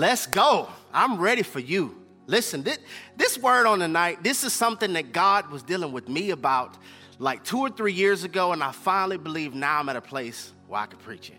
Let's 0.00 0.26
go. 0.26 0.66
I'm 0.94 1.18
ready 1.18 1.42
for 1.42 1.60
you. 1.60 1.94
Listen, 2.26 2.62
this, 2.62 2.78
this 3.18 3.36
word 3.36 3.66
on 3.66 3.80
the 3.80 3.86
night, 3.86 4.22
this 4.22 4.44
is 4.44 4.54
something 4.54 4.94
that 4.94 5.12
God 5.12 5.50
was 5.50 5.62
dealing 5.62 5.92
with 5.92 6.08
me 6.08 6.30
about 6.30 6.78
like 7.18 7.44
two 7.44 7.58
or 7.58 7.68
three 7.68 7.92
years 7.92 8.24
ago, 8.24 8.52
and 8.52 8.64
I 8.64 8.72
finally 8.72 9.18
believe 9.18 9.52
now 9.52 9.78
I'm 9.78 9.90
at 9.90 9.96
a 9.96 10.00
place 10.00 10.54
where 10.68 10.80
I 10.80 10.86
can 10.86 10.98
preach 11.00 11.30
it. 11.30 11.36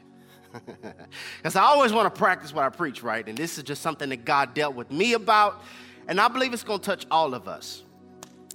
Because 1.38 1.56
I 1.56 1.64
always 1.64 1.92
want 1.92 2.14
to 2.14 2.16
practice 2.16 2.54
what 2.54 2.64
I 2.64 2.70
preach, 2.70 3.02
right? 3.02 3.28
And 3.28 3.36
this 3.36 3.58
is 3.58 3.64
just 3.64 3.82
something 3.82 4.10
that 4.10 4.26
God 4.26 4.54
dealt 4.54 4.76
with 4.76 4.92
me 4.92 5.14
about, 5.14 5.64
and 6.08 6.22
I 6.22 6.28
believe 6.28 6.54
it's 6.54 6.64
going 6.64 6.82
to 6.82 6.86
touch 6.86 7.08
all 7.10 7.34
of 7.34 7.48
us. 7.48 7.82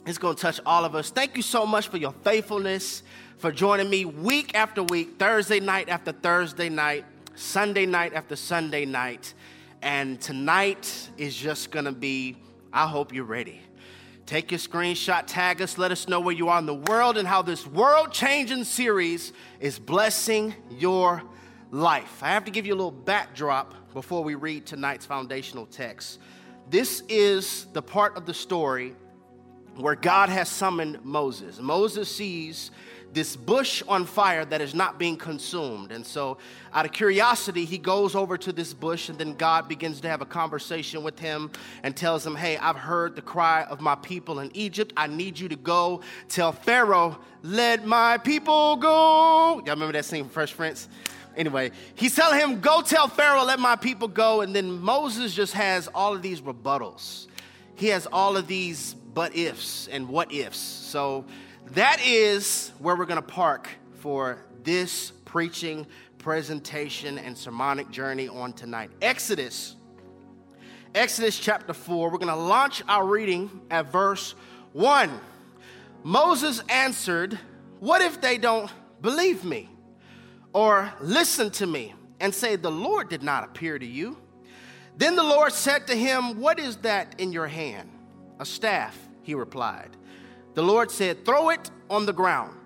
It's 0.07 0.18
going 0.18 0.36
to 0.36 0.41
touch 0.41 0.61
all 0.64 0.84
of 0.84 0.95
us. 0.95 1.11
Thank 1.11 1.36
you 1.36 1.43
so 1.43 1.66
much 1.66 1.88
for 1.88 1.96
your 1.96 2.12
faithfulness, 2.23 3.02
for 3.38 3.50
joining 3.50 3.91
me 3.91 4.04
week 4.04 4.54
after 4.54 4.84
week, 4.84 5.18
Thursday 5.18 5.59
night 5.59 5.88
after 5.88 6.12
Thursday 6.12 6.68
night, 6.68 7.04
Sunday 7.34 7.86
night 7.86 8.14
after 8.14 8.36
Sunday 8.36 8.84
night. 8.84 9.34
And 9.87 10.21
tonight 10.21 11.11
is 11.16 11.37
just 11.37 11.71
gonna 11.71 11.93
be, 11.93 12.34
I 12.73 12.88
hope 12.88 13.15
you're 13.15 13.23
ready. 13.23 13.60
Take 14.27 14.51
your 14.51 14.59
screenshot, 14.59 15.23
tag 15.29 15.62
us, 15.62 15.79
let 15.79 15.93
us 15.93 16.09
know 16.09 16.19
where 16.19 16.34
you 16.34 16.48
are 16.48 16.59
in 16.59 16.66
the 16.66 16.74
world 16.74 17.16
and 17.16 17.29
how 17.29 17.41
this 17.41 17.65
world 17.65 18.10
changing 18.10 18.65
series 18.65 19.33
is 19.60 19.79
blessing 19.79 20.57
your 20.73 21.23
life. 21.70 22.20
I 22.20 22.30
have 22.30 22.45
to 22.46 22.51
give 22.51 22.66
you 22.66 22.74
a 22.74 22.74
little 22.74 22.91
backdrop 22.91 23.95
before 23.95 24.24
we 24.24 24.34
read 24.34 24.66
tonight's 24.66 25.07
foundational 25.07 25.66
text. 25.66 26.18
This 26.68 27.05
is 27.09 27.66
the 27.73 27.80
part 27.80 28.16
of 28.16 28.27
the 28.27 28.34
story 28.34 28.93
where 29.77 29.95
God 29.95 30.30
has 30.30 30.48
summoned 30.48 31.05
Moses. 31.05 31.60
Moses 31.60 32.12
sees 32.12 32.73
this 33.16 33.34
bush 33.34 33.83
on 33.88 34.05
fire 34.05 34.45
that 34.45 34.61
is 34.61 34.75
not 34.75 34.98
being 34.98 35.16
consumed. 35.16 35.91
And 35.91 36.07
so, 36.07 36.37
out 36.74 36.84
of 36.84 36.93
curiosity, 36.93 37.65
he 37.65 37.79
goes 37.79 38.15
over 38.15 38.37
to 38.37 38.52
this 38.52 38.74
bush, 38.74 39.09
and 39.09 39.19
then 39.19 39.34
God 39.37 39.69
begins 39.69 40.02
to 40.02 40.09
have 40.09 40.20
a 40.20 40.27
conversation 40.27 41.02
with 41.02 41.19
him 41.19 41.51
and 41.83 41.97
tells 41.97 42.27
him, 42.27 42.37
Hey, 42.37 42.59
I've 42.59 42.77
heard 42.77 43.16
the 43.16 43.23
cry 43.23 43.62
of 43.65 43.80
my 43.80 43.95
people 43.95 44.40
in 44.40 44.55
Egypt. 44.55 44.93
I 44.99 45.07
need 45.07 45.38
you 45.38 45.49
to 45.49 45.57
go 45.57 46.02
tell 46.29 46.52
Pharaoh, 46.52 47.18
Let 47.43 47.87
my 47.87 48.18
people 48.18 48.77
go. 48.77 49.62
Y'all 49.65 49.74
remember 49.74 49.93
that 49.93 50.05
scene 50.05 50.24
from 50.24 50.30
Fresh 50.30 50.55
Prince? 50.55 50.87
Anyway, 51.38 51.71
he's 51.95 52.15
telling 52.15 52.38
him, 52.38 52.60
Go 52.60 52.83
tell 52.83 53.09
Pharaoh, 53.09 53.45
let 53.45 53.59
my 53.59 53.77
people 53.77 54.09
go. 54.09 54.43
And 54.43 54.55
then 54.55 54.79
Moses 54.79 55.35
just 55.35 55.55
has 55.55 55.88
all 55.88 56.15
of 56.15 56.21
these 56.21 56.43
rebuttals. 56.43 57.29
He 57.77 57.87
has 57.88 58.07
all 58.12 58.37
of 58.37 58.46
these 58.46 58.93
but 58.93 59.35
ifs 59.35 59.88
and 59.88 60.07
what 60.07 60.35
ifs. 60.35 60.59
So, 60.59 61.24
that 61.72 62.00
is 62.04 62.72
where 62.78 62.96
we're 62.96 63.06
going 63.06 63.20
to 63.20 63.26
park 63.26 63.68
for 64.00 64.38
this 64.62 65.10
preaching, 65.25 65.86
presentation, 66.19 67.19
and 67.19 67.36
sermonic 67.36 67.91
journey 67.91 68.28
on 68.28 68.53
tonight. 68.53 68.91
Exodus, 69.03 69.76
Exodus 70.94 71.38
chapter 71.38 71.72
4. 71.72 72.10
We're 72.10 72.19
going 72.19 72.28
to 72.28 72.37
launch 72.37 72.82
our 72.88 73.06
reading 73.06 73.50
at 73.70 73.91
verse 73.91 74.34
1. 74.72 75.20
Moses 76.03 76.62
answered, 76.69 77.38
What 77.81 78.00
if 78.00 78.20
they 78.20 78.38
don't 78.38 78.70
believe 79.03 79.44
me 79.44 79.69
or 80.53 80.92
listen 81.00 81.50
to 81.50 81.66
me 81.66 81.94
and 82.20 82.34
say, 82.34 82.56
The 82.56 82.70
Lord 82.70 83.09
did 83.09 83.22
not 83.22 83.44
appear 83.44 83.78
to 83.78 83.87
you? 83.87 84.16
Then 84.97 85.16
the 85.16 85.22
Lord 85.22 85.53
said 85.53 85.87
to 85.88 85.94
him, 85.94 86.41
What 86.41 86.59
is 86.59 86.76
that 86.78 87.16
in 87.19 87.32
your 87.32 87.48
hand? 87.48 87.91
A 88.38 88.47
staff, 88.47 88.97
he 89.22 89.34
replied. 89.34 89.91
The 90.56 90.62
Lord 90.62 90.91
said, 90.91 91.26
Throw 91.26 91.50
it 91.50 91.71
on 91.91 92.06
the 92.06 92.15
ground. 92.15 92.56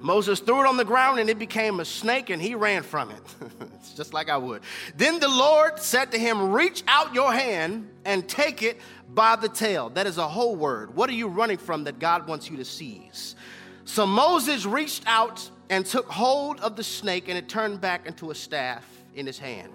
Moses 0.00 0.40
threw 0.40 0.60
it 0.60 0.66
on 0.66 0.76
the 0.76 0.84
ground 0.84 1.20
and 1.20 1.30
it 1.30 1.38
became 1.38 1.78
a 1.78 1.84
snake 1.84 2.28
and 2.28 2.42
he 2.42 2.56
ran 2.56 2.82
from 2.82 3.10
it. 3.10 3.22
it's 3.76 3.94
just 3.94 4.12
like 4.12 4.28
I 4.28 4.36
would. 4.36 4.62
Then 4.96 5.20
the 5.20 5.28
Lord 5.28 5.78
said 5.78 6.10
to 6.10 6.18
him, 6.18 6.50
Reach 6.50 6.82
out 6.88 7.14
your 7.14 7.32
hand 7.32 7.88
and 8.04 8.28
take 8.28 8.64
it 8.64 8.80
by 9.08 9.36
the 9.36 9.48
tail. 9.48 9.90
That 9.90 10.08
is 10.08 10.18
a 10.18 10.26
whole 10.26 10.56
word. 10.56 10.96
What 10.96 11.08
are 11.08 11.14
you 11.14 11.28
running 11.28 11.56
from 11.56 11.84
that 11.84 12.00
God 12.00 12.26
wants 12.26 12.50
you 12.50 12.56
to 12.56 12.64
seize? 12.64 13.36
So 13.84 14.06
Moses 14.06 14.66
reached 14.66 15.04
out 15.06 15.48
and 15.70 15.86
took 15.86 16.08
hold 16.10 16.58
of 16.60 16.74
the 16.74 16.84
snake 16.84 17.28
and 17.28 17.38
it 17.38 17.48
turned 17.48 17.80
back 17.80 18.06
into 18.06 18.32
a 18.32 18.34
staff 18.34 18.84
in 19.14 19.24
his 19.24 19.38
hand. 19.38 19.72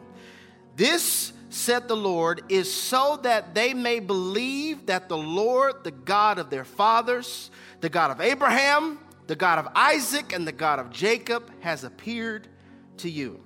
This 0.76 1.32
said 1.50 1.88
the 1.88 1.98
Lord, 1.98 2.44
is 2.50 2.72
so 2.72 3.20
that 3.24 3.56
they 3.56 3.74
may 3.74 4.00
believe 4.00 4.86
that 4.86 5.10
the 5.10 5.18
Lord, 5.18 5.84
the 5.84 5.92
God 5.92 6.40
of 6.40 6.50
their 6.50 6.64
fathers, 6.64 7.52
the 7.82 7.90
God 7.90 8.12
of 8.12 8.22
Abraham, 8.22 9.00
the 9.28 9.36
God 9.36 9.60
of 9.60 9.68
Isaac, 9.76 10.34
and 10.34 10.48
the 10.48 10.52
God 10.52 10.80
of 10.80 10.90
Jacob, 10.90 11.52
has 11.62 11.84
appeared 11.84 12.48
to 12.98 13.10
you. 13.10 13.44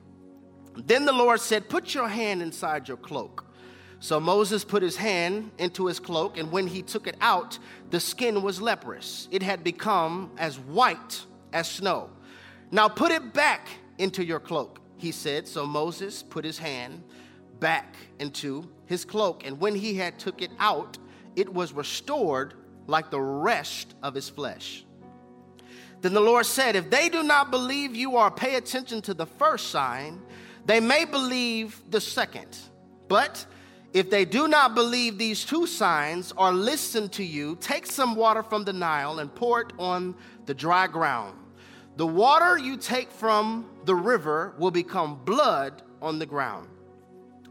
Then 0.75 1.05
the 1.05 1.13
Lord 1.13 1.39
said, 1.39 1.69
Put 1.69 1.93
your 1.93 2.07
hand 2.07 2.41
inside 2.41 2.87
your 2.87 2.97
cloak. 2.97 3.45
So 3.99 4.19
Moses 4.19 4.65
put 4.65 4.83
his 4.83 4.97
hand 4.97 5.51
into 5.57 5.85
his 5.85 5.99
cloak, 5.99 6.37
and 6.37 6.51
when 6.51 6.67
he 6.67 6.81
took 6.81 7.07
it 7.07 7.15
out, 7.21 7.57
the 7.89 8.01
skin 8.01 8.41
was 8.41 8.61
leprous. 8.61 9.29
It 9.31 9.41
had 9.41 9.63
become 9.63 10.31
as 10.37 10.59
white 10.59 11.23
as 11.53 11.69
snow. 11.69 12.09
Now 12.69 12.89
put 12.89 13.11
it 13.11 13.33
back 13.33 13.69
into 13.97 14.25
your 14.25 14.41
cloak, 14.41 14.81
he 14.97 15.11
said. 15.13 15.47
So 15.47 15.65
Moses 15.65 16.21
put 16.21 16.43
his 16.43 16.57
hand 16.57 17.03
back 17.63 17.95
into 18.19 18.69
his 18.87 19.05
cloak, 19.05 19.47
and 19.47 19.57
when 19.57 19.73
he 19.73 19.95
had 19.95 20.19
took 20.19 20.41
it 20.41 20.51
out, 20.59 20.97
it 21.37 21.51
was 21.51 21.71
restored 21.71 22.55
like 22.87 23.09
the 23.09 23.21
rest 23.21 23.95
of 24.03 24.13
his 24.13 24.27
flesh. 24.27 24.85
Then 26.01 26.13
the 26.13 26.19
Lord 26.19 26.45
said, 26.45 26.75
If 26.75 26.89
they 26.89 27.07
do 27.07 27.23
not 27.23 27.51
believe 27.51 27.95
you 27.95 28.17
or 28.17 28.29
pay 28.29 28.55
attention 28.55 29.01
to 29.03 29.13
the 29.13 29.25
first 29.25 29.69
sign, 29.69 30.21
they 30.65 30.81
may 30.81 31.05
believe 31.05 31.81
the 31.89 32.01
second. 32.01 32.57
But 33.07 33.45
if 33.93 34.09
they 34.09 34.25
do 34.25 34.49
not 34.49 34.75
believe 34.75 35.17
these 35.17 35.45
two 35.45 35.65
signs 35.65 36.33
or 36.35 36.51
listen 36.51 37.07
to 37.09 37.23
you, 37.23 37.55
take 37.61 37.85
some 37.85 38.13
water 38.13 38.43
from 38.43 38.65
the 38.65 38.73
Nile 38.73 39.19
and 39.19 39.33
pour 39.33 39.61
it 39.61 39.71
on 39.79 40.15
the 40.45 40.53
dry 40.53 40.87
ground. 40.87 41.39
The 41.95 42.07
water 42.07 42.57
you 42.57 42.75
take 42.75 43.09
from 43.09 43.69
the 43.85 43.95
river 43.95 44.53
will 44.57 44.71
become 44.71 45.23
blood 45.23 45.81
on 46.01 46.19
the 46.19 46.25
ground. 46.25 46.67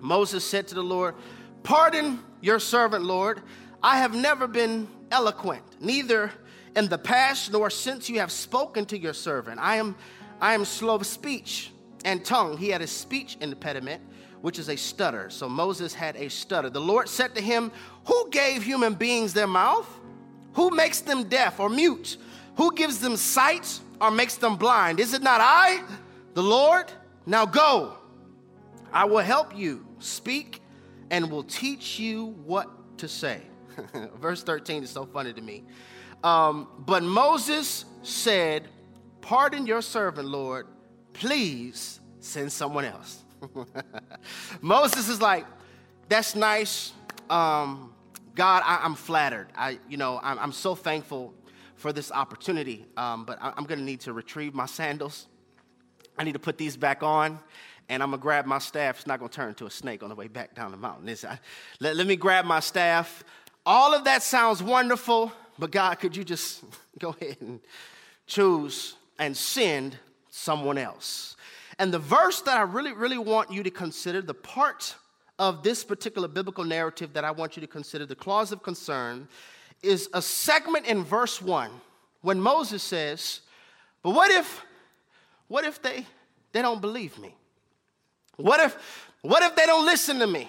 Moses 0.03 0.45
said 0.45 0.69
to 0.69 0.75
the 0.75 0.83
Lord, 0.83 1.15
Pardon 1.63 2.19
your 2.41 2.59
servant, 2.59 3.05
Lord. 3.05 3.41
I 3.83 3.99
have 3.99 4.15
never 4.15 4.47
been 4.47 4.89
eloquent, 5.11 5.63
neither 5.81 6.33
in 6.75 6.89
the 6.89 6.99
past 6.99 7.53
nor 7.53 7.71
since 7.71 8.09
you 8.09 8.19
have 8.19 8.33
spoken 8.33 8.85
to 8.87 8.99
your 8.99 9.13
servant. 9.13 9.61
I 9.61 9.77
am, 9.77 9.95
I 10.41 10.55
am 10.55 10.65
slow 10.65 10.97
of 10.97 11.07
speech 11.07 11.71
and 12.05 12.25
tongue. 12.25 12.59
He 12.59 12.69
had 12.69 12.83
a 12.83 12.87
speech 12.87 13.37
impediment, 13.41 14.03
which 14.41 14.59
is 14.59 14.69
a 14.69 14.77
stutter. 14.77 15.31
So 15.31 15.49
Moses 15.49 15.95
had 15.95 16.17
a 16.17 16.29
stutter. 16.29 16.69
The 16.69 16.81
Lord 16.81 17.09
said 17.09 17.35
to 17.37 17.41
him, 17.41 17.71
Who 18.07 18.29
gave 18.31 18.63
human 18.63 18.95
beings 18.95 19.33
their 19.33 19.47
mouth? 19.47 19.89
Who 20.55 20.71
makes 20.71 21.01
them 21.01 21.25
deaf 21.25 21.61
or 21.61 21.69
mute? 21.69 22.17
Who 22.57 22.75
gives 22.75 22.99
them 22.99 23.17
sight 23.17 23.81
or 24.01 24.11
makes 24.11 24.35
them 24.35 24.57
blind? 24.57 24.99
Is 24.99 25.15
it 25.15 25.23
not 25.23 25.41
I, 25.41 25.83
the 26.35 26.43
Lord? 26.43 26.91
Now 27.25 27.47
go. 27.47 27.99
I 28.93 29.05
will 29.07 29.19
help 29.19 29.57
you 29.57 29.87
speak 29.99 30.61
and 31.11 31.31
will 31.31 31.45
teach 31.45 31.99
you 31.99 32.27
what 32.45 32.99
to 32.99 33.09
say. 33.09 33.43
Verse 34.21 34.43
13 34.43 34.83
is 34.83 34.91
so 34.91 35.07
funny 35.07 35.33
to 35.33 35.41
me. 35.41 35.65
Um, 36.23 36.69
but 36.79 37.03
Moses 37.03 37.85
said, 38.03 38.69
Pardon 39.21 39.67
your 39.67 39.83
servant, 39.83 40.29
Lord. 40.29 40.67
Please 41.13 42.01
send 42.21 42.53
someone 42.53 42.85
else. 42.85 43.25
Moses 44.61 45.09
is 45.09 45.21
like, 45.21 45.47
That's 46.09 46.35
nice. 46.35 46.93
Um, 47.31 47.93
God, 48.35 48.63
I, 48.65 48.85
am 48.85 48.95
flattered. 48.95 49.49
I, 49.57 49.79
you 49.89 49.97
know, 49.97 50.21
I'm, 50.23 50.39
I'm, 50.39 50.53
so 50.53 50.75
thankful 50.75 51.35
for 51.77 51.93
this 51.93 52.11
opportunity. 52.11 52.87
Um, 52.97 53.25
but 53.25 53.39
I, 53.41 53.53
I'm 53.57 53.65
going 53.65 53.79
to 53.79 53.85
need 53.85 54.01
to 54.01 54.13
retrieve 54.13 54.55
my 54.55 54.67
sandals. 54.67 55.29
I 56.19 56.25
need 56.25 56.33
to 56.33 56.39
put 56.39 56.59
these 56.59 56.77
back 56.77 57.03
on 57.03 57.41
and 57.89 58.03
I'm 58.03 58.11
gonna 58.11 58.23
grab 58.23 58.47
my 58.47 58.59
staff. 58.59 58.99
It's 58.99 59.07
not 59.07 59.19
gonna 59.19 59.31
turn 59.31 59.49
into 59.49 59.67
a 59.67 59.71
snake 59.71 60.03
on 60.03 60.09
the 60.09 60.15
way 60.15 60.29
back 60.29 60.55
down 60.55 60.71
the 60.71 60.77
mountain. 60.77 61.15
Let, 61.81 61.97
let 61.97 62.07
me 62.07 62.17
grab 62.17 62.45
my 62.45 62.61
staff. 62.61 63.25
All 63.65 63.95
of 63.95 64.05
that 64.05 64.23
sounds 64.23 64.63
wonderful, 64.63 65.33
but 65.59 65.71
God, 65.71 65.99
could 66.01 66.17
you 66.17 66.25
just 66.25 66.65
go 66.99 67.15
ahead 67.21 67.37
and 67.41 67.61
choose 68.27 68.97
and 69.19 69.37
send 69.37 69.97
someone 70.31 70.79
else? 70.79 71.37
And 71.79 71.93
the 71.93 71.99
verse 71.99 72.41
that 72.43 72.59
I 72.59 72.63
really, 72.63 72.93
really 72.93 73.19
want 73.19 73.53
you 73.53 73.63
to 73.63 73.71
consider, 73.71 74.21
the 74.21 74.35
part 74.35 74.95
of 75.39 75.63
this 75.63 75.85
particular 75.85 76.29
biblical 76.29 76.65
narrative 76.65 77.13
that 77.15 77.25
I 77.25 77.31
want 77.31 77.57
you 77.57 77.61
to 77.61 77.67
consider, 77.67 78.07
the 78.07 78.15
clause 78.15 78.53
of 78.53 78.63
concern, 78.63 79.29
is 79.83 80.09
a 80.13 80.23
segment 80.23 80.87
in 80.87 81.03
verse 81.03 81.43
one 81.43 81.71
when 82.21 82.41
Moses 82.41 82.83
says, 82.83 83.41
But 84.03 84.11
what 84.11 84.31
if, 84.31 84.65
what 85.49 85.65
if 85.65 85.83
they, 85.83 86.07
they 86.53 86.63
don't 86.63 86.81
believe 86.81 87.19
me? 87.19 87.35
What 88.37 88.61
if, 88.61 88.77
what 89.23 89.43
if 89.43 89.55
they 89.57 89.67
don't 89.67 89.87
listen 89.87 90.19
to 90.19 90.27
me? 90.27 90.49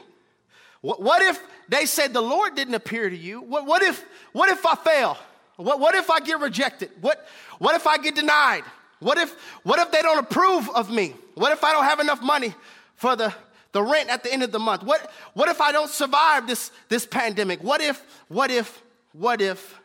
What, 0.81 1.01
what 1.01 1.21
if 1.21 1.39
they 1.69 1.85
say 1.85 2.07
the 2.07 2.21
Lord 2.21 2.55
didn't 2.55 2.73
appear 2.73 3.09
to 3.09 3.15
you? 3.15 3.41
What, 3.41 3.65
what, 3.65 3.81
if, 3.81 4.03
what 4.31 4.49
if 4.49 4.65
I 4.65 4.75
fail? 4.75 5.17
What, 5.55 5.79
what 5.79 5.95
if 5.95 6.09
I 6.09 6.19
get 6.19 6.39
rejected? 6.39 6.89
What, 7.01 7.27
what 7.59 7.75
if 7.75 7.87
I 7.87 7.97
get 7.97 8.15
denied? 8.15 8.63
What 8.99 9.17
if, 9.17 9.33
what 9.63 9.79
if 9.79 9.91
they 9.91 10.01
don't 10.01 10.19
approve 10.19 10.69
of 10.69 10.89
me? 10.89 11.13
What 11.35 11.51
if 11.51 11.63
I 11.63 11.71
don't 11.73 11.83
have 11.83 11.99
enough 11.99 12.21
money 12.21 12.53
for 12.95 13.15
the, 13.15 13.33
the 13.71 13.83
rent 13.83 14.09
at 14.09 14.23
the 14.23 14.33
end 14.33 14.43
of 14.43 14.51
the 14.51 14.59
month? 14.59 14.83
What, 14.83 15.11
what 15.33 15.49
if 15.49 15.61
I 15.61 15.71
don't 15.71 15.89
survive 15.89 16.47
this, 16.47 16.71
this 16.89 17.05
pandemic? 17.05 17.63
What 17.63 17.81
if, 17.81 18.03
what 18.27 18.49
if, 18.49 18.81
what 19.11 19.41
if, 19.41 19.79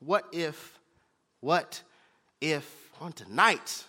what 0.00 0.24
if, 0.32 0.78
what 1.40 1.82
if 2.40 2.90
on 3.00 3.12
tonight, 3.12 3.84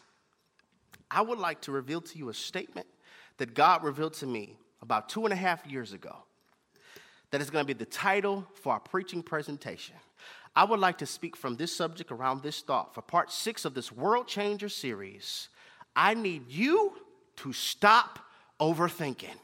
I 1.09 1.21
would 1.21 1.39
like 1.39 1.61
to 1.61 1.71
reveal 1.71 2.01
to 2.01 2.17
you 2.17 2.29
a 2.29 2.33
statement 2.33 2.87
that 3.37 3.53
God 3.53 3.83
revealed 3.83 4.13
to 4.15 4.27
me 4.27 4.57
about 4.81 5.09
two 5.09 5.25
and 5.25 5.33
a 5.33 5.35
half 5.35 5.65
years 5.65 5.93
ago 5.93 6.15
that 7.31 7.41
is 7.41 7.49
going 7.49 7.63
to 7.63 7.67
be 7.67 7.77
the 7.77 7.89
title 7.89 8.47
for 8.61 8.73
our 8.73 8.79
preaching 8.79 9.21
presentation. 9.21 9.95
I 10.55 10.63
would 10.63 10.79
like 10.79 10.99
to 10.99 11.05
speak 11.05 11.35
from 11.35 11.57
this 11.57 11.75
subject 11.75 12.11
around 12.11 12.41
this 12.41 12.61
thought 12.61 12.93
for 12.93 13.01
part 13.01 13.31
six 13.31 13.65
of 13.65 13.73
this 13.73 13.91
World 13.91 14.27
Changer 14.27 14.69
series. 14.69 15.49
I 15.95 16.13
need 16.13 16.49
you 16.49 16.93
to 17.37 17.51
stop 17.51 18.19
overthinking. 18.59 19.35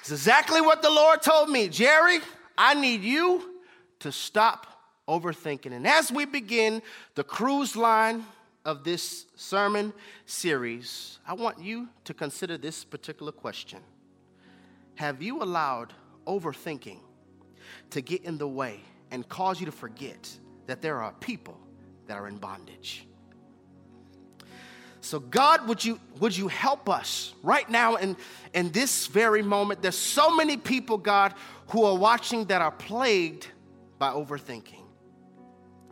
It's 0.00 0.12
exactly 0.12 0.60
what 0.60 0.82
the 0.82 0.90
Lord 0.90 1.20
told 1.20 1.50
me. 1.50 1.68
Jerry, 1.68 2.20
I 2.56 2.74
need 2.74 3.02
you 3.02 3.56
to 4.00 4.12
stop 4.12 4.66
overthinking. 5.08 5.72
And 5.72 5.86
as 5.86 6.12
we 6.12 6.24
begin 6.24 6.80
the 7.14 7.24
cruise 7.24 7.74
line 7.74 8.24
of 8.68 8.84
this 8.84 9.24
sermon 9.34 9.94
series, 10.26 11.18
I 11.26 11.32
want 11.32 11.58
you 11.58 11.88
to 12.04 12.12
consider 12.12 12.58
this 12.58 12.84
particular 12.84 13.32
question 13.32 13.80
Have 14.96 15.22
you 15.22 15.42
allowed 15.42 15.94
overthinking 16.26 16.98
to 17.88 18.00
get 18.02 18.24
in 18.24 18.36
the 18.36 18.46
way 18.46 18.80
and 19.10 19.26
cause 19.26 19.58
you 19.58 19.64
to 19.64 19.72
forget 19.72 20.30
that 20.66 20.82
there 20.82 21.00
are 21.00 21.12
people 21.14 21.58
that 22.08 22.18
are 22.18 22.28
in 22.28 22.36
bondage? 22.36 23.06
So, 25.00 25.18
God, 25.18 25.66
would 25.66 25.82
you, 25.82 25.98
would 26.20 26.36
you 26.36 26.48
help 26.48 26.90
us 26.90 27.32
right 27.42 27.70
now 27.70 27.96
in, 27.96 28.18
in 28.52 28.70
this 28.72 29.06
very 29.06 29.40
moment? 29.40 29.80
There's 29.80 29.96
so 29.96 30.36
many 30.36 30.58
people, 30.58 30.98
God, 30.98 31.32
who 31.68 31.84
are 31.84 31.96
watching 31.96 32.44
that 32.46 32.60
are 32.60 32.72
plagued 32.72 33.46
by 33.98 34.10
overthinking. 34.10 34.82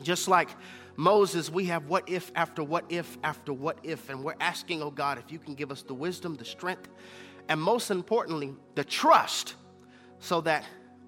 Just 0.02 0.28
like 0.28 0.50
Moses, 0.96 1.50
we 1.50 1.66
have 1.66 1.88
what 1.88 2.08
if 2.08 2.32
after 2.34 2.62
what 2.62 2.84
if 2.88 3.18
after 3.22 3.52
what 3.52 3.78
if, 3.82 4.08
and 4.08 4.24
we're 4.24 4.34
asking, 4.40 4.82
oh 4.82 4.90
God, 4.90 5.18
if 5.18 5.30
you 5.30 5.38
can 5.38 5.54
give 5.54 5.70
us 5.70 5.82
the 5.82 5.94
wisdom, 5.94 6.36
the 6.36 6.44
strength, 6.44 6.88
and 7.48 7.60
most 7.60 7.90
importantly, 7.90 8.54
the 8.74 8.84
trust 8.84 9.54
so 10.18 10.40
that 10.42 10.64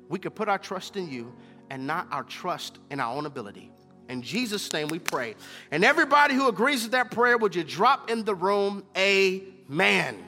we 0.08 0.18
could 0.18 0.34
put 0.34 0.48
our 0.48 0.58
trust 0.58 0.96
in 0.96 1.10
you 1.10 1.32
and 1.70 1.86
not 1.86 2.06
our 2.10 2.22
trust 2.24 2.78
in 2.90 3.00
our 3.00 3.14
own 3.14 3.26
ability. 3.26 3.70
In 4.08 4.22
Jesus' 4.22 4.72
name 4.72 4.88
we 4.88 4.98
pray. 4.98 5.34
And 5.70 5.84
everybody 5.84 6.34
who 6.34 6.48
agrees 6.48 6.82
with 6.82 6.92
that 6.92 7.10
prayer, 7.10 7.36
would 7.36 7.54
you 7.54 7.64
drop 7.64 8.10
in 8.10 8.24
the 8.24 8.34
room, 8.34 8.84
Amen? 8.96 10.24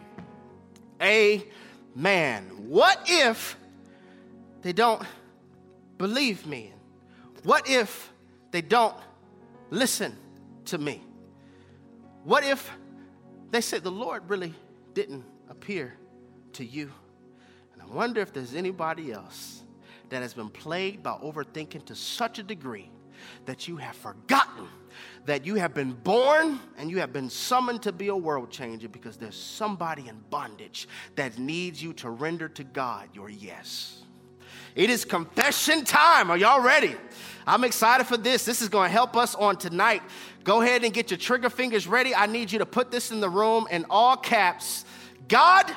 Amen. 1.03 2.45
What 2.69 3.01
if 3.07 3.57
they 4.61 4.75
don't 4.75 5.03
believe 5.97 6.47
me? 6.47 6.75
What 7.43 7.71
if 7.71 8.13
they 8.51 8.61
don't 8.61 8.95
listen 9.71 10.17
to 10.67 10.79
me? 10.79 11.03
What 12.25 12.45
if 12.45 12.71
they 13.51 13.61
said 13.61 13.83
the 13.83 13.91
Lord 13.91 14.29
really 14.29 14.55
didn't 14.95 15.25
appear 15.49 15.95
to 16.55 16.65
you? 16.65 16.91
And 17.73 17.83
I 17.83 17.87
wonder 17.87 18.21
if 18.21 18.33
there's 18.33 18.55
anybody 18.55 19.13
else 19.13 19.63
that 20.11 20.23
has 20.23 20.35
been 20.35 20.51
plagued 20.51 21.03
by 21.03 21.13
overthinking 21.13 21.87
to 21.87 21.95
such 21.95 22.39
a 22.39 22.43
degree 22.43 22.91
that 23.47 23.69
you 23.69 23.77
have 23.77 23.97
forgotten 23.97 24.69
that 25.27 25.45
you 25.45 25.57
have 25.57 25.75
been 25.75 25.93
born 25.93 26.59
and 26.77 26.91
you 26.91 26.99
have 26.99 27.13
been 27.13 27.31
summoned 27.31 27.83
to 27.83 27.93
be 27.93 28.09
a 28.09 28.17
world 28.17 28.51
changer 28.51 28.89
because 28.89 29.17
there's 29.17 29.37
somebody 29.37 30.09
in 30.09 30.19
bondage 30.31 30.89
that 31.17 31.39
needs 31.39 31.83
you 31.83 31.93
to 31.95 32.11
render 32.11 32.49
to 32.49 32.65
God 32.65 33.09
your 33.15 33.29
yes. 33.29 34.03
It 34.75 34.91
is 34.91 35.05
confession 35.05 35.85
time. 35.85 36.31
Are 36.31 36.37
y'all 36.37 36.61
ready? 36.61 36.95
I'm 37.47 37.65
excited 37.65 38.07
for 38.07 38.17
this. 38.17 38.45
This 38.45 38.63
is 38.63 38.69
going 38.69 38.89
to 38.89 38.93
help 38.93 39.17
us 39.17 39.35
on 39.35 39.57
tonight. 39.57 40.03
Go 40.45 40.63
ahead 40.63 40.85
and 40.85 40.93
get 40.93 41.11
your 41.11 41.19
trigger 41.19 41.51
fingers 41.51 41.87
ready. 41.87 42.15
I 42.15 42.27
need 42.27 42.53
you 42.53 42.59
to 42.61 42.67
put 42.67 42.91
this 42.91 43.11
in 43.11 43.21
the 43.21 43.29
room 43.29 43.67
in 43.71 43.87
all 43.91 44.17
caps. 44.17 44.85
God, 45.29 45.71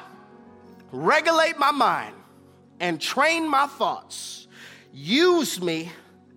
regulate 0.92 1.58
my 1.58 1.72
mind 1.72 2.16
and 2.80 3.00
train 3.00 3.50
my 3.50 3.68
thoughts. 3.68 4.48
Use 4.92 5.62
me 5.62 5.92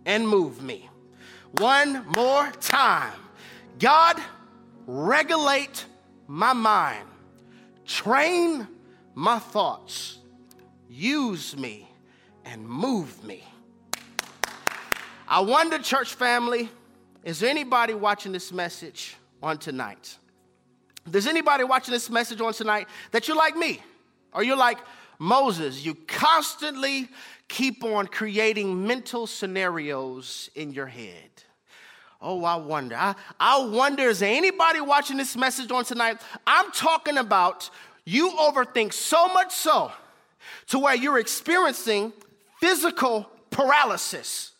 and 0.05 0.27
move 0.27 0.63
me. 0.63 0.89
One 1.59 2.07
more 2.15 2.51
time. 2.61 3.13
God, 3.79 4.21
regulate 4.87 5.85
my 6.27 6.53
mind, 6.53 7.07
train 7.85 8.67
my 9.15 9.39
thoughts, 9.39 10.19
use 10.89 11.57
me, 11.57 11.89
and 12.47 12.67
move 12.67 13.23
me. 13.25 13.45
I 15.29 15.41
wonder, 15.41 15.79
church 15.79 16.15
family, 16.15 16.71
is 17.25 17.41
there 17.41 17.51
anybody 17.51 17.93
watching 17.93 18.33
this 18.33 18.53
message 18.53 19.17
on 19.43 19.59
tonight? 19.59 20.17
There's 21.05 21.27
anybody 21.27 21.65
watching 21.65 21.93
this 21.93 22.09
message 22.09 22.41
on 22.41 22.53
tonight 22.53 22.89
that 23.11 23.27
you're 23.27 23.37
like 23.37 23.57
me, 23.57 23.83
or 24.33 24.45
you're 24.45 24.57
like 24.57 24.79
Moses, 25.19 25.85
you 25.85 25.95
constantly 26.07 27.09
keep 27.49 27.83
on 27.83 28.07
creating 28.07 28.87
mental 28.87 29.27
scenarios 29.27 30.51
in 30.55 30.73
your 30.73 30.87
head. 30.87 31.31
Oh, 32.21 32.45
I 32.45 32.57
wonder. 32.57 32.97
I, 32.97 33.15
I 33.39 33.65
wonder, 33.65 34.05
is 34.05 34.21
there 34.21 34.35
anybody 34.35 34.81
watching 34.81 35.17
this 35.17 35.37
message 35.37 35.71
on 35.71 35.85
tonight? 35.85 36.21
I'm 36.47 36.71
talking 36.73 37.19
about 37.19 37.71
you 38.05 38.31
overthink 38.31 38.93
so 38.93 39.29
much 39.29 39.53
so 39.53 39.93
to 40.69 40.79
where 40.79 40.95
you're 40.95 41.19
experiencing 41.19 42.13
physical 42.61 43.31
paralysis 43.51 44.53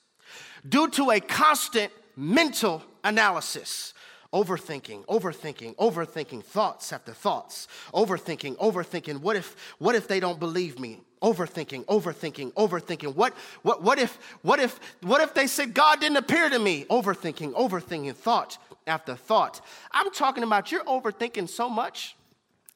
due 0.69 0.89
to 0.91 1.11
a 1.11 1.21
constant 1.21 1.93
mental 2.17 2.83
analysis. 3.05 3.93
Overthinking, 4.33 5.07
overthinking, 5.07 5.77
overthinking, 5.77 6.45
thoughts 6.45 6.93
after 6.93 7.13
thoughts, 7.13 7.69
overthinking, 7.95 8.57
overthinking. 8.57 9.21
What 9.21 9.37
if, 9.37 9.57
what 9.79 9.95
if 9.95 10.09
they 10.09 10.21
don't 10.21 10.41
believe 10.41 10.79
me? 10.79 11.01
Overthinking, 11.23 11.87
overthinking, 11.87 12.53
overthinking. 12.53 13.15
What, 13.15 13.35
what, 13.63 13.83
what 13.83 13.99
if, 13.99 14.19
what 14.43 14.59
if, 14.59 14.79
what 15.01 15.21
if 15.23 15.33
they 15.33 15.47
said 15.47 15.73
God 15.73 16.01
didn't 16.01 16.19
appear 16.19 16.51
to 16.51 16.59
me? 16.59 16.85
Overthinking, 16.91 17.53
overthinking, 17.55 18.15
thought 18.15 18.59
after 18.87 19.15
thought. 19.15 19.65
I'm 19.93 20.11
talking 20.11 20.43
about 20.43 20.71
you're 20.71 20.85
overthinking 20.85 21.49
so 21.49 21.71
much 21.71 22.17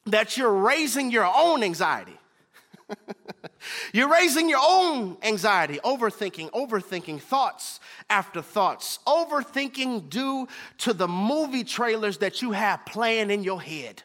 that 0.05 0.37
you're 0.37 0.51
raising 0.51 1.11
your 1.11 1.25
own 1.25 1.63
anxiety. 1.63 2.17
You're 3.93 4.09
raising 4.09 4.49
your 4.49 4.61
own 4.61 5.17
anxiety, 5.21 5.79
overthinking, 5.83 6.51
overthinking, 6.51 7.21
thoughts 7.21 7.79
after 8.09 8.41
thoughts, 8.41 8.99
overthinking 9.07 10.09
due 10.09 10.47
to 10.79 10.93
the 10.93 11.07
movie 11.07 11.63
trailers 11.63 12.17
that 12.19 12.41
you 12.41 12.51
have 12.51 12.85
playing 12.85 13.29
in 13.29 13.43
your 13.43 13.61
head. 13.61 14.03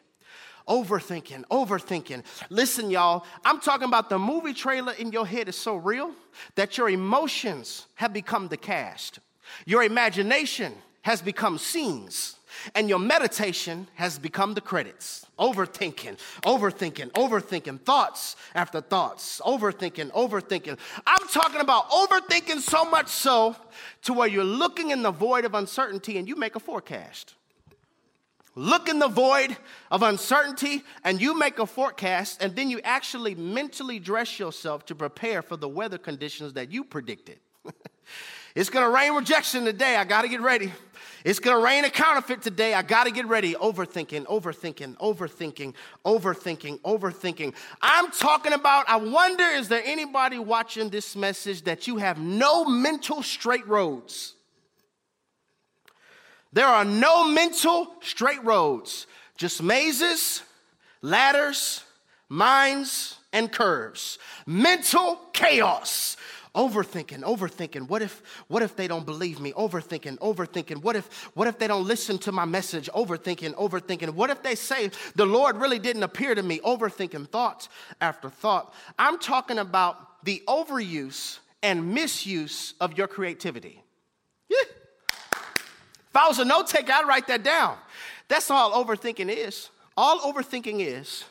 Overthinking, 0.67 1.45
overthinking. 1.45 2.23
Listen, 2.49 2.91
y'all, 2.91 3.25
I'm 3.45 3.61
talking 3.61 3.87
about 3.87 4.09
the 4.09 4.19
movie 4.19 4.53
trailer 4.53 4.93
in 4.93 5.11
your 5.11 5.25
head 5.25 5.47
is 5.47 5.55
so 5.55 5.75
real 5.75 6.11
that 6.55 6.77
your 6.77 6.89
emotions 6.89 7.87
have 7.95 8.11
become 8.11 8.49
the 8.49 8.57
cast. 8.57 9.19
Your 9.65 9.83
imagination 9.83 10.73
has 11.03 11.21
become 11.21 11.57
scenes 11.57 12.36
and 12.75 12.89
your 12.89 12.99
meditation 12.99 13.87
has 13.95 14.19
become 14.19 14.53
the 14.53 14.61
credits. 14.61 15.25
Overthinking, 15.39 16.17
overthinking, 16.43 17.11
overthinking, 17.11 17.81
thoughts 17.81 18.35
after 18.55 18.81
thoughts, 18.81 19.41
overthinking, 19.45 20.11
overthinking. 20.11 20.77
I'm 21.05 21.27
talking 21.27 21.61
about 21.61 21.89
overthinking 21.89 22.59
so 22.59 22.85
much 22.85 23.07
so 23.07 23.55
to 24.03 24.13
where 24.13 24.27
you're 24.27 24.43
looking 24.43 24.91
in 24.91 25.01
the 25.01 25.11
void 25.11 25.45
of 25.45 25.53
uncertainty 25.53 26.17
and 26.17 26.27
you 26.27 26.35
make 26.35 26.55
a 26.55 26.59
forecast. 26.59 27.35
Look 28.57 28.89
in 28.89 28.97
the 28.97 29.07
void 29.07 29.55
of 29.91 30.01
uncertainty 30.01 30.83
and 31.03 31.21
you 31.21 31.37
make 31.37 31.59
a 31.59 31.67
forecast, 31.67 32.41
and 32.41 32.55
then 32.55 32.71
you 32.71 32.81
actually 32.83 33.35
mentally 33.35 33.99
dress 33.99 34.39
yourself 34.39 34.83
to 34.87 34.95
prepare 34.95 35.43
for 35.43 35.57
the 35.57 35.69
weather 35.69 35.99
conditions 35.99 36.53
that 36.53 36.71
you 36.71 36.83
predicted. 36.83 37.37
it's 38.59 38.69
gonna 38.69 38.89
rain 38.89 39.13
rejection 39.13 39.65
today. 39.65 39.95
I 39.95 40.03
gotta 40.03 40.27
get 40.27 40.41
ready. 40.41 40.71
It's 41.23 41.39
to 41.39 41.57
rain 41.57 41.83
a 41.83 41.89
counterfeit 41.89 42.41
today. 42.41 42.73
I 42.73 42.81
got 42.83 43.03
to 43.03 43.11
get 43.11 43.27
ready. 43.27 43.53
Overthinking, 43.53 44.27
overthinking, 44.27 44.95
overthinking, 44.95 45.73
overthinking, 46.05 46.79
overthinking. 46.79 47.53
I'm 47.81 48.11
talking 48.11 48.53
about, 48.53 48.87
I 48.87 48.95
wonder, 48.95 49.43
is 49.43 49.67
there 49.67 49.81
anybody 49.83 50.39
watching 50.39 50.89
this 50.89 51.17
message 51.17 51.63
that 51.63 51.85
you 51.85 51.97
have 51.97 52.17
no 52.17 52.63
mental 52.63 53.23
straight 53.23 53.67
roads? 53.67 54.35
There 56.53 56.65
are 56.65 56.85
no 56.85 57.27
mental 57.27 57.95
straight 58.01 58.41
roads, 58.45 59.05
just 59.35 59.61
mazes, 59.61 60.43
ladders, 61.01 61.83
mines, 62.29 63.17
and 63.33 63.51
curves, 63.51 64.17
mental 64.45 65.19
chaos. 65.33 66.15
Overthinking, 66.57 67.21
overthinking. 67.21 67.87
What 67.87 68.01
if, 68.01 68.23
what 68.47 68.63
if 68.63 68.75
they 68.75 68.87
don't 68.87 69.05
believe 69.05 69.39
me? 69.39 69.53
Overthinking, 69.53 70.17
overthinking. 70.17 70.81
What 70.81 70.95
if, 70.95 71.25
what 71.35 71.47
if 71.47 71.59
they 71.59 71.67
don't 71.67 71.85
listen 71.85 72.17
to 72.19 72.31
my 72.31 72.45
message? 72.45 72.89
Overthinking, 72.95 73.53
overthinking. 73.53 74.09
What 74.09 74.31
if 74.31 74.41
they 74.41 74.55
say 74.55 74.89
the 75.15 75.27
Lord 75.27 75.57
really 75.57 75.77
didn't 75.77 76.01
appear 76.01 76.33
to 76.33 76.41
me? 76.41 76.59
Overthinking, 76.61 77.29
thoughts 77.29 77.69
after 78.01 78.31
thought. 78.31 78.73
I'm 78.97 79.19
talking 79.19 79.59
about 79.59 80.25
the 80.25 80.41
overuse 80.47 81.37
and 81.61 81.93
misuse 81.93 82.73
of 82.81 82.97
your 82.97 83.07
creativity. 83.07 83.83
Yeah. 84.49 84.57
If 84.63 86.15
I 86.15 86.27
was 86.27 86.39
a 86.39 86.45
note 86.45 86.65
taker, 86.65 86.91
I'd 86.91 87.07
write 87.07 87.27
that 87.27 87.43
down. 87.43 87.77
That's 88.29 88.49
all 88.49 88.83
overthinking 88.83 89.29
is. 89.29 89.69
All 89.95 90.19
overthinking 90.21 90.79
is, 90.79 91.23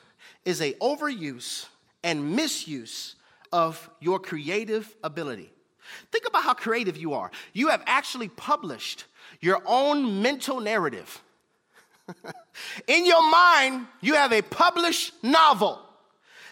is 0.44 0.60
a 0.60 0.74
overuse 0.74 1.66
and 2.04 2.36
misuse 2.36 3.15
of 3.52 3.90
your 4.00 4.18
creative 4.18 4.94
ability. 5.02 5.50
Think 6.10 6.26
about 6.26 6.42
how 6.42 6.54
creative 6.54 6.96
you 6.96 7.14
are. 7.14 7.30
You 7.52 7.68
have 7.68 7.82
actually 7.86 8.28
published 8.28 9.04
your 9.40 9.62
own 9.66 10.22
mental 10.22 10.60
narrative. 10.60 11.22
In 12.86 13.04
your 13.06 13.28
mind, 13.30 13.86
you 14.00 14.14
have 14.14 14.32
a 14.32 14.42
published 14.42 15.12
novel 15.22 15.80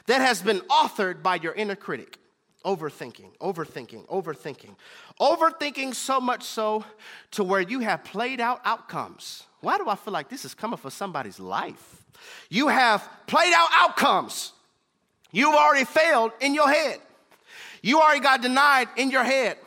that 0.07 0.21
has 0.21 0.43
been 0.43 0.61
authored 0.61 1.23
by 1.23 1.37
your 1.37 1.55
inner 1.55 1.77
critic. 1.77 2.19
Overthinking, 2.65 3.37
overthinking, 3.39 4.07
overthinking. 4.07 4.75
Overthinking 5.21 5.95
so 5.95 6.19
much 6.21 6.45
so 6.45 6.85
to 7.33 7.45
where 7.45 7.61
you 7.61 7.81
have 7.81 8.05
played 8.05 8.41
out 8.41 8.61
outcomes. 8.65 9.45
Why 9.61 9.77
do 9.77 9.89
I 9.89 9.97
feel 9.97 10.13
like 10.13 10.31
this 10.31 10.45
is 10.45 10.55
coming 10.55 10.79
for 10.79 10.91
somebody's 10.91 11.39
life? 11.39 12.03
You 12.49 12.69
have 12.69 13.07
played 13.27 13.53
out 13.55 13.69
outcomes. 13.73 14.53
You've 15.35 15.57
already 15.57 15.85
failed 15.85 16.31
in 16.41 16.55
your 16.55 16.69
head. 16.69 17.01
You 17.83 18.01
already 18.01 18.21
got 18.21 18.41
denied 18.41 18.89
in 18.97 19.11
your 19.11 19.25
head. 19.25 19.59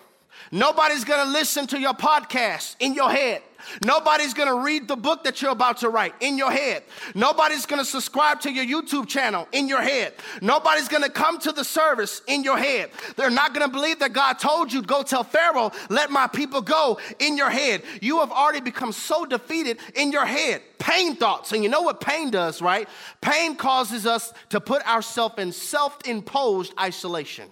Nobody's 0.49 1.03
gonna 1.03 1.29
listen 1.29 1.67
to 1.67 1.79
your 1.79 1.93
podcast 1.93 2.77
in 2.79 2.93
your 2.93 3.11
head. 3.11 3.41
Nobody's 3.83 4.33
gonna 4.33 4.55
read 4.55 4.87
the 4.87 4.95
book 4.95 5.23
that 5.23 5.41
you're 5.41 5.51
about 5.51 5.77
to 5.77 5.89
write 5.89 6.13
in 6.19 6.37
your 6.37 6.51
head. 6.51 6.83
Nobody's 7.15 7.65
gonna 7.65 7.85
subscribe 7.85 8.41
to 8.41 8.51
your 8.51 8.65
YouTube 8.65 9.07
channel 9.07 9.47
in 9.51 9.67
your 9.67 9.81
head. 9.81 10.13
Nobody's 10.41 10.87
gonna 10.87 11.09
come 11.09 11.39
to 11.39 11.51
the 11.51 11.63
service 11.63 12.21
in 12.27 12.43
your 12.43 12.57
head. 12.57 12.91
They're 13.15 13.29
not 13.29 13.53
gonna 13.53 13.67
believe 13.67 13.99
that 13.99 14.13
God 14.13 14.33
told 14.39 14.71
you, 14.71 14.81
go 14.81 15.03
tell 15.03 15.23
Pharaoh, 15.23 15.71
let 15.89 16.11
my 16.11 16.27
people 16.27 16.61
go 16.61 16.99
in 17.19 17.37
your 17.37 17.49
head. 17.49 17.83
You 18.01 18.19
have 18.19 18.31
already 18.31 18.61
become 18.61 18.91
so 18.91 19.25
defeated 19.25 19.79
in 19.95 20.11
your 20.11 20.25
head. 20.25 20.61
Pain 20.79 21.15
thoughts. 21.15 21.51
And 21.51 21.63
you 21.63 21.69
know 21.69 21.81
what 21.81 22.01
pain 22.01 22.29
does, 22.29 22.61
right? 22.61 22.87
Pain 23.21 23.55
causes 23.55 24.05
us 24.05 24.33
to 24.49 24.59
put 24.61 24.87
ourselves 24.87 25.35
in 25.37 25.51
self 25.51 25.97
imposed 26.05 26.73
isolation. 26.79 27.49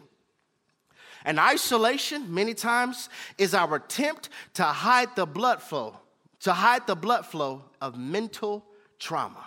And 1.25 1.39
isolation, 1.39 2.33
many 2.33 2.53
times, 2.53 3.09
is 3.39 3.55
our 3.55 3.75
attempt 3.75 4.29
to 4.53 4.63
hide 4.63 5.15
the 5.15 5.25
blood 5.25 5.61
flow, 5.61 5.97
to 6.45 6.53
hide 6.53 6.85
the 6.85 6.95
blood 6.95 7.25
flow 7.25 7.63
of 7.81 7.97
mental 7.97 8.63
trauma. 8.99 9.43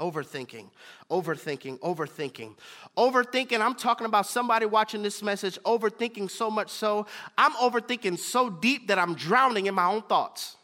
Overthinking, 0.00 0.70
overthinking, 1.08 1.78
overthinking. 1.78 2.56
Overthinking, 2.96 3.60
I'm 3.60 3.76
talking 3.76 4.06
about 4.06 4.26
somebody 4.26 4.66
watching 4.66 5.04
this 5.04 5.22
message, 5.22 5.56
overthinking 5.64 6.28
so 6.28 6.50
much 6.50 6.68
so, 6.68 7.06
I'm 7.38 7.52
overthinking 7.52 8.18
so 8.18 8.50
deep 8.50 8.88
that 8.88 8.98
I'm 8.98 9.14
drowning 9.14 9.66
in 9.66 9.74
my 9.76 9.86
own 9.86 10.02
thoughts. 10.02 10.56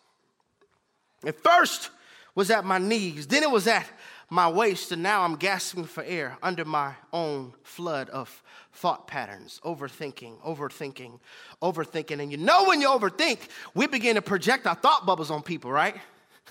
At 1.25 1.40
first 1.44 1.90
was 2.35 2.50
at 2.50 2.64
my 2.64 2.78
knees, 2.78 3.28
then 3.28 3.44
it 3.44 3.50
was 3.50 3.68
at 3.68 3.87
my 4.30 4.49
waist, 4.49 4.92
and 4.92 5.02
now 5.02 5.23
I'm 5.23 5.37
gasping 5.37 5.85
for 5.85 6.04
air 6.04 6.37
under 6.42 6.64
my 6.64 6.94
own 7.12 7.54
flood 7.62 8.11
of 8.11 8.42
thought 8.73 9.06
patterns, 9.06 9.61
overthinking, 9.64 10.40
overthinking, 10.42 11.18
overthinking. 11.62 12.20
And 12.20 12.30
you 12.30 12.37
know, 12.37 12.64
when 12.64 12.80
you 12.80 12.88
overthink, 12.88 13.38
we 13.75 13.87
begin 13.87 14.16
to 14.16 14.23
project 14.23 14.66
our 14.66 14.75
thought 14.75 15.06
bubbles 15.06 15.30
on 15.30 15.42
people, 15.42 15.73
right? 15.73 15.97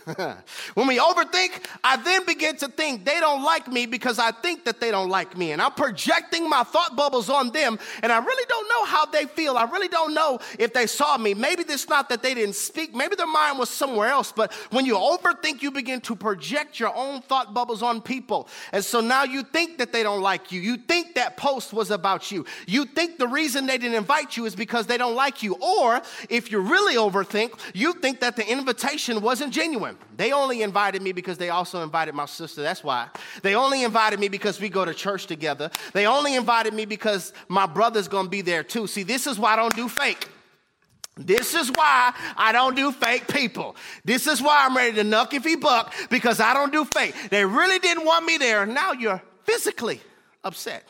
when 0.75 0.87
we 0.87 0.97
overthink, 0.97 1.63
I 1.83 1.97
then 1.97 2.25
begin 2.25 2.55
to 2.57 2.67
think 2.67 3.05
they 3.05 3.19
don't 3.19 3.43
like 3.43 3.67
me 3.67 3.85
because 3.85 4.19
I 4.19 4.31
think 4.31 4.65
that 4.65 4.79
they 4.79 4.91
don't 4.91 5.09
like 5.09 5.37
me. 5.37 5.51
And 5.51 5.61
I'm 5.61 5.71
projecting 5.71 6.49
my 6.49 6.63
thought 6.63 6.95
bubbles 6.95 7.29
on 7.29 7.51
them, 7.51 7.77
and 8.01 8.11
I 8.11 8.19
really 8.19 8.45
don't 8.47 8.69
know 8.69 8.85
how 8.85 9.05
they 9.05 9.25
feel. 9.25 9.57
I 9.57 9.63
really 9.63 9.87
don't 9.87 10.13
know 10.13 10.39
if 10.57 10.73
they 10.73 10.87
saw 10.87 11.17
me. 11.17 11.33
Maybe 11.33 11.63
it's 11.67 11.89
not 11.89 12.09
that 12.09 12.23
they 12.23 12.33
didn't 12.33 12.55
speak, 12.55 12.95
maybe 12.95 13.15
their 13.15 13.27
mind 13.27 13.59
was 13.59 13.69
somewhere 13.69 14.09
else. 14.09 14.31
But 14.31 14.53
when 14.71 14.85
you 14.85 14.95
overthink, 14.95 15.61
you 15.61 15.71
begin 15.71 16.01
to 16.01 16.15
project 16.15 16.79
your 16.79 16.95
own 16.95 17.21
thought 17.21 17.53
bubbles 17.53 17.81
on 17.81 18.01
people. 18.01 18.47
And 18.71 18.83
so 18.83 19.01
now 19.01 19.23
you 19.23 19.43
think 19.43 19.77
that 19.77 19.91
they 19.91 20.03
don't 20.03 20.21
like 20.21 20.51
you. 20.51 20.61
You 20.61 20.77
think 20.77 21.15
that 21.15 21.37
post 21.37 21.73
was 21.73 21.91
about 21.91 22.31
you. 22.31 22.45
You 22.67 22.85
think 22.85 23.17
the 23.17 23.27
reason 23.27 23.65
they 23.65 23.77
didn't 23.77 23.97
invite 23.97 24.37
you 24.37 24.45
is 24.45 24.55
because 24.55 24.87
they 24.87 24.97
don't 24.97 25.15
like 25.15 25.43
you. 25.43 25.55
Or 25.55 26.01
if 26.29 26.51
you 26.51 26.59
really 26.59 26.95
overthink, 26.95 27.59
you 27.73 27.93
think 27.93 28.19
that 28.21 28.35
the 28.35 28.49
invitation 28.49 29.21
wasn't 29.21 29.53
genuine. 29.53 29.96
They 30.15 30.31
only 30.31 30.63
invited 30.63 31.01
me 31.01 31.11
because 31.11 31.37
they 31.37 31.49
also 31.49 31.83
invited 31.83 32.15
my 32.15 32.25
sister. 32.25 32.61
That's 32.63 32.83
why. 32.83 33.07
They 33.43 33.55
only 33.55 33.83
invited 33.83 34.19
me 34.19 34.29
because 34.29 34.59
we 34.59 34.69
go 34.69 34.83
to 34.83 34.93
church 34.93 35.27
together. 35.27 35.69
They 35.93 36.07
only 36.07 36.35
invited 36.35 36.73
me 36.73 36.85
because 36.85 37.33
my 37.47 37.67
brother's 37.67 38.07
gonna 38.07 38.29
be 38.29 38.41
there 38.41 38.63
too. 38.63 38.87
See, 38.87 39.03
this 39.03 39.27
is 39.27 39.37
why 39.37 39.53
I 39.53 39.55
don't 39.55 39.75
do 39.75 39.87
fake. 39.87 40.27
This 41.15 41.53
is 41.55 41.69
why 41.71 42.13
I 42.35 42.51
don't 42.51 42.75
do 42.75 42.91
fake 42.91 43.27
people. 43.27 43.75
This 44.05 44.27
is 44.27 44.41
why 44.41 44.65
I'm 44.65 44.75
ready 44.75 44.95
to 44.95 45.03
nuck 45.03 45.33
if 45.33 45.43
he 45.43 45.55
buck 45.55 45.93
because 46.09 46.39
I 46.39 46.53
don't 46.53 46.71
do 46.71 46.85
fake. 46.85 47.15
They 47.29 47.43
really 47.45 47.79
didn't 47.79 48.05
want 48.05 48.25
me 48.25 48.37
there. 48.37 48.65
Now 48.65 48.91
you're 48.91 49.21
physically 49.43 50.01
upset 50.43 50.83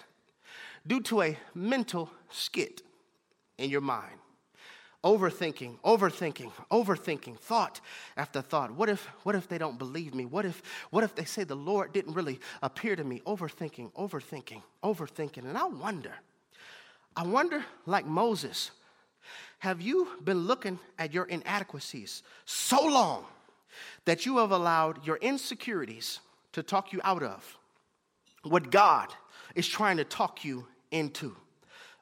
due 0.86 1.02
to 1.02 1.22
a 1.22 1.38
mental 1.54 2.10
skit 2.30 2.82
in 3.58 3.70
your 3.70 3.82
mind 3.82 4.18
overthinking 5.08 5.80
overthinking 5.86 6.52
overthinking 6.70 7.40
thought 7.40 7.80
after 8.18 8.42
thought. 8.42 8.72
What 8.72 8.90
if 8.90 9.06
what 9.24 9.36
if 9.36 9.48
they 9.48 9.58
don't 9.58 9.80
believe 9.80 10.14
me? 10.14 10.26
What 10.26 10.46
if 10.46 10.62
what 10.90 11.04
if 11.06 11.16
they 11.16 11.24
say 11.24 11.46
the 11.46 11.56
lord 11.56 11.94
didn't 11.94 12.14
really 12.14 12.40
appear 12.62 12.96
to 12.98 13.04
me? 13.06 13.22
Overthinking 13.26 13.94
overthinking 13.94 14.62
overthinking. 14.84 15.46
And 15.46 15.58
i 15.58 15.66
wonder 15.66 16.12
i 17.16 17.24
wonder 17.24 17.64
like 17.86 18.06
moses 18.06 18.72
have 19.60 19.82
you 19.82 20.08
been 20.24 20.46
looking 20.46 20.78
at 21.00 21.14
your 21.14 21.26
inadequacies 21.26 22.22
so 22.46 22.86
long 22.86 23.26
that 24.06 24.26
you 24.26 24.38
have 24.38 24.52
allowed 24.52 25.06
your 25.06 25.18
insecurities 25.18 26.20
to 26.52 26.62
talk 26.62 26.92
you 26.92 27.00
out 27.04 27.24
of 27.24 27.58
what 28.44 28.70
god 28.72 29.08
is 29.56 29.68
trying 29.68 29.98
to 29.98 30.04
talk 30.04 30.44
you 30.44 30.68
into 30.92 31.36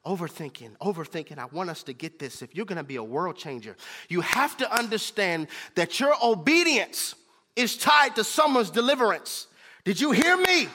Overthinking, 0.06 0.78
overthinking. 0.78 1.40
I 1.40 1.46
want 1.46 1.70
us 1.70 1.82
to 1.84 1.94
get 1.94 2.20
this. 2.20 2.42
If 2.42 2.56
you're 2.56 2.66
going 2.66 2.78
to 2.78 2.84
be 2.84 2.98
a 2.98 3.04
world 3.04 3.38
changer, 3.38 3.76
you 4.08 4.22
have 4.22 4.56
to 4.58 4.72
understand 4.72 5.48
that 5.74 6.00
your 6.00 6.14
obedience 6.24 7.16
is 7.56 7.76
tied 7.76 8.16
to 8.18 8.24
someone's 8.24 8.70
deliverance. 8.70 9.48
Did 9.84 10.00
you 10.00 10.12
hear 10.12 10.38
me? 10.38 10.68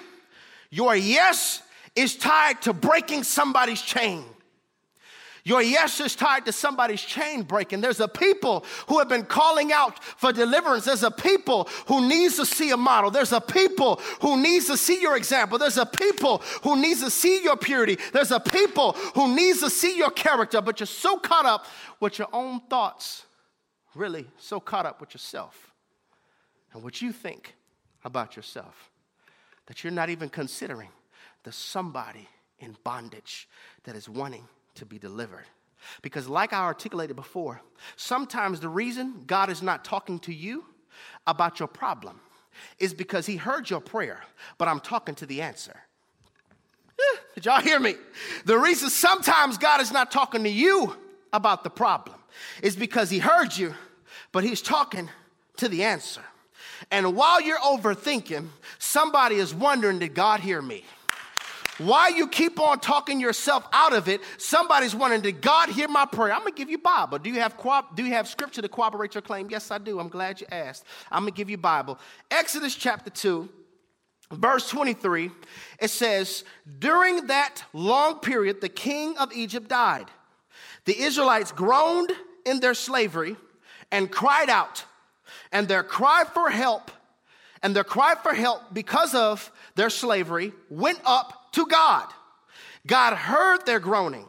Your 0.71 0.97
yes 0.97 1.63
is 1.95 2.17
tied 2.17 2.63
to 2.63 2.73
breaking 2.73 3.23
somebody's 3.23 3.83
chain. 3.83 4.25
Your 5.50 5.62
yes 5.62 5.99
is 5.99 6.14
tied 6.14 6.45
to 6.45 6.52
somebody's 6.52 7.02
chain 7.02 7.42
breaking. 7.42 7.80
There's 7.80 7.99
a 7.99 8.07
people 8.07 8.64
who 8.87 9.00
have 9.00 9.09
been 9.09 9.25
calling 9.25 9.73
out 9.73 10.00
for 10.04 10.33
deliverance. 10.33 10.85
There's 10.85 11.02
a 11.02 11.11
people 11.11 11.69
who 11.88 12.07
needs 12.07 12.37
to 12.37 12.47
see 12.47 12.71
a 12.71 12.76
model. 12.76 13.11
There's 13.11 13.33
a 13.33 13.40
people 13.40 14.00
who 14.21 14.40
needs 14.40 14.69
to 14.69 14.76
see 14.76 15.00
your 15.00 15.16
example. 15.16 15.59
There's 15.59 15.76
a 15.76 15.85
people 15.87 16.38
who 16.62 16.80
needs 16.80 17.00
to 17.00 17.11
see 17.11 17.42
your 17.42 17.57
purity. 17.57 17.99
There's 18.12 18.30
a 18.30 18.38
people 18.38 18.92
who 19.16 19.35
needs 19.35 19.59
to 19.59 19.71
see 19.71 19.97
your 19.97 20.12
character, 20.12 20.61
but 20.61 20.78
you're 20.78 20.87
so 20.87 21.19
caught 21.19 21.47
up 21.47 21.66
with 21.99 22.21
your 22.21 22.28
own 22.33 22.61
thoughts, 22.71 23.25
really 23.97 24.26
so 24.38 24.61
caught 24.61 24.87
up 24.87 25.00
with 25.00 25.12
yourself 25.14 25.73
and 26.73 26.85
what 26.85 27.02
you 27.02 27.11
think 27.11 27.57
about 28.04 28.37
yourself 28.37 28.88
that 29.66 29.83
you're 29.83 29.92
not 29.92 30.11
even 30.11 30.28
considering 30.28 30.90
the 31.42 31.50
somebody 31.50 32.28
in 32.61 32.76
bondage 32.85 33.49
that 33.83 33.97
is 33.97 34.09
wanting 34.09 34.47
to 34.77 34.87
be 34.87 34.99
delivered. 34.99 35.45
Because, 36.03 36.29
like 36.29 36.53
I 36.53 36.61
articulated 36.61 37.17
before, 37.17 37.62
sometimes 37.97 38.61
the 38.61 38.69
reason 38.69 39.25
God 39.27 39.50
is 39.50 39.62
not 39.62 39.85
talking 39.85 40.19
to 40.21 40.33
you 40.33 40.65
about 41.27 41.59
your 41.59 41.69
problem 41.69 42.21
is 42.79 42.93
because 42.93 43.27
He 43.27 43.37
heard 43.37 43.71
your 43.71 43.81
prayer, 43.81 44.21
but 44.59 44.69
I'm 44.69 44.81
talking 44.81 45.15
to 45.17 45.27
the 45.27 45.41
answer. 45.43 45.77
Eh, 46.99 47.19
did 47.35 47.47
y'all 47.47 47.61
hear 47.61 47.81
me? 47.81 47.95
The 48.45 48.59
reason 48.59 48.91
sometimes 48.91 49.57
God 49.57 49.81
is 49.81 49.93
not 49.93 50.11
talking 50.11 50.45
to 50.45 50.50
you 50.50 50.97
about 51.33 51.65
the 51.65 51.71
problem 51.71 52.17
is 52.62 52.77
because 52.77 53.09
He 53.11 53.19
heard 53.19 53.57
you, 53.57 53.75
but 54.33 54.45
He's 54.45 54.61
talking 54.61 55.09
to 55.57 55.69
the 55.69 55.85
answer. 55.85 56.23
And 56.91 57.15
while 57.15 57.41
you're 57.41 57.59
overthinking, 57.59 58.49
somebody 58.79 59.37
is 59.37 59.55
wondering, 59.55 59.99
Did 59.99 60.15
God 60.15 60.41
hear 60.41 60.61
me? 60.61 60.85
Why 61.81 62.09
you 62.09 62.29
keep 62.29 62.61
on 62.61 62.79
talking 62.79 63.21
yourself 63.21 63.67
out 63.73 63.95
of 63.95 64.07
it? 64.07 64.21
Somebody's 64.37 64.95
wondering, 64.95 65.23
did 65.23 65.41
God 65.41 65.71
hear 65.71 65.89
my 65.89 66.05
prayer? 66.05 66.31
I'm 66.31 66.41
gonna 66.41 66.51
give 66.51 66.69
you 66.69 66.77
Bible. 66.77 67.19
Do 67.19 67.31
you 67.31 67.41
have 67.41 67.57
do 67.95 68.05
you 68.05 68.13
have 68.13 68.29
scripture 68.29 68.61
to 68.61 68.69
corroborate 68.69 69.15
your 69.15 69.23
claim? 69.23 69.49
Yes, 69.49 69.71
I 69.71 69.79
do. 69.79 69.99
I'm 69.99 70.11
glad 70.11 70.43
you 70.43 70.47
asked. 70.53 70.85
I'm 71.11 71.23
gonna 71.23 71.31
give 71.31 71.49
you 71.49 71.57
Bible. 71.57 71.99
Exodus 72.31 72.75
chapter 72.75 73.09
2, 73.09 73.49
verse 74.33 74.69
23, 74.69 75.31
it 75.81 75.89
says, 75.89 76.45
During 76.79 77.29
that 77.29 77.65
long 77.73 78.19
period, 78.19 78.61
the 78.61 78.69
king 78.69 79.17
of 79.17 79.33
Egypt 79.33 79.67
died. 79.69 80.07
The 80.85 81.01
Israelites 81.01 81.51
groaned 81.51 82.13
in 82.45 82.61
their 82.61 82.75
slavery 82.75 83.37
and 83.91 84.11
cried 84.11 84.51
out, 84.51 84.85
and 85.51 85.67
their 85.67 85.83
cry 85.83 86.25
for 86.31 86.51
help, 86.51 86.91
and 87.63 87.75
their 87.75 87.85
cry 87.85 88.17
for 88.23 88.35
help 88.35 88.75
because 88.75 89.15
of 89.15 89.51
their 89.77 89.89
slavery 89.89 90.53
went 90.69 91.01
up 91.07 91.39
to 91.52 91.66
God. 91.66 92.09
God 92.87 93.14
heard 93.14 93.66
their 93.66 93.80
groaning, 93.80 94.26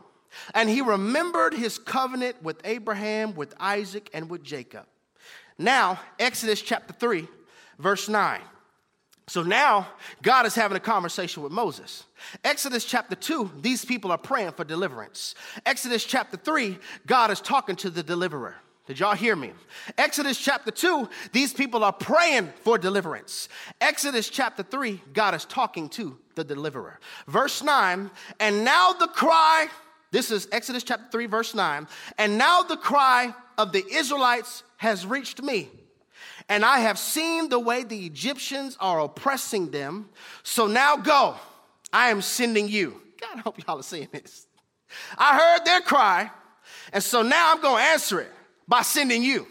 and 0.54 0.70
he 0.70 0.82
remembered 0.82 1.54
his 1.54 1.78
covenant 1.78 2.42
with 2.44 2.60
Abraham, 2.64 3.36
with 3.36 3.54
Isaac, 3.60 4.10
and 4.14 4.30
with 4.30 4.44
Jacob. 4.44 4.86
Now, 5.58 6.00
Exodus 6.20 6.62
chapter 6.62 6.94
3, 6.94 7.28
verse 7.80 8.10
9. 8.10 8.42
So 9.28 9.44
now 9.44 9.88
God 10.22 10.46
is 10.46 10.56
having 10.56 10.76
a 10.76 10.82
conversation 10.82 11.42
with 11.44 11.54
Moses. 11.54 12.04
Exodus 12.44 12.84
chapter 12.84 13.16
2, 13.16 13.52
these 13.62 13.86
people 13.86 14.12
are 14.12 14.18
praying 14.18 14.52
for 14.52 14.66
deliverance. 14.66 15.36
Exodus 15.66 16.04
chapter 16.04 16.36
3, 16.36 16.78
God 17.06 17.32
is 17.32 17.40
talking 17.40 17.78
to 17.78 17.90
the 17.90 18.04
deliverer. 18.04 18.56
Did 18.92 19.00
y'all 19.00 19.16
hear 19.16 19.38
me? 19.38 19.54
Exodus 19.98 20.38
chapter 20.38 20.70
2, 20.70 21.08
these 21.32 21.54
people 21.54 21.82
are 21.86 21.94
praying 21.94 22.52
for 22.62 22.78
deliverance. 22.78 23.48
Exodus 23.80 24.28
chapter 24.28 24.64
3, 24.64 25.00
God 25.14 25.34
is 25.34 25.46
talking 25.46 25.88
to 25.92 26.18
the 26.36 26.44
deliverer. 26.44 27.00
Verse 27.26 27.64
9, 27.64 28.12
and 28.42 28.66
now 28.66 28.92
the 28.92 29.08
cry, 29.08 29.68
this 30.12 30.30
is 30.30 30.50
Exodus 30.52 30.84
chapter 30.84 31.06
3, 31.10 31.26
verse 31.28 31.56
9, 31.56 31.88
and 32.18 32.38
now 32.38 32.64
the 32.64 32.76
cry 32.76 33.34
of 33.58 33.72
the 33.72 33.82
Israelites 33.90 34.64
has 34.76 35.06
reached 35.06 35.42
me. 35.42 35.70
And 36.50 36.66
I 36.66 36.80
have 36.80 37.00
seen 37.00 37.48
the 37.48 37.60
way 37.60 37.86
the 37.86 38.06
Egyptians 38.06 38.76
are 38.82 39.00
oppressing 39.00 39.72
them. 39.72 40.10
So 40.44 40.68
now 40.68 40.98
go. 40.98 41.36
I 41.94 42.10
am 42.10 42.22
sending 42.22 42.68
you. 42.68 43.02
God, 43.22 43.38
I 43.38 43.40
hope 43.40 43.66
y'all 43.66 43.80
are 43.80 43.84
seeing 43.84 44.10
this. 44.12 44.48
I 45.18 45.38
heard 45.40 45.66
their 45.66 45.80
cry, 45.80 46.30
and 46.92 47.02
so 47.02 47.22
now 47.22 47.54
I'm 47.54 47.62
going 47.62 47.82
to 47.82 47.90
answer 47.90 48.20
it 48.20 48.34
by 48.72 48.84
sending 48.84 49.22
you. 49.22 49.46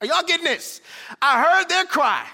Are 0.00 0.06
y'all 0.06 0.22
getting 0.22 0.44
this? 0.44 0.80
I 1.20 1.42
heard 1.42 1.68
their 1.68 1.84
cry. 1.84 2.24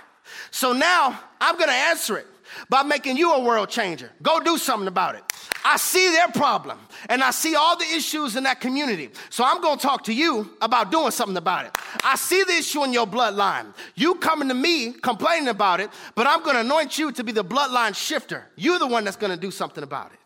So 0.51 0.75
now 0.75 1.19
I'm 1.41 1.57
going 1.57 1.71
to 1.71 1.75
answer 1.75 2.19
it 2.19 2.27
by 2.69 2.83
making 2.83 3.17
you 3.17 3.33
a 3.33 3.43
world 3.43 3.71
changer. 3.71 4.11
Go 4.21 4.39
do 4.39 4.59
something 4.59 4.89
about 4.89 5.15
it. 5.15 5.25
I 5.65 5.79
see 5.79 6.11
their 6.11 6.29
problem 6.29 6.79
and 7.09 7.25
I 7.25 7.31
see 7.31 7.55
all 7.55 7.79
the 7.79 7.87
issues 7.97 8.37
in 8.37 8.45
that 8.45 8.61
community. 8.61 9.09
So 9.31 9.43
I'm 9.43 9.63
going 9.63 9.79
to 9.79 9.83
talk 9.83 10.05
to 10.05 10.13
you 10.13 10.51
about 10.61 10.91
doing 10.91 11.13
something 11.13 11.39
about 11.39 11.65
it. 11.65 11.79
I 12.05 12.17
see 12.17 12.45
the 12.45 12.53
issue 12.59 12.85
in 12.85 12.93
your 12.93 13.07
bloodline. 13.07 13.73
You 13.95 14.17
coming 14.17 14.49
to 14.49 14.55
me 14.55 14.93
complaining 14.93 15.49
about 15.49 15.81
it, 15.81 15.89
but 16.15 16.27
I'm 16.27 16.43
going 16.43 16.57
to 16.57 16.61
anoint 16.61 16.99
you 16.99 17.11
to 17.13 17.25
be 17.25 17.33
the 17.33 17.45
bloodline 17.45 17.97
shifter. 17.97 18.49
You're 18.57 18.79
the 18.79 18.87
one 18.87 19.05
that's 19.05 19.17
going 19.17 19.33
to 19.33 19.41
do 19.41 19.51
something 19.51 19.83
about 19.83 20.13
it. 20.13 20.19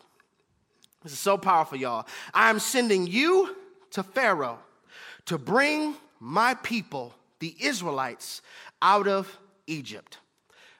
This 1.01 1.13
is 1.13 1.19
so 1.19 1.37
powerful, 1.37 1.77
y'all. 1.77 2.05
I'm 2.33 2.59
sending 2.59 3.07
you 3.07 3.55
to 3.91 4.03
Pharaoh 4.03 4.59
to 5.25 5.37
bring 5.37 5.95
my 6.19 6.53
people, 6.55 7.13
the 7.39 7.55
Israelites, 7.59 8.41
out 8.81 9.07
of 9.07 9.39
Egypt. 9.67 10.17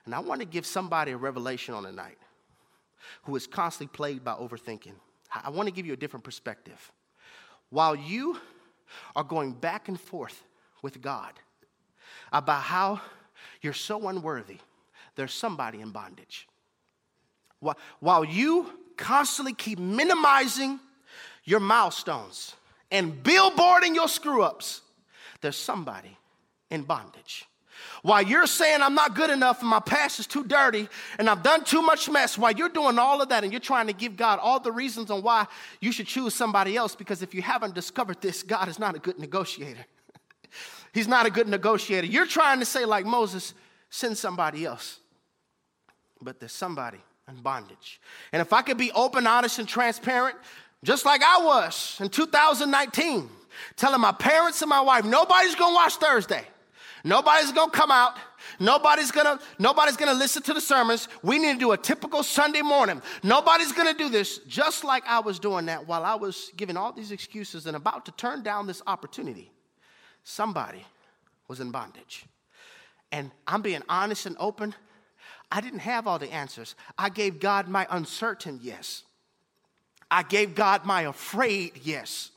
And 0.06 0.16
I 0.16 0.20
want 0.20 0.42
to 0.42 0.46
give 0.46 0.66
somebody 0.66 1.12
a 1.12 1.18
revelation 1.18 1.74
on 1.74 1.84
the 1.84 1.92
night 1.92 2.18
who 3.24 3.36
is 3.36 3.46
constantly 3.46 3.94
plagued 3.96 4.24
by 4.24 4.34
overthinking. 4.34 4.94
I 5.44 5.50
want 5.50 5.68
to 5.68 5.74
give 5.74 5.86
you 5.86 5.94
a 5.94 5.98
different 5.98 6.24
perspective. 6.24 6.92
While 7.70 7.96
you 7.96 8.40
are 9.16 9.24
going 9.24 9.52
back 9.52 9.90
and 9.90 10.00
forth 10.00 10.44
with 10.82 11.02
God 11.02 11.34
about 12.32 12.64
how 12.64 13.02
you're 13.62 13.74
so 13.74 14.08
unworthy, 14.08 14.58
there's 15.16 15.34
somebody 15.34 15.82
in 15.82 15.92
bondage. 15.92 16.48
While 18.00 18.24
you 18.24 18.72
constantly 18.96 19.54
keep 19.54 19.80
minimizing 19.80 20.80
your 21.44 21.60
milestones 21.60 22.56
and 22.92 23.24
billboarding 23.24 23.96
your 23.96 24.08
screw 24.08 24.44
ups, 24.44 24.82
there's 25.42 25.58
somebody 25.58 26.18
in 26.70 26.84
bondage. 26.84 27.46
While 28.02 28.24
you're 28.24 28.48
saying 28.48 28.82
I'm 28.82 28.96
not 28.96 29.16
good 29.16 29.30
enough 29.30 29.62
and 29.62 29.70
my 29.70 29.80
past 29.80 30.20
is 30.20 30.28
too 30.28 30.44
dirty 30.44 30.88
and 31.20 31.30
I've 31.30 31.44
done 31.44 31.64
too 31.64 31.82
much 31.82 32.10
mess, 32.10 32.38
while 32.38 32.52
you're 32.52 32.70
doing 32.70 32.98
all 33.00 33.22
of 33.22 33.30
that 33.30 33.44
and 33.44 33.52
you're 33.52 33.60
trying 33.60 33.88
to 33.88 33.94
give 33.94 34.16
God 34.16 34.40
all 34.42 34.60
the 34.60 34.72
reasons 34.72 35.12
on 35.12 35.22
why 35.22 35.46
you 35.80 35.92
should 35.92 36.08
choose 36.08 36.34
somebody 36.34 36.76
else, 36.76 36.96
because 36.96 37.22
if 37.22 37.34
you 37.34 37.42
haven't 37.42 37.76
discovered 37.76 38.22
this, 38.22 38.44
God 38.44 38.68
is 38.68 38.80
not 38.80 38.96
a 38.96 39.00
good 39.00 39.20
negotiator. 39.20 39.86
He's 40.94 41.08
not 41.08 41.26
a 41.26 41.30
good 41.30 41.48
negotiator. 41.48 42.08
You're 42.08 42.26
trying 42.26 42.60
to 42.60 42.66
say, 42.66 42.86
like 42.86 43.06
Moses, 43.06 43.54
send 43.90 44.18
somebody 44.18 44.66
else. 44.66 45.00
But 46.22 46.40
there's 46.40 46.54
somebody 46.54 47.00
in 47.28 47.36
bondage. 47.42 48.02
And 48.32 48.42
if 48.42 48.54
I 48.54 48.62
could 48.62 48.78
be 48.78 48.92
open, 48.94 49.28
honest, 49.28 49.60
and 49.60 49.68
transparent, 49.68 50.36
just 50.88 51.04
like 51.04 51.22
I 51.22 51.44
was 51.44 51.98
in 52.00 52.08
2019, 52.08 53.30
telling 53.76 54.00
my 54.00 54.14
parents 54.14 54.62
and 54.62 54.70
my 54.70 54.80
wife, 54.80 55.04
nobody's 55.04 55.54
gonna 55.54 55.76
watch 55.76 55.98
Thursday. 55.98 56.48
Nobody's 57.04 57.52
gonna 57.52 57.72
come 57.72 57.92
out. 57.92 58.16
Nobody's 58.58 59.12
gonna, 59.12 59.38
nobody's 59.60 59.98
gonna 59.98 60.14
listen 60.14 60.44
to 60.44 60.54
the 60.54 60.62
sermons. 60.62 61.10
We 61.22 61.40
need 61.40 61.56
to 61.56 61.60
do 61.60 61.74
a 61.74 61.78
typical 61.78 62.24
Sunday 62.24 62.62
morning. 62.62 63.02
Nobody's 63.22 63.74
gonna 63.74 63.96
do 63.96 64.08
this, 64.08 64.38
just 64.48 64.86
like 64.86 65.04
I 65.06 65.20
was 65.20 65.40
doing 65.40 65.66
that 65.66 65.86
while 65.86 66.06
I 66.06 66.16
was 66.16 66.54
giving 66.56 66.78
all 66.78 66.94
these 66.94 67.12
excuses 67.12 67.68
and 67.68 67.76
about 67.76 68.06
to 68.06 68.14
turn 68.14 68.42
down 68.42 68.66
this 68.66 68.82
opportunity. 68.88 69.52
Somebody 70.24 70.86
was 71.50 71.60
in 71.60 71.70
bondage. 71.70 72.24
And 73.12 73.32
I'm 73.46 73.62
being 73.62 73.84
honest 73.90 74.26
and 74.26 74.38
open. 74.40 74.74
I 75.52 75.60
didn't 75.60 75.80
have 75.80 76.08
all 76.08 76.18
the 76.18 76.32
answers. 76.32 76.76
I 76.98 77.10
gave 77.10 77.42
God 77.42 77.68
my 77.68 77.86
uncertain 77.90 78.62
yes. 78.64 79.04
I 80.10 80.24
gave 80.24 80.56
God 80.56 80.86
my 80.86 81.04
afraid 81.04 81.82
yes. 81.84 82.32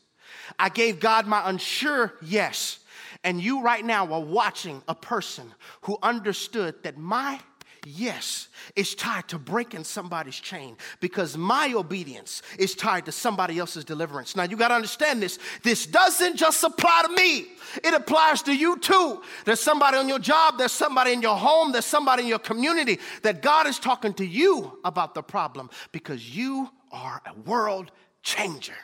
I 0.59 0.69
gave 0.69 1.01
God 1.01 1.27
my 1.27 1.49
unsure 1.49 2.15
yes. 2.23 2.81
And 3.23 3.41
you 3.41 3.63
right 3.63 3.85
now 3.85 4.13
are 4.13 4.21
watching 4.21 4.83
a 4.89 4.95
person 4.95 5.53
who 5.83 5.99
understood 6.03 6.83
that 6.83 6.97
my 6.97 7.41
yes 7.87 8.49
is 8.77 8.95
tied 8.95 9.27
to 9.29 9.39
breaking 9.39 9.85
somebody's 9.85 10.39
chain 10.39 10.77
because 11.01 11.37
my 11.37 11.73
obedience 11.75 12.43
is 12.59 12.75
tied 12.75 13.07
to 13.07 13.13
somebody 13.13 13.59
else's 13.59 13.85
deliverance. 13.85 14.37
Now 14.37 14.45
you 14.45 14.57
got 14.57 14.69
to 14.69 14.75
understand 14.75 15.23
this. 15.23 15.39
This 15.63 15.87
doesn't 15.87 16.37
just 16.37 16.63
apply 16.63 17.03
to 17.07 17.13
me. 17.13 17.47
It 17.83 17.95
applies 17.95 18.43
to 18.43 18.55
you 18.55 18.79
too. 18.79 19.23
There's 19.45 19.61
somebody 19.61 19.97
on 19.97 20.09
your 20.09 20.19
job, 20.19 20.59
there's 20.59 20.73
somebody 20.73 21.13
in 21.13 21.23
your 21.23 21.37
home, 21.37 21.73
there's 21.73 21.87
somebody 21.87 22.23
in 22.23 22.29
your 22.29 22.39
community 22.39 22.99
that 23.23 23.43
God 23.43 23.67
is 23.67 23.79
talking 23.79 24.15
to 24.15 24.27
you 24.27 24.79
about 24.85 25.15
the 25.15 25.23
problem 25.23 25.71
because 25.93 26.37
you 26.37 26.71
are 26.90 27.22
a 27.26 27.35
world 27.48 27.90
changer. 28.22 28.76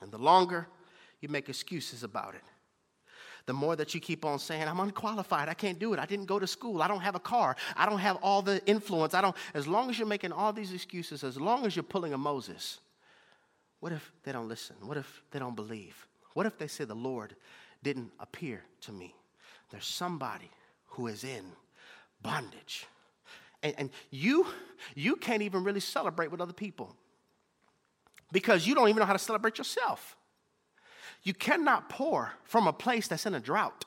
And 0.00 0.10
the 0.10 0.18
longer 0.18 0.66
you 1.20 1.28
make 1.28 1.48
excuses 1.48 2.02
about 2.02 2.34
it, 2.34 2.42
the 3.46 3.52
more 3.52 3.74
that 3.76 3.94
you 3.94 4.00
keep 4.00 4.24
on 4.24 4.38
saying, 4.38 4.62
I'm 4.62 4.80
unqualified, 4.80 5.48
I 5.48 5.54
can't 5.54 5.78
do 5.78 5.92
it, 5.92 5.98
I 5.98 6.06
didn't 6.06 6.26
go 6.26 6.38
to 6.38 6.46
school, 6.46 6.82
I 6.82 6.88
don't 6.88 7.00
have 7.00 7.14
a 7.14 7.20
car, 7.20 7.56
I 7.76 7.88
don't 7.88 7.98
have 7.98 8.16
all 8.22 8.42
the 8.42 8.64
influence, 8.66 9.14
I 9.14 9.20
don't, 9.20 9.36
as 9.54 9.66
long 9.66 9.90
as 9.90 9.98
you're 9.98 10.06
making 10.06 10.32
all 10.32 10.52
these 10.52 10.72
excuses, 10.72 11.24
as 11.24 11.40
long 11.40 11.66
as 11.66 11.74
you're 11.74 11.82
pulling 11.82 12.12
a 12.12 12.18
Moses, 12.18 12.80
what 13.80 13.92
if 13.92 14.12
they 14.24 14.32
don't 14.32 14.48
listen? 14.48 14.76
What 14.82 14.98
if 14.98 15.22
they 15.30 15.38
don't 15.38 15.56
believe? 15.56 16.06
What 16.34 16.46
if 16.46 16.58
they 16.58 16.66
say 16.68 16.84
the 16.84 16.94
Lord 16.94 17.34
didn't 17.82 18.12
appear 18.20 18.62
to 18.82 18.92
me? 18.92 19.14
There's 19.70 19.86
somebody 19.86 20.50
who 20.86 21.06
is 21.06 21.24
in 21.24 21.44
bondage. 22.22 22.86
And, 23.62 23.74
and 23.76 23.90
you, 24.10 24.46
you 24.94 25.16
can't 25.16 25.42
even 25.42 25.64
really 25.64 25.80
celebrate 25.80 26.30
with 26.30 26.40
other 26.40 26.52
people 26.52 26.96
because 28.32 28.66
you 28.66 28.74
don't 28.74 28.88
even 28.88 29.00
know 29.00 29.06
how 29.06 29.12
to 29.12 29.18
celebrate 29.18 29.58
yourself. 29.58 30.16
You 31.22 31.34
cannot 31.34 31.88
pour 31.88 32.32
from 32.44 32.66
a 32.66 32.72
place 32.72 33.08
that's 33.08 33.26
in 33.26 33.34
a 33.34 33.40
drought. 33.40 33.84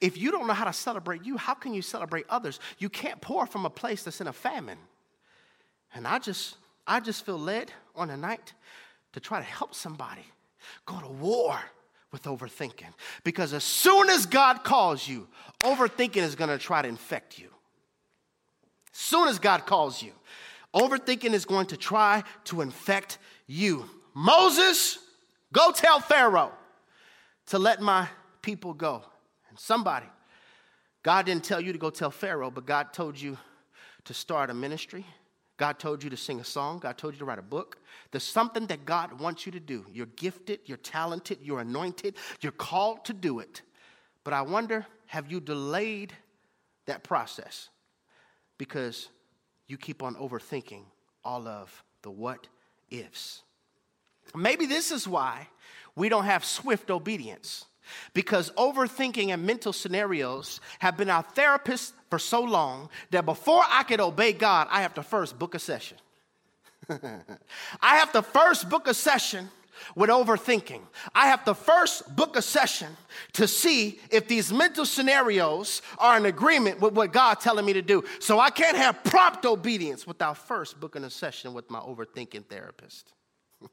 If 0.00 0.16
you 0.16 0.30
don't 0.30 0.46
know 0.46 0.54
how 0.54 0.64
to 0.64 0.72
celebrate 0.72 1.24
you, 1.24 1.36
how 1.36 1.54
can 1.54 1.74
you 1.74 1.82
celebrate 1.82 2.26
others? 2.28 2.60
You 2.78 2.88
can't 2.88 3.20
pour 3.20 3.46
from 3.46 3.66
a 3.66 3.70
place 3.70 4.04
that's 4.04 4.20
in 4.20 4.26
a 4.26 4.32
famine. 4.32 4.78
And 5.94 6.06
I 6.06 6.18
just, 6.18 6.56
I 6.86 7.00
just 7.00 7.26
feel 7.26 7.38
led 7.38 7.72
on 7.94 8.10
a 8.10 8.16
night 8.16 8.54
to 9.12 9.20
try 9.20 9.38
to 9.38 9.44
help 9.44 9.74
somebody 9.74 10.24
go 10.84 11.00
to 11.00 11.08
war 11.08 11.58
with 12.12 12.22
overthinking. 12.24 12.92
Because 13.24 13.52
as 13.52 13.64
soon 13.64 14.08
as 14.08 14.26
God 14.26 14.62
calls 14.64 15.06
you, 15.06 15.26
overthinking 15.62 16.16
is 16.16 16.34
going 16.34 16.50
to 16.50 16.58
try 16.58 16.82
to 16.82 16.88
infect 16.88 17.38
you. 17.38 17.48
Soon 18.98 19.28
as 19.28 19.38
God 19.38 19.66
calls 19.66 20.02
you, 20.02 20.12
overthinking 20.74 21.34
is 21.34 21.44
going 21.44 21.66
to 21.66 21.76
try 21.76 22.24
to 22.44 22.62
infect 22.62 23.18
you. 23.46 23.84
Moses, 24.14 24.98
go 25.52 25.70
tell 25.70 26.00
Pharaoh 26.00 26.50
to 27.48 27.58
let 27.58 27.82
my 27.82 28.08
people 28.40 28.72
go. 28.72 29.04
And 29.50 29.58
somebody, 29.58 30.06
God 31.02 31.26
didn't 31.26 31.44
tell 31.44 31.60
you 31.60 31.74
to 31.74 31.78
go 31.78 31.90
tell 31.90 32.10
Pharaoh, 32.10 32.50
but 32.50 32.64
God 32.64 32.94
told 32.94 33.20
you 33.20 33.36
to 34.04 34.14
start 34.14 34.48
a 34.48 34.54
ministry. 34.54 35.04
God 35.58 35.78
told 35.78 36.02
you 36.02 36.08
to 36.08 36.16
sing 36.16 36.40
a 36.40 36.44
song. 36.44 36.78
God 36.78 36.96
told 36.96 37.12
you 37.12 37.18
to 37.18 37.26
write 37.26 37.38
a 37.38 37.42
book. 37.42 37.76
There's 38.12 38.24
something 38.24 38.66
that 38.68 38.86
God 38.86 39.20
wants 39.20 39.44
you 39.44 39.52
to 39.52 39.60
do. 39.60 39.84
You're 39.92 40.06
gifted, 40.06 40.60
you're 40.64 40.78
talented, 40.78 41.40
you're 41.42 41.60
anointed, 41.60 42.14
you're 42.40 42.50
called 42.50 43.04
to 43.04 43.12
do 43.12 43.40
it. 43.40 43.60
But 44.24 44.32
I 44.32 44.40
wonder 44.40 44.86
have 45.08 45.30
you 45.30 45.38
delayed 45.38 46.14
that 46.86 47.04
process? 47.04 47.68
Because 48.58 49.08
you 49.66 49.76
keep 49.76 50.02
on 50.02 50.14
overthinking 50.16 50.82
all 51.24 51.46
of 51.46 51.82
the 52.02 52.10
what 52.10 52.46
ifs. 52.90 53.42
Maybe 54.34 54.66
this 54.66 54.90
is 54.90 55.06
why 55.06 55.48
we 55.94 56.08
don't 56.08 56.24
have 56.24 56.44
swift 56.44 56.90
obedience 56.90 57.66
because 58.14 58.50
overthinking 58.52 59.28
and 59.28 59.44
mental 59.44 59.72
scenarios 59.72 60.60
have 60.78 60.96
been 60.96 61.10
our 61.10 61.22
therapist 61.22 61.94
for 62.10 62.18
so 62.18 62.42
long 62.42 62.88
that 63.10 63.24
before 63.24 63.62
I 63.68 63.82
could 63.82 64.00
obey 64.00 64.32
God, 64.32 64.68
I 64.70 64.82
have 64.82 64.94
to 64.94 65.02
first 65.02 65.38
book 65.38 65.54
a 65.54 65.58
session. 65.58 65.98
I 66.88 67.96
have 67.96 68.12
to 68.12 68.22
first 68.22 68.68
book 68.68 68.86
a 68.86 68.94
session 68.94 69.48
with 69.94 70.10
overthinking. 70.10 70.80
I 71.14 71.28
have 71.28 71.44
to 71.44 71.54
first 71.54 72.14
book 72.14 72.36
a 72.36 72.42
session 72.42 72.88
to 73.34 73.46
see 73.48 74.00
if 74.10 74.28
these 74.28 74.52
mental 74.52 74.84
scenarios 74.84 75.82
are 75.98 76.16
in 76.16 76.26
agreement 76.26 76.80
with 76.80 76.94
what 76.94 77.12
God's 77.12 77.44
telling 77.44 77.64
me 77.64 77.72
to 77.74 77.82
do. 77.82 78.04
So 78.20 78.38
I 78.38 78.50
can't 78.50 78.76
have 78.76 79.02
prompt 79.04 79.44
obedience 79.44 80.06
without 80.06 80.38
first 80.38 80.80
booking 80.80 81.04
a 81.04 81.10
session 81.10 81.54
with 81.54 81.70
my 81.70 81.80
overthinking 81.80 82.46
therapist. 82.46 83.12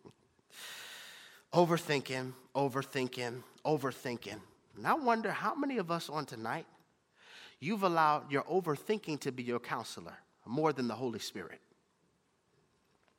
overthinking, 1.54 2.34
overthinking, 2.56 3.44
overthinking. 3.66 4.40
And 4.78 4.88
I 4.88 4.94
wonder 4.94 5.32
how 5.32 5.56
many 5.56 5.78
of 5.78 5.92
us 5.92 6.10
on 6.10 6.26
tonight 6.26 6.66
you've 7.60 7.84
allowed 7.84 8.32
your 8.32 8.44
overthinking 8.44 9.20
to 9.22 9.32
be 9.32 9.44
your 9.44 9.60
counselor 9.60 10.18
more 10.46 10.74
than 10.74 10.88
the 10.88 10.96
Holy 10.96 11.20
Spirit. 11.20 11.60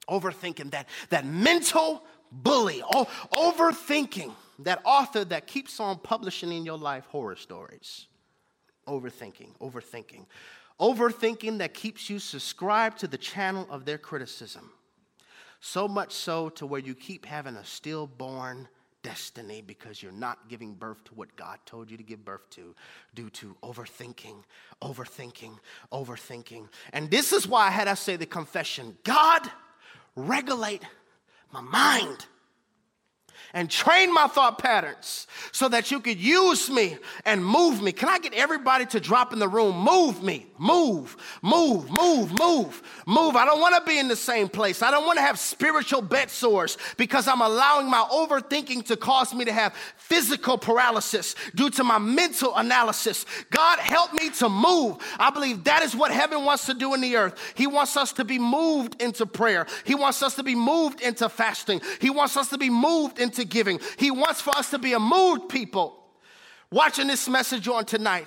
Overthinking 0.09 0.71
that, 0.73 0.89
that 1.09 1.25
mental 1.25 2.03
bully, 2.43 2.83
oh, 2.93 3.07
overthinking, 3.33 4.33
that 4.61 4.81
author 4.85 5.25
that 5.25 5.47
keeps 5.47 5.81
on 5.81 5.99
publishing 5.99 6.53
in 6.53 6.65
your 6.65 6.79
life 6.79 7.07
horror 7.07 7.37
stories. 7.37 8.07
Overthinking, 8.87 9.57
overthinking. 9.61 10.27
Overthinking 10.81 11.59
that 11.59 11.75
keeps 11.75 12.11
you 12.11 12.19
subscribed 12.19 12.99
to 12.99 13.09
the 13.09 13.19
channel 13.19 13.67
of 13.71 13.85
their 13.85 13.99
criticism. 13.99 14.71
So 15.61 15.89
much 15.89 16.13
so 16.13 16.51
to 16.51 16.67
where 16.67 16.81
you 16.81 16.95
keep 16.95 17.25
having 17.25 17.57
a 17.57 17.65
stillborn 17.65 18.69
destiny 19.03 19.63
because 19.63 20.03
you're 20.03 20.13
not 20.13 20.49
giving 20.49 20.75
birth 20.75 21.05
to 21.05 21.15
what 21.15 21.37
God 21.37 21.59
told 21.67 21.91
you 21.91 21.97
to 21.97 22.03
give 22.03 22.25
birth 22.25 22.49
to 22.51 22.75
due 23.15 23.31
to 23.31 23.55
overthinking, 23.63 24.43
overthinking, 24.83 25.59
overthinking. 25.93 26.69
And 26.93 27.11
this 27.11 27.33
is 27.33 27.47
why 27.47 27.69
I 27.69 27.71
had 27.71 27.85
to 27.85 27.97
say 27.97 28.17
the 28.17 28.27
confession 28.27 28.97
God, 29.05 29.49
regulate 30.17 30.83
my 31.55 31.61
mind 31.61 32.27
and 33.53 33.71
train 33.71 34.13
my 34.13 34.27
thought 34.27 34.59
patterns 34.59 35.27
so 35.53 35.69
that 35.69 35.91
you 35.91 36.01
could 36.01 36.19
use 36.19 36.69
me 36.69 36.99
and 37.25 37.45
move 37.45 37.81
me. 37.81 37.93
Can 37.93 38.09
I 38.09 38.19
get 38.19 38.35
everybody 38.35 38.87
to 38.87 39.01
drop 39.01 39.33
in 39.33 39.39
the 39.39 39.49
room? 39.49 39.77
Move 39.77 40.23
me, 40.23 40.47
move, 40.59 41.17
move, 41.43 41.91
move, 41.91 42.39
move, 42.39 42.83
move. 43.07 43.37
I 43.37 43.45
don't 43.45 43.61
want 43.61 43.77
to 43.77 43.89
be 43.89 43.99
in 43.99 44.09
the 44.09 44.17
same 44.17 44.49
place. 44.49 44.83
I 44.83 44.91
don't 44.91 45.07
want 45.07 45.19
to 45.19 45.23
have 45.23 45.39
spiritual 45.39 46.03
bed 46.03 46.31
sores 46.31 46.79
because 46.97 47.29
I'm 47.29 47.41
allowing 47.41 47.89
my 47.89 48.05
overthinking 48.11 48.87
to 48.87 48.97
cause 48.97 49.35
me 49.35 49.45
to 49.45 49.53
have 49.53 49.75
physical 49.97 50.59
paralysis 50.59 51.35
due 51.55 51.71
to 51.71 51.85
my 51.85 51.99
mental 51.99 52.55
analysis. 52.57 53.27
God, 53.51 53.79
help 53.79 54.13
me 54.13 54.31
to 54.31 54.49
move. 54.49 54.97
I 55.19 55.31
believe 55.31 55.65
that 55.65 55.83
is 55.83 55.95
what 55.95 56.11
heaven 56.11 56.45
wants 56.45 56.67
to 56.67 56.75
do 56.75 56.95
in 56.95 57.01
the 57.01 57.17
earth. 57.17 57.39
He 57.55 57.67
wants 57.67 57.97
us 57.97 58.13
to 58.15 58.25
be 58.25 58.39
moved 58.39 59.01
into 59.01 59.27
prayer, 59.27 59.67
He 59.85 59.95
wants 59.95 60.23
us 60.23 60.35
to 60.37 60.43
be 60.43 60.55
moved 60.55 61.01
into 61.01 61.29
fasting, 61.29 61.81
He 62.01 62.11
wants 62.11 62.37
us 62.37 62.49
to 62.51 62.59
be 62.59 62.71
moved 62.71 63.19
into 63.25 63.45
giving. 63.45 63.81
He 63.99 64.13
wants 64.13 64.41
for 64.41 64.57
us 64.57 64.71
to 64.71 64.79
be 64.79 64.93
a 64.93 65.01
moved 65.01 65.49
people. 65.49 65.99
Watching 66.71 67.09
this 67.09 67.29
message 67.29 67.67
on 67.67 67.85
tonight, 67.85 68.27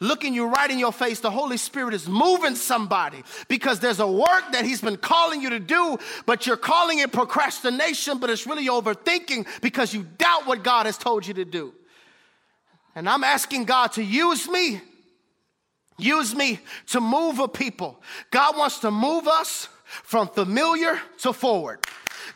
looking 0.00 0.34
you 0.34 0.46
right 0.46 0.70
in 0.70 0.78
your 0.78 0.92
face, 0.92 1.20
the 1.20 1.30
Holy 1.30 1.56
Spirit 1.56 1.94
is 1.94 2.08
moving 2.08 2.54
somebody 2.54 3.22
because 3.48 3.80
there's 3.80 4.00
a 4.00 4.06
work 4.06 4.44
that 4.52 4.64
He's 4.64 4.80
been 4.80 4.96
calling 4.96 5.40
you 5.40 5.50
to 5.50 5.60
do, 5.60 5.98
but 6.26 6.46
you're 6.46 6.56
calling 6.56 6.98
it 6.98 7.12
procrastination, 7.12 8.18
but 8.18 8.30
it's 8.30 8.46
really 8.46 8.66
overthinking 8.66 9.46
because 9.60 9.94
you 9.94 10.06
doubt 10.18 10.46
what 10.46 10.62
God 10.62 10.86
has 10.86 10.98
told 10.98 11.26
you 11.26 11.34
to 11.34 11.44
do. 11.44 11.74
And 12.94 13.08
I'm 13.08 13.24
asking 13.24 13.64
God 13.64 13.92
to 13.92 14.02
use 14.02 14.48
me, 14.48 14.80
use 15.98 16.34
me 16.34 16.58
to 16.88 17.00
move 17.00 17.38
a 17.38 17.48
people. 17.48 18.02
God 18.30 18.56
wants 18.56 18.80
to 18.80 18.90
move 18.90 19.28
us 19.28 19.68
from 20.02 20.28
familiar 20.28 21.00
to 21.18 21.32
forward. 21.32 21.84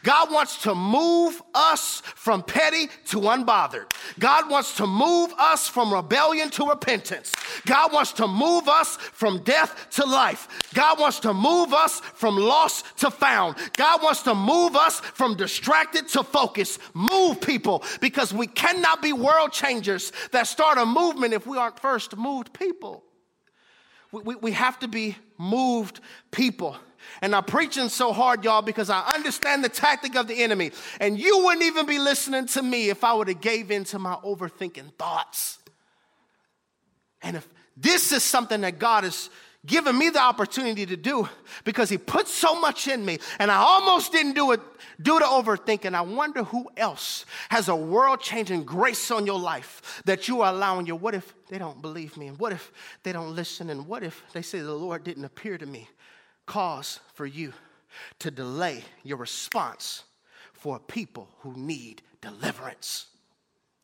God 0.03 0.31
wants 0.31 0.63
to 0.63 0.75
move 0.75 1.41
us 1.55 2.03
from 2.05 2.43
petty 2.43 2.89
to 3.07 3.21
unbothered. 3.21 3.91
God 4.19 4.51
wants 4.51 4.77
to 4.77 4.87
move 4.87 5.33
us 5.39 5.67
from 5.67 5.93
rebellion 5.93 6.51
to 6.51 6.69
repentance. 6.69 7.33
God 7.65 7.93
wants 7.93 8.13
to 8.13 8.29
move 8.29 8.69
us 8.69 8.97
from 8.97 9.43
death 9.43 9.89
to 9.93 10.05
life. 10.05 10.49
God 10.75 10.99
wants 10.99 11.21
to 11.21 11.33
move 11.33 11.73
us 11.73 12.01
from 12.01 12.37
lost 12.37 12.99
to 12.99 13.11
found. 13.11 13.57
God 13.77 14.03
wants 14.03 14.23
to 14.23 14.35
move 14.35 14.77
us 14.77 15.01
from 15.01 15.37
distracted 15.37 16.09
to 16.09 16.23
focus. 16.23 16.79
Move 16.93 17.41
people 17.41 17.83
because 18.01 18.33
we 18.33 18.47
cannot 18.47 19.01
be 19.01 19.13
world 19.13 19.53
changers 19.53 20.13
that 20.33 20.47
start 20.47 20.77
a 20.77 20.85
movement 20.85 21.33
if 21.33 21.47
we 21.47 21.57
aren't 21.57 21.81
first 21.81 22.17
moved 22.17 22.53
people. 22.53 23.05
We, 24.13 24.21
we, 24.23 24.35
we 24.37 24.53
have 24.53 24.79
to 24.81 24.89
be 24.89 25.17
moved 25.39 26.01
people. 26.31 26.77
And 27.23 27.35
I'm 27.35 27.45
preaching 27.45 27.89
so 27.89 28.13
hard, 28.13 28.45
y'all, 28.45 28.63
because 28.63 28.91
I 28.91 29.01
understand 29.15 29.65
the 29.65 29.69
tactic 29.69 30.17
of 30.17 30.27
the 30.27 30.43
enemy. 30.43 30.73
And 31.01 31.19
you 31.19 31.45
wouldn't 31.45 31.65
even 31.65 31.87
be 31.87 31.99
listening 31.99 32.47
to 32.49 32.63
me 32.63 32.91
if 32.91 33.05
I 33.05 33.13
would 33.15 33.29
have 33.29 33.41
gave 33.41 33.71
in 33.71 33.85
to 33.85 33.99
my 33.99 34.15
overthinking 34.17 34.95
thoughts. 34.95 35.59
And 37.23 37.37
if 37.37 37.49
this 37.77 38.13
is 38.13 38.23
something 38.23 38.61
that 38.61 38.79
God 38.79 39.05
has 39.05 39.31
given 39.67 39.97
me 39.97 40.11
the 40.11 40.21
opportunity 40.21 40.85
to 40.87 40.97
do 40.97 41.29
because 41.65 41.89
he 41.89 41.97
put 41.97 42.29
so 42.29 42.61
much 42.61 42.87
in 42.87 43.05
me 43.05 43.19
and 43.39 43.51
I 43.51 43.57
almost 43.57 44.13
didn't 44.13 44.35
do 44.35 44.53
it 44.53 44.61
due 45.01 45.19
to 45.19 45.25
overthinking. 45.25 45.95
I 45.95 46.03
wonder 46.03 46.45
who 46.45 46.69
else 46.77 47.25
has 47.49 47.69
a 47.69 47.77
world 47.77 48.21
changing 48.21 48.65
grace 48.65 49.11
on 49.11 49.27
your 49.27 49.39
life 49.39 50.03
that 50.05 50.29
you 50.29 50.43
are 50.43 50.53
allowing 50.53 50.87
you. 50.87 50.97
What 50.97 51.15
if 51.15 51.35
they 51.49 51.59
don't 51.59 51.81
believe 51.81 52.17
me? 52.17 52.29
And 52.29 52.39
what 52.39 52.53
if 52.53 52.71
they 53.03 53.13
don't 53.13 53.35
listen? 53.35 53.71
And 53.71 53.87
what 53.87 54.03
if 54.03 54.23
they 54.33 54.43
say 54.43 54.61
the 54.61 54.75
Lord 54.75 55.05
didn't 55.05 55.25
appear 55.25 55.57
to 55.59 55.67
me? 55.67 55.89
Cause 56.47 57.01
for 57.15 57.27
you 57.27 57.53
to 58.21 58.31
delay 58.31 58.85
your 59.03 59.19
response 59.19 60.05
for 60.53 60.79
people 60.79 61.29
who 61.41 61.55
need 61.57 62.03
deliverance. 62.21 63.07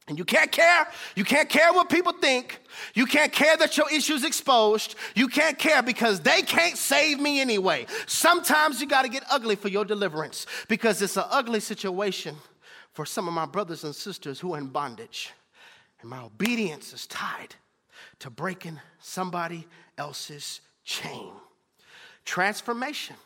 And 0.09 0.19
you 0.19 0.25
can't 0.25 0.51
care. 0.51 0.89
You 1.15 1.25
can't 1.25 1.49
care 1.49 1.73
what 1.73 1.89
people 1.89 2.13
think. 2.13 2.61
You 2.95 3.07
can't 3.07 3.31
care 3.31 3.57
that 3.57 3.77
your 3.77 3.89
issue's 3.93 4.25
exposed. 4.25 4.97
You 5.15 5.29
can't 5.29 5.57
care 5.57 5.83
because 5.83 6.19
they 6.21 6.43
can't 6.43 6.77
save 6.77 7.21
me 7.21 7.41
anyway. 7.41 7.87
Sometimes 8.07 8.81
you 8.81 8.89
got 8.89 9.03
to 9.03 9.09
get 9.09 9.23
ugly 9.31 9.55
for 9.55 9.69
your 9.69 9.85
deliverance 9.85 10.47
because 10.69 11.01
it's 11.01 11.17
an 11.17 11.27
ugly 11.31 11.61
situation 11.61 12.35
for 12.93 13.07
some 13.07 13.29
of 13.29 13.35
my 13.35 13.47
brothers 13.47 13.85
and 13.85 13.95
sisters 13.95 14.41
who 14.41 14.55
are 14.55 14.59
in 14.59 14.67
bondage. 14.67 15.31
And 16.01 16.11
my 16.11 16.23
obedience 16.23 16.93
is 16.93 17.07
tied 17.07 17.55
to 18.19 18.31
breaking 18.31 18.81
somebody 18.99 19.69
else's 19.97 20.61
chain. 20.83 21.31
Transformation. 22.25 23.17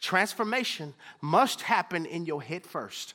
Transformation 0.00 0.94
must 1.20 1.62
happen 1.62 2.06
in 2.06 2.26
your 2.26 2.42
head 2.42 2.66
first. 2.66 3.14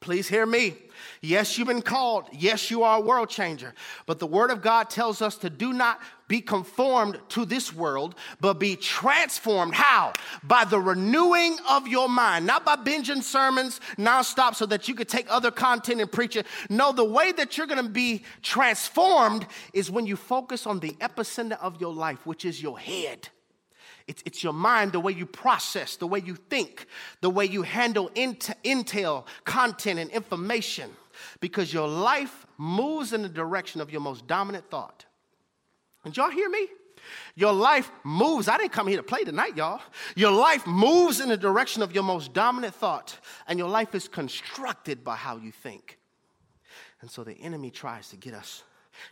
Please 0.00 0.28
hear 0.28 0.44
me. 0.44 0.74
Yes, 1.20 1.56
you've 1.56 1.68
been 1.68 1.82
called. 1.82 2.28
Yes, 2.32 2.70
you 2.70 2.82
are 2.82 2.98
a 2.98 3.00
world 3.00 3.30
changer. 3.30 3.74
But 4.04 4.18
the 4.18 4.26
Word 4.26 4.50
of 4.50 4.60
God 4.60 4.90
tells 4.90 5.22
us 5.22 5.36
to 5.38 5.50
do 5.50 5.72
not 5.72 6.00
be 6.28 6.40
conformed 6.40 7.18
to 7.30 7.44
this 7.44 7.72
world, 7.72 8.14
but 8.40 8.54
be 8.54 8.76
transformed. 8.76 9.74
How? 9.74 10.12
By 10.42 10.64
the 10.64 10.78
renewing 10.78 11.56
of 11.68 11.88
your 11.88 12.08
mind. 12.08 12.46
Not 12.46 12.64
by 12.64 12.76
binging 12.76 13.22
sermons 13.22 13.80
nonstop 13.96 14.54
so 14.54 14.66
that 14.66 14.86
you 14.86 14.94
could 14.94 15.08
take 15.08 15.26
other 15.30 15.50
content 15.50 16.00
and 16.00 16.10
preach 16.10 16.36
it. 16.36 16.46
No, 16.68 16.92
the 16.92 17.04
way 17.04 17.32
that 17.32 17.56
you're 17.56 17.66
going 17.66 17.82
to 17.82 17.90
be 17.90 18.22
transformed 18.42 19.46
is 19.72 19.90
when 19.90 20.06
you 20.06 20.16
focus 20.16 20.66
on 20.66 20.80
the 20.80 20.92
epicenter 21.00 21.58
of 21.60 21.80
your 21.80 21.92
life, 21.92 22.26
which 22.26 22.44
is 22.44 22.62
your 22.62 22.78
head. 22.78 23.28
It's, 24.06 24.22
it's 24.24 24.44
your 24.44 24.52
mind, 24.52 24.92
the 24.92 25.00
way 25.00 25.12
you 25.12 25.26
process, 25.26 25.96
the 25.96 26.06
way 26.06 26.20
you 26.24 26.36
think, 26.36 26.86
the 27.20 27.30
way 27.30 27.44
you 27.44 27.62
handle 27.62 28.10
int- 28.14 28.50
intel, 28.64 29.26
content, 29.44 29.98
and 29.98 30.10
information, 30.10 30.90
because 31.40 31.72
your 31.72 31.88
life 31.88 32.46
moves 32.56 33.12
in 33.12 33.22
the 33.22 33.28
direction 33.28 33.80
of 33.80 33.90
your 33.90 34.00
most 34.00 34.26
dominant 34.26 34.70
thought. 34.70 35.04
Did 36.04 36.16
y'all 36.16 36.30
hear 36.30 36.48
me? 36.48 36.68
Your 37.34 37.52
life 37.52 37.90
moves. 38.04 38.48
I 38.48 38.58
didn't 38.58 38.72
come 38.72 38.86
here 38.86 38.96
to 38.96 39.02
play 39.02 39.24
tonight, 39.24 39.56
y'all. 39.56 39.80
Your 40.14 40.30
life 40.30 40.66
moves 40.66 41.20
in 41.20 41.28
the 41.28 41.36
direction 41.36 41.82
of 41.82 41.92
your 41.92 42.04
most 42.04 42.32
dominant 42.32 42.74
thought, 42.74 43.18
and 43.48 43.58
your 43.58 43.68
life 43.68 43.94
is 43.94 44.08
constructed 44.08 45.02
by 45.02 45.16
how 45.16 45.36
you 45.36 45.50
think. 45.50 45.98
And 47.00 47.10
so 47.10 47.24
the 47.24 47.34
enemy 47.34 47.70
tries 47.70 48.08
to 48.10 48.16
get 48.16 48.34
us 48.34 48.62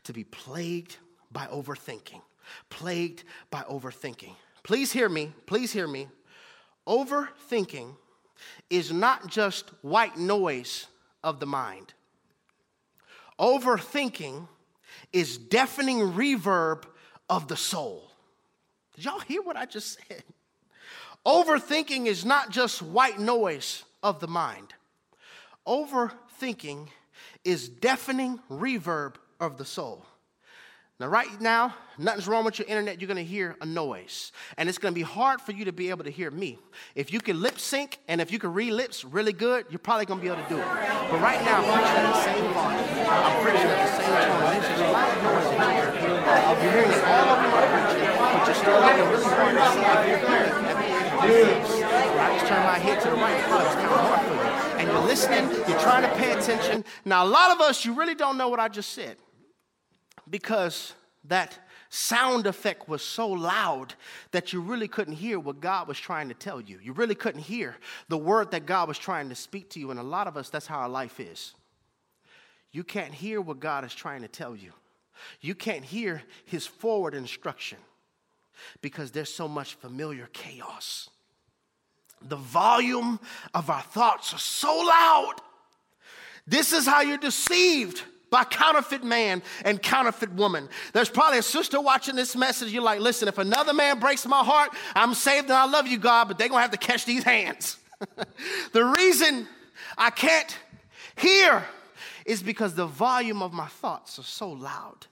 to 0.05 0.13
be 0.13 0.25
plagued 0.25 0.97
by 1.31 1.47
overthinking, 1.47 2.23
plagued 2.71 3.25
by 3.51 3.63
overthinking. 3.63 4.35
Please 4.65 4.91
hear 4.93 5.09
me. 5.09 5.33
Please 5.47 5.73
hear 5.73 5.87
me. 5.87 6.09
Overthinking 6.89 7.95
is 8.71 8.93
not 8.93 9.29
just 9.29 9.71
white 9.83 10.17
noise 10.19 10.87
of 11.23 11.39
the 11.39 11.47
mind. 11.47 11.95
Overthinking 13.39 14.49
is 15.13 15.39
deafening 15.39 15.99
reverb 16.13 16.85
of 17.29 17.47
the 17.47 17.57
soul. 17.57 18.11
Did 18.97 19.05
y'all 19.05 19.21
hear 19.21 19.43
what 19.43 19.57
I 19.57 19.67
just 19.67 19.99
said? 20.09 20.25
Overthinking 21.27 22.07
is 22.07 22.25
not 22.25 22.51
just 22.51 22.83
white 22.83 23.19
noise 23.19 23.85
of 24.03 24.21
the 24.21 24.29
mind. 24.29 24.75
Overthinking 25.67 26.89
is 27.45 27.69
deafening 27.69 28.41
reverb 28.51 29.15
of 29.41 29.57
the 29.57 29.65
soul. 29.65 30.05
Now, 31.01 31.09
right 31.09 31.41
now, 31.41 31.75
nothing's 31.99 32.29
wrong 32.29 32.45
with 32.45 32.61
your 32.61 32.69
internet. 32.69 33.01
You're 33.01 33.09
going 33.09 33.17
to 33.17 33.25
hear 33.25 33.57
a 33.61 33.67
noise. 33.67 34.31
And 34.57 34.69
it's 34.69 34.79
going 34.79 34.95
to 34.95 34.97
be 34.97 35.03
hard 35.03 35.41
for 35.41 35.51
you 35.51 35.65
to 35.65 35.73
be 35.73 35.91
able 35.91 36.05
to 36.05 36.11
hear 36.11 36.31
me. 36.31 36.61
If 36.95 37.13
you 37.13 37.19
can 37.19 37.43
lip 37.43 37.59
sync 37.59 37.99
and 38.07 38.21
if 38.21 38.31
you 38.31 38.39
can 38.39 38.55
read 38.55 38.71
lips 38.71 39.05
really 39.05 39.33
good, 39.33 39.67
you're 39.71 39.81
probably 39.81 40.07
going 40.07 40.21
to 40.21 40.25
be 40.25 40.31
able 40.31 40.41
to 40.45 40.49
do 40.49 40.57
it. 40.57 40.65
But 41.11 41.19
right 41.19 41.43
now, 41.43 41.59
I'm 41.59 41.75
preaching 41.75 41.99
at 41.99 42.15
the 42.15 42.23
same 42.23 42.47
volume. 42.55 42.79
I'm 43.11 43.43
preaching 43.43 43.67
at 43.67 43.83
the 43.83 43.91
same 43.99 44.07
tone. 44.07 44.55
There's 44.63 44.81
a 44.81 44.93
lot 44.95 45.11
of 45.11 45.19
noise 45.19 45.51
in 45.51 45.59
here. 45.75 45.91
You're 46.63 46.73
hearing 46.79 46.93
it 46.95 47.05
all 47.11 47.27
over 47.27 47.49
my 47.51 47.67
preaching, 47.75 48.15
but 48.15 48.47
you're 48.47 48.55
still 48.55 48.79
looking 48.79 49.09
really 49.11 49.27
hard 49.35 49.51
to 49.51 49.67
see 49.75 49.83
if 49.83 50.07
you're 50.07 50.23
hearing 50.31 50.47
it. 50.47 50.85
I 52.23 52.39
just 52.39 52.47
turn 52.47 52.63
my 52.63 52.79
head 52.79 53.03
to 53.03 53.11
the 53.11 53.17
right. 53.17 53.35
It's 53.35 53.75
kind 53.75 53.91
of 53.91 53.99
hard 53.99 54.23
for 54.31 54.35
you. 54.35 54.79
And 54.79 54.87
you're 54.89 55.03
listening, 55.03 55.51
you're 55.67 55.81
trying 55.81 56.03
to 56.03 56.15
pay 56.17 56.39
attention. 56.39 56.85
Now, 57.05 57.25
a 57.25 57.27
lot 57.27 57.51
of 57.51 57.61
us, 57.61 57.85
you 57.85 57.95
really 57.95 58.15
don't 58.15 58.39
know 58.39 58.49
what 58.49 58.61
I 58.61 58.69
just 58.69 58.93
said 58.93 59.17
because 60.29 60.93
that 61.25 61.59
sound 61.89 62.47
effect 62.47 62.89
was 62.89 63.03
so 63.03 63.29
loud 63.29 63.95
that 64.33 64.53
you 64.53 64.61
really 64.61 64.89
couldn't 64.89 65.15
hear 65.15 65.39
what 65.39 65.61
God 65.61 65.87
was 65.87 65.99
trying 65.99 66.29
to 66.29 66.35
tell 66.35 66.61
you. 66.61 66.79
You 66.83 66.93
really 66.93 67.15
couldn't 67.15 67.43
hear 67.43 67.77
the 68.09 68.19
word 68.19 68.51
that 68.51 68.67
God 68.67 68.89
was 68.89 68.99
trying 68.99 69.29
to 69.29 69.35
speak 69.35 69.71
to 69.71 69.81
you. 69.81 69.91
And 69.91 70.01
a 70.01 70.05
lot 70.05 70.27
of 70.27 70.37
us, 70.37 70.51
that's 70.51 70.67
how 70.67 70.79
our 70.79 70.89
life 70.89 71.21
is. 71.21 71.55
You 72.73 72.83
can't 72.83 73.15
hear 73.15 73.41
what 73.41 73.61
God 73.61 73.85
is 73.85 73.95
trying 73.95 74.23
to 74.23 74.29
tell 74.29 74.57
you, 74.57 74.73
you 75.41 75.55
can't 75.55 75.85
hear 75.85 76.23
His 76.45 76.67
forward 76.67 77.15
instruction 77.15 77.79
because 78.83 79.13
there's 79.13 79.33
so 79.33 79.47
much 79.47 79.75
familiar 79.75 80.29
chaos. 80.33 81.09
The 82.21 82.37
volume 82.37 83.21
of 83.53 83.71
our 83.71 83.83
thoughts 83.83 84.35
are 84.35 84.39
so 84.39 84.77
loud. 84.77 85.35
This 86.47 86.73
is 86.73 86.87
how 86.87 87.03
you're 87.03 87.17
deceived 87.17 88.03
by 88.35 88.43
counterfeit 88.43 89.05
man 89.05 89.45
and 89.65 89.81
counterfeit 89.81 90.33
woman. 90.33 90.69
There's 90.93 91.09
probably 91.09 91.39
a 91.39 91.43
sister 91.43 91.81
watching 91.81 92.17
this 92.17 92.35
message. 92.35 92.73
You're 92.73 92.83
like, 92.83 92.99
listen, 92.99 93.29
if 93.29 93.39
another 93.39 93.73
man 93.73 94.01
breaks 94.01 94.27
my 94.27 94.43
heart, 94.43 94.71
I'm 94.97 95.15
saved 95.15 95.45
and 95.45 95.53
I 95.53 95.67
love 95.67 95.87
you, 95.87 95.99
God, 95.99 96.27
but 96.27 96.37
they're 96.37 96.49
going 96.49 96.59
to 96.59 96.63
have 96.63 96.73
to 96.73 96.77
catch 96.77 97.05
these 97.05 97.23
hands. 97.23 97.79
the 98.73 98.85
reason 98.85 99.47
I 99.97 100.11
can't 100.11 100.59
hear 101.15 101.65
is 102.27 102.43
because 102.43 102.75
the 102.75 102.87
volume 102.87 103.41
of 103.41 103.53
my 103.53 103.69
thoughts 103.69 104.19
are 104.19 104.25
so 104.25 104.51
loud. 104.51 105.07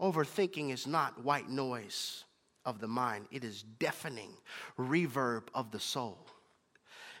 Overthinking 0.00 0.72
is 0.72 0.86
not 0.86 1.24
white 1.24 1.48
noise 1.48 2.22
of 2.64 2.78
the 2.78 2.86
mind, 2.86 3.26
it 3.32 3.42
is 3.42 3.64
deafening 3.80 4.36
reverb 4.78 5.48
of 5.52 5.72
the 5.72 5.80
soul. 5.80 6.28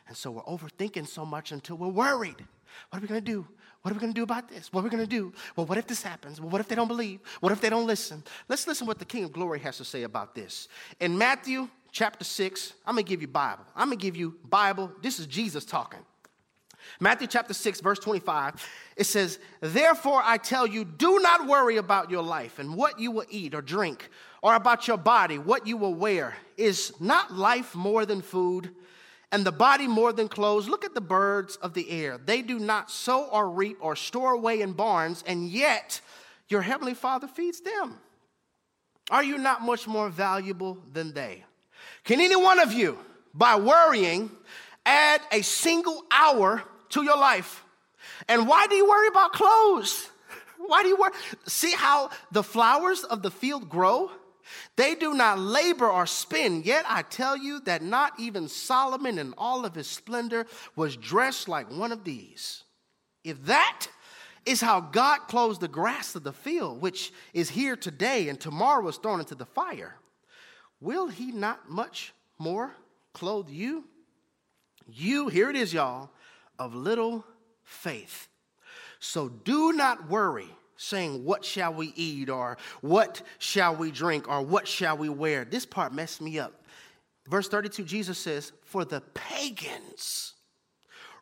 And 0.06 0.16
so 0.16 0.30
we're 0.30 0.42
overthinking 0.42 1.08
so 1.08 1.26
much 1.26 1.50
until 1.50 1.78
we're 1.78 1.88
worried. 1.88 2.46
What 2.90 2.98
are 2.98 3.02
we 3.02 3.08
going 3.08 3.24
to 3.24 3.32
do? 3.32 3.48
What 3.84 3.90
are 3.90 3.96
we 3.96 4.00
going 4.00 4.14
to 4.14 4.18
do 4.18 4.22
about 4.22 4.48
this? 4.48 4.72
What 4.72 4.80
are 4.80 4.84
we 4.84 4.88
going 4.88 5.02
to 5.02 5.06
do? 5.06 5.30
Well, 5.56 5.66
what 5.66 5.76
if 5.76 5.86
this 5.86 6.02
happens? 6.02 6.40
Well, 6.40 6.48
what 6.48 6.62
if 6.62 6.68
they 6.68 6.74
don't 6.74 6.88
believe? 6.88 7.20
What 7.40 7.52
if 7.52 7.60
they 7.60 7.68
don't 7.68 7.86
listen? 7.86 8.24
Let's 8.48 8.66
listen 8.66 8.86
what 8.86 8.98
the 8.98 9.04
King 9.04 9.24
of 9.24 9.32
Glory 9.34 9.58
has 9.58 9.76
to 9.76 9.84
say 9.84 10.04
about 10.04 10.34
this. 10.34 10.68
In 11.00 11.18
Matthew 11.18 11.68
chapter 11.92 12.24
6, 12.24 12.72
I'm 12.86 12.94
going 12.94 13.04
to 13.04 13.08
give 13.10 13.20
you 13.20 13.28
Bible. 13.28 13.62
I'm 13.76 13.88
going 13.88 13.98
to 13.98 14.02
give 14.02 14.16
you 14.16 14.38
Bible. 14.48 14.90
This 15.02 15.18
is 15.18 15.26
Jesus 15.26 15.66
talking. 15.66 16.00
Matthew 16.98 17.26
chapter 17.26 17.52
6, 17.52 17.82
verse 17.82 17.98
25, 17.98 18.66
it 18.96 19.04
says, 19.04 19.38
Therefore 19.60 20.22
I 20.24 20.38
tell 20.38 20.66
you, 20.66 20.86
do 20.86 21.18
not 21.18 21.46
worry 21.46 21.76
about 21.76 22.10
your 22.10 22.22
life 22.22 22.58
and 22.58 22.74
what 22.74 22.98
you 22.98 23.10
will 23.10 23.26
eat 23.28 23.54
or 23.54 23.60
drink, 23.60 24.08
or 24.42 24.54
about 24.54 24.88
your 24.88 24.96
body, 24.96 25.36
what 25.36 25.66
you 25.66 25.76
will 25.76 25.94
wear. 25.94 26.34
Is 26.56 26.94
not 27.00 27.34
life 27.34 27.74
more 27.74 28.06
than 28.06 28.22
food? 28.22 28.74
And 29.34 29.44
the 29.44 29.50
body 29.50 29.88
more 29.88 30.12
than 30.12 30.28
clothes. 30.28 30.68
Look 30.68 30.84
at 30.84 30.94
the 30.94 31.00
birds 31.00 31.56
of 31.56 31.74
the 31.74 31.90
air. 31.90 32.18
They 32.24 32.40
do 32.40 32.60
not 32.60 32.88
sow 32.88 33.24
or 33.24 33.50
reap 33.50 33.78
or 33.80 33.96
store 33.96 34.30
away 34.30 34.60
in 34.60 34.74
barns, 34.74 35.24
and 35.26 35.48
yet 35.48 36.00
your 36.46 36.62
heavenly 36.62 36.94
Father 36.94 37.26
feeds 37.26 37.60
them. 37.60 37.98
Are 39.10 39.24
you 39.24 39.36
not 39.36 39.60
much 39.60 39.88
more 39.88 40.08
valuable 40.08 40.78
than 40.92 41.14
they? 41.14 41.42
Can 42.04 42.20
any 42.20 42.36
one 42.36 42.60
of 42.60 42.72
you, 42.72 42.96
by 43.34 43.56
worrying, 43.56 44.30
add 44.86 45.20
a 45.32 45.42
single 45.42 46.04
hour 46.12 46.62
to 46.90 47.02
your 47.02 47.18
life? 47.18 47.64
And 48.28 48.46
why 48.46 48.68
do 48.68 48.76
you 48.76 48.88
worry 48.88 49.08
about 49.08 49.32
clothes? 49.32 50.10
Why 50.58 50.84
do 50.84 50.88
you 50.88 50.96
worry? 50.96 51.10
See 51.48 51.72
how 51.72 52.10
the 52.30 52.44
flowers 52.44 53.02
of 53.02 53.22
the 53.22 53.32
field 53.32 53.68
grow? 53.68 54.12
They 54.76 54.94
do 54.94 55.14
not 55.14 55.38
labor 55.38 55.88
or 55.88 56.06
spin, 56.06 56.62
yet 56.64 56.84
I 56.88 57.02
tell 57.02 57.36
you 57.36 57.60
that 57.60 57.82
not 57.82 58.18
even 58.18 58.48
Solomon 58.48 59.18
in 59.18 59.34
all 59.38 59.64
of 59.64 59.74
his 59.74 59.86
splendor 59.86 60.46
was 60.76 60.96
dressed 60.96 61.48
like 61.48 61.70
one 61.70 61.92
of 61.92 62.04
these. 62.04 62.64
If 63.22 63.44
that 63.46 63.86
is 64.44 64.60
how 64.60 64.80
God 64.80 65.20
clothes 65.28 65.58
the 65.58 65.68
grass 65.68 66.14
of 66.14 66.22
the 66.22 66.32
field, 66.32 66.80
which 66.80 67.12
is 67.32 67.50
here 67.50 67.76
today 67.76 68.28
and 68.28 68.38
tomorrow 68.38 68.86
is 68.88 68.96
thrown 68.96 69.20
into 69.20 69.34
the 69.34 69.46
fire, 69.46 69.96
will 70.80 71.08
he 71.08 71.32
not 71.32 71.70
much 71.70 72.12
more 72.38 72.74
clothe 73.12 73.48
you? 73.48 73.84
You, 74.86 75.28
here 75.28 75.48
it 75.48 75.56
is, 75.56 75.72
y'all, 75.72 76.10
of 76.58 76.74
little 76.74 77.24
faith. 77.62 78.28
So 78.98 79.28
do 79.28 79.72
not 79.72 80.08
worry 80.10 80.53
saying, 80.76 81.24
What 81.24 81.44
shall 81.44 81.72
we 81.74 81.92
eat? 81.96 82.28
or 82.28 82.56
What 82.80 83.22
shall 83.38 83.76
we 83.76 83.90
drink? 83.90 84.28
or 84.28 84.42
What 84.42 84.66
shall 84.68 84.96
we 84.96 85.08
wear? 85.08 85.44
This 85.44 85.66
part 85.66 85.92
messed 85.92 86.20
me 86.20 86.38
up. 86.38 86.64
Verse 87.28 87.48
32, 87.48 87.84
Jesus 87.84 88.18
says, 88.18 88.52
For 88.64 88.84
the 88.84 89.00
pagans 89.14 90.34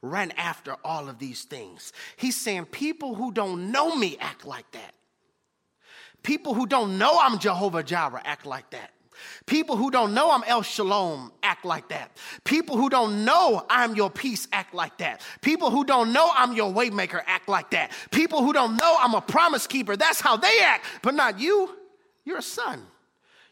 ran 0.01 0.33
after 0.33 0.77
all 0.85 1.09
of 1.09 1.19
these 1.19 1.45
things. 1.45 1.93
He's 2.17 2.41
saying, 2.41 2.67
People 2.67 3.15
who 3.15 3.33
don't 3.33 3.71
know 3.71 3.95
me 3.95 4.17
act 4.21 4.45
like 4.45 4.71
that. 4.73 4.95
People 6.23 6.55
who 6.55 6.67
don't 6.67 6.99
know 6.99 7.19
I'm 7.21 7.39
Jehovah 7.39 7.83
Jireh 7.83 8.23
act 8.25 8.47
like 8.47 8.71
that. 8.71 8.93
People 9.47 9.77
who 9.77 9.91
don't 9.91 10.15
know 10.15 10.31
I'm 10.31 10.45
El 10.45 10.63
Shalom 10.63 11.33
act 11.43 11.65
like 11.65 11.89
that. 11.89 12.17
People 12.45 12.77
who 12.77 12.89
don't 12.89 13.25
know 13.25 13.65
I'm 13.69 13.95
your 13.95 14.11
peace 14.11 14.49
act 14.53 14.75
like 14.75 14.99
that. 14.99 15.21
People 15.41 15.71
who 15.71 15.85
don't 15.85 16.13
know 16.13 16.31
I'm 16.35 16.53
your 16.53 16.73
waymaker 16.73 17.23
act 17.27 17.49
like 17.49 17.71
that. 17.71 17.93
People 18.11 18.43
who 18.43 18.53
don't 18.53 18.77
know 18.77 18.97
I'm 18.99 19.15
a 19.15 19.21
promise 19.21 19.67
keeper, 19.67 19.97
that's 19.97 20.21
how 20.21 20.37
they 20.37 20.61
act, 20.63 20.87
but 21.03 21.15
not 21.15 21.39
you. 21.39 21.77
You're 22.25 22.39
a 22.39 22.43
son, 22.43 22.87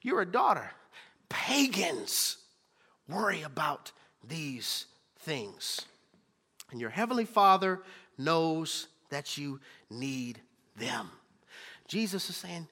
you're 0.02 0.20
a 0.20 0.26
daughter. 0.26 0.70
Pagans 1.28 2.36
worry 3.08 3.42
about 3.42 3.92
these 4.26 4.86
things. 5.20 5.82
And 6.70 6.80
your 6.80 6.90
heavenly 6.90 7.24
Father 7.24 7.80
knows 8.16 8.86
that 9.10 9.36
you 9.36 9.60
need 9.90 10.40
them. 10.76 11.10
Jesus 11.88 12.30
is 12.30 12.36
saying, 12.36 12.68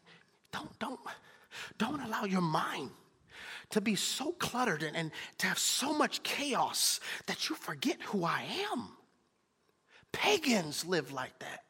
don't, 0.52 0.78
don't 0.78 1.00
don't 1.78 2.00
allow 2.00 2.24
your 2.24 2.40
mind 2.40 2.90
to 3.70 3.80
be 3.80 3.94
so 3.94 4.32
cluttered 4.32 4.82
and, 4.82 4.96
and 4.96 5.10
to 5.38 5.46
have 5.46 5.58
so 5.58 5.92
much 5.92 6.22
chaos 6.22 7.00
that 7.26 7.48
you 7.48 7.54
forget 7.54 8.00
who 8.02 8.24
I 8.24 8.44
am. 8.72 8.88
Pagans 10.12 10.84
live 10.84 11.12
like 11.12 11.38
that. 11.40 11.64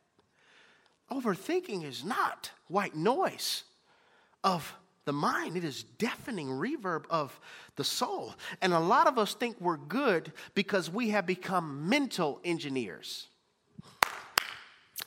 Overthinking 1.10 1.84
is 1.84 2.04
not 2.04 2.50
white 2.68 2.94
noise 2.94 3.64
of 4.44 4.74
the 5.04 5.12
mind, 5.12 5.56
it 5.56 5.64
is 5.64 5.84
deafening 5.84 6.48
reverb 6.48 7.04
of 7.08 7.40
the 7.76 7.82
soul. 7.82 8.34
And 8.60 8.74
a 8.74 8.78
lot 8.78 9.06
of 9.06 9.18
us 9.18 9.32
think 9.32 9.58
we're 9.58 9.78
good 9.78 10.32
because 10.54 10.90
we 10.90 11.08
have 11.10 11.24
become 11.24 11.88
mental 11.88 12.40
engineers. 12.44 13.28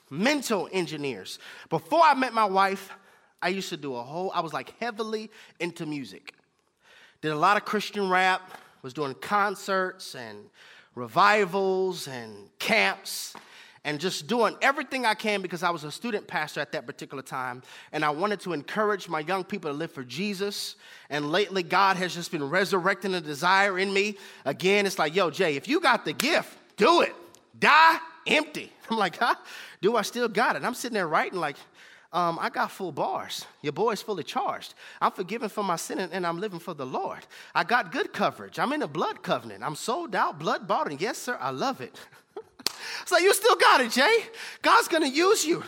Mental 0.09 0.67
engineers. 0.71 1.37
Before 1.69 2.01
I 2.03 2.15
met 2.15 2.33
my 2.33 2.45
wife, 2.45 2.91
I 3.41 3.49
used 3.49 3.69
to 3.69 3.77
do 3.77 3.95
a 3.95 4.03
whole, 4.03 4.31
I 4.33 4.41
was 4.41 4.53
like 4.53 4.73
heavily 4.79 5.29
into 5.59 5.85
music. 5.85 6.33
Did 7.21 7.31
a 7.31 7.37
lot 7.37 7.57
of 7.57 7.65
Christian 7.65 8.09
rap, 8.09 8.57
was 8.81 8.93
doing 8.93 9.13
concerts 9.15 10.15
and 10.15 10.37
revivals 10.95 12.07
and 12.07 12.49
camps 12.59 13.35
and 13.83 13.99
just 13.99 14.27
doing 14.27 14.55
everything 14.61 15.05
I 15.05 15.15
can 15.15 15.41
because 15.41 15.63
I 15.63 15.71
was 15.71 15.83
a 15.83 15.91
student 15.91 16.27
pastor 16.27 16.59
at 16.59 16.71
that 16.73 16.85
particular 16.85 17.23
time. 17.23 17.63
And 17.91 18.05
I 18.05 18.11
wanted 18.11 18.39
to 18.41 18.53
encourage 18.53 19.09
my 19.09 19.21
young 19.21 19.43
people 19.43 19.71
to 19.71 19.77
live 19.77 19.91
for 19.91 20.03
Jesus. 20.03 20.75
And 21.09 21.31
lately, 21.31 21.63
God 21.63 21.97
has 21.97 22.13
just 22.13 22.31
been 22.31 22.47
resurrecting 22.47 23.15
a 23.15 23.21
desire 23.21 23.79
in 23.79 23.91
me. 23.91 24.17
Again, 24.45 24.85
it's 24.85 24.99
like, 24.99 25.15
yo, 25.15 25.31
Jay, 25.31 25.55
if 25.55 25.67
you 25.67 25.79
got 25.79 26.05
the 26.05 26.13
gift, 26.13 26.55
do 26.77 27.01
it. 27.01 27.15
Die 27.57 27.97
empty. 28.27 28.71
I'm 28.89 28.97
like, 28.97 29.17
huh? 29.17 29.35
Do 29.81 29.95
I 29.95 30.03
still 30.03 30.27
got 30.27 30.55
it? 30.55 30.63
I'm 30.63 30.75
sitting 30.75 30.93
there 30.93 31.07
writing, 31.07 31.39
like, 31.39 31.57
um, 32.13 32.37
I 32.41 32.49
got 32.49 32.71
full 32.71 32.91
bars. 32.91 33.45
Your 33.61 33.71
boy's 33.71 34.01
fully 34.01 34.23
charged. 34.23 34.73
I'm 34.99 35.11
forgiven 35.11 35.47
for 35.47 35.63
my 35.63 35.77
sin 35.77 35.99
and 35.99 36.27
I'm 36.27 36.39
living 36.39 36.59
for 36.59 36.73
the 36.73 36.85
Lord. 36.85 37.19
I 37.55 37.63
got 37.63 37.91
good 37.91 38.11
coverage. 38.11 38.59
I'm 38.59 38.73
in 38.73 38.81
a 38.81 38.87
blood 38.87 39.23
covenant. 39.23 39.63
I'm 39.63 39.75
sold 39.75 40.13
out, 40.13 40.37
blood 40.37 40.67
bought, 40.67 40.91
and 40.91 40.99
yes, 40.99 41.17
sir, 41.17 41.37
I 41.39 41.51
love 41.51 41.79
it. 41.79 41.95
so 43.05 43.17
you 43.17 43.33
still 43.33 43.55
got 43.55 43.79
it, 43.79 43.91
Jay. 43.91 44.25
God's 44.61 44.89
gonna 44.89 45.07
use 45.07 45.45
you. 45.45 45.63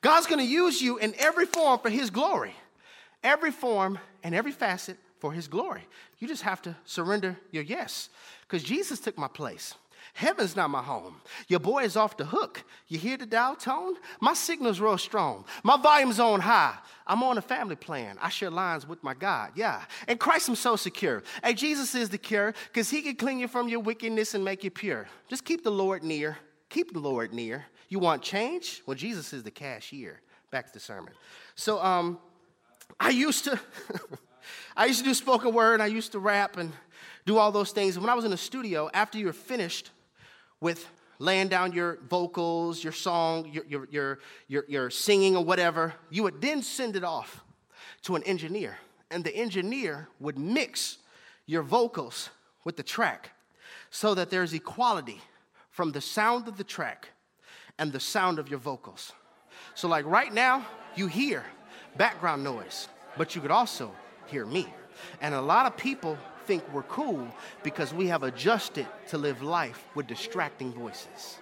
God's 0.00 0.26
gonna 0.26 0.42
use 0.42 0.80
you 0.80 0.96
in 0.98 1.14
every 1.18 1.46
form 1.46 1.78
for 1.78 1.90
his 1.90 2.08
glory. 2.08 2.54
Every 3.22 3.50
form 3.50 3.98
and 4.22 4.34
every 4.34 4.52
facet 4.52 4.96
for 5.18 5.32
his 5.32 5.48
glory. 5.48 5.86
You 6.18 6.28
just 6.28 6.42
have 6.42 6.62
to 6.62 6.76
surrender 6.84 7.38
your 7.50 7.62
yes 7.62 8.08
because 8.42 8.62
Jesus 8.62 9.00
took 9.00 9.18
my 9.18 9.28
place. 9.28 9.74
Heaven's 10.14 10.54
not 10.54 10.70
my 10.70 10.80
home. 10.80 11.16
Your 11.48 11.58
boy 11.58 11.82
is 11.82 11.96
off 11.96 12.16
the 12.16 12.24
hook. 12.24 12.62
You 12.86 12.98
hear 12.98 13.16
the 13.16 13.26
dial 13.26 13.56
tone? 13.56 13.94
My 14.20 14.32
signal's 14.32 14.78
real 14.78 14.96
strong. 14.96 15.44
My 15.64 15.76
volume's 15.76 16.20
on 16.20 16.38
high. 16.38 16.76
I'm 17.04 17.24
on 17.24 17.36
a 17.36 17.42
family 17.42 17.74
plan. 17.74 18.16
I 18.22 18.28
share 18.28 18.48
lines 18.48 18.86
with 18.86 19.02
my 19.02 19.14
God. 19.14 19.50
Yeah. 19.56 19.82
And 20.06 20.20
Christ, 20.20 20.48
I'm 20.48 20.54
so 20.54 20.76
secure. 20.76 21.24
Hey, 21.42 21.54
Jesus 21.54 21.96
is 21.96 22.10
the 22.10 22.18
cure 22.18 22.54
because 22.68 22.88
he 22.90 23.02
can 23.02 23.16
clean 23.16 23.40
you 23.40 23.48
from 23.48 23.68
your 23.68 23.80
wickedness 23.80 24.34
and 24.34 24.44
make 24.44 24.62
you 24.62 24.70
pure. 24.70 25.08
Just 25.28 25.44
keep 25.44 25.64
the 25.64 25.72
Lord 25.72 26.04
near. 26.04 26.38
Keep 26.70 26.92
the 26.92 27.00
Lord 27.00 27.34
near. 27.34 27.64
You 27.88 27.98
want 27.98 28.22
change? 28.22 28.82
Well, 28.86 28.96
Jesus 28.96 29.32
is 29.32 29.42
the 29.42 29.50
cashier. 29.50 30.20
Back 30.52 30.68
to 30.68 30.74
the 30.74 30.80
sermon. 30.80 31.12
So, 31.56 31.82
um, 31.82 32.20
I 33.00 33.10
used 33.10 33.44
to, 33.44 33.58
I 34.76 34.86
used 34.86 35.00
to 35.00 35.04
do 35.04 35.14
spoken 35.14 35.52
word. 35.52 35.80
I 35.80 35.86
used 35.86 36.12
to 36.12 36.20
rap 36.20 36.56
and 36.56 36.72
do 37.26 37.36
all 37.36 37.50
those 37.50 37.72
things. 37.72 37.98
When 37.98 38.08
I 38.08 38.14
was 38.14 38.24
in 38.24 38.30
the 38.30 38.36
studio, 38.36 38.88
after 38.94 39.18
you 39.18 39.26
were 39.26 39.32
finished 39.32 39.90
with 40.64 40.88
laying 41.18 41.48
down 41.48 41.72
your 41.72 41.98
vocals, 42.08 42.82
your 42.82 42.92
song, 42.92 43.46
your, 43.52 43.64
your, 43.66 43.86
your, 43.90 44.18
your, 44.48 44.64
your 44.66 44.90
singing 44.90 45.36
or 45.36 45.44
whatever, 45.44 45.92
you 46.08 46.22
would 46.22 46.40
then 46.40 46.62
send 46.62 46.96
it 46.96 47.04
off 47.04 47.44
to 48.00 48.16
an 48.16 48.22
engineer. 48.22 48.78
And 49.10 49.22
the 49.22 49.36
engineer 49.36 50.08
would 50.20 50.38
mix 50.38 50.96
your 51.44 51.62
vocals 51.62 52.30
with 52.64 52.78
the 52.78 52.82
track 52.82 53.32
so 53.90 54.14
that 54.14 54.30
there's 54.30 54.54
equality 54.54 55.20
from 55.68 55.92
the 55.92 56.00
sound 56.00 56.48
of 56.48 56.56
the 56.56 56.64
track 56.64 57.10
and 57.78 57.92
the 57.92 58.00
sound 58.00 58.38
of 58.38 58.48
your 58.48 58.58
vocals. 58.58 59.12
So, 59.74 59.86
like 59.86 60.06
right 60.06 60.32
now, 60.32 60.66
you 60.96 61.08
hear 61.08 61.44
background 61.98 62.42
noise, 62.42 62.88
but 63.18 63.34
you 63.34 63.42
could 63.42 63.50
also 63.50 63.92
hear 64.28 64.46
me. 64.46 64.72
And 65.20 65.34
a 65.34 65.42
lot 65.42 65.66
of 65.66 65.76
people 65.76 66.16
think 66.46 66.62
we're 66.72 66.82
cool 66.84 67.26
because 67.62 67.92
we 67.92 68.08
have 68.08 68.22
adjusted 68.22 68.86
to 69.08 69.18
live 69.18 69.42
life 69.42 69.84
with 69.94 70.06
distracting 70.06 70.72
voices. 70.72 71.38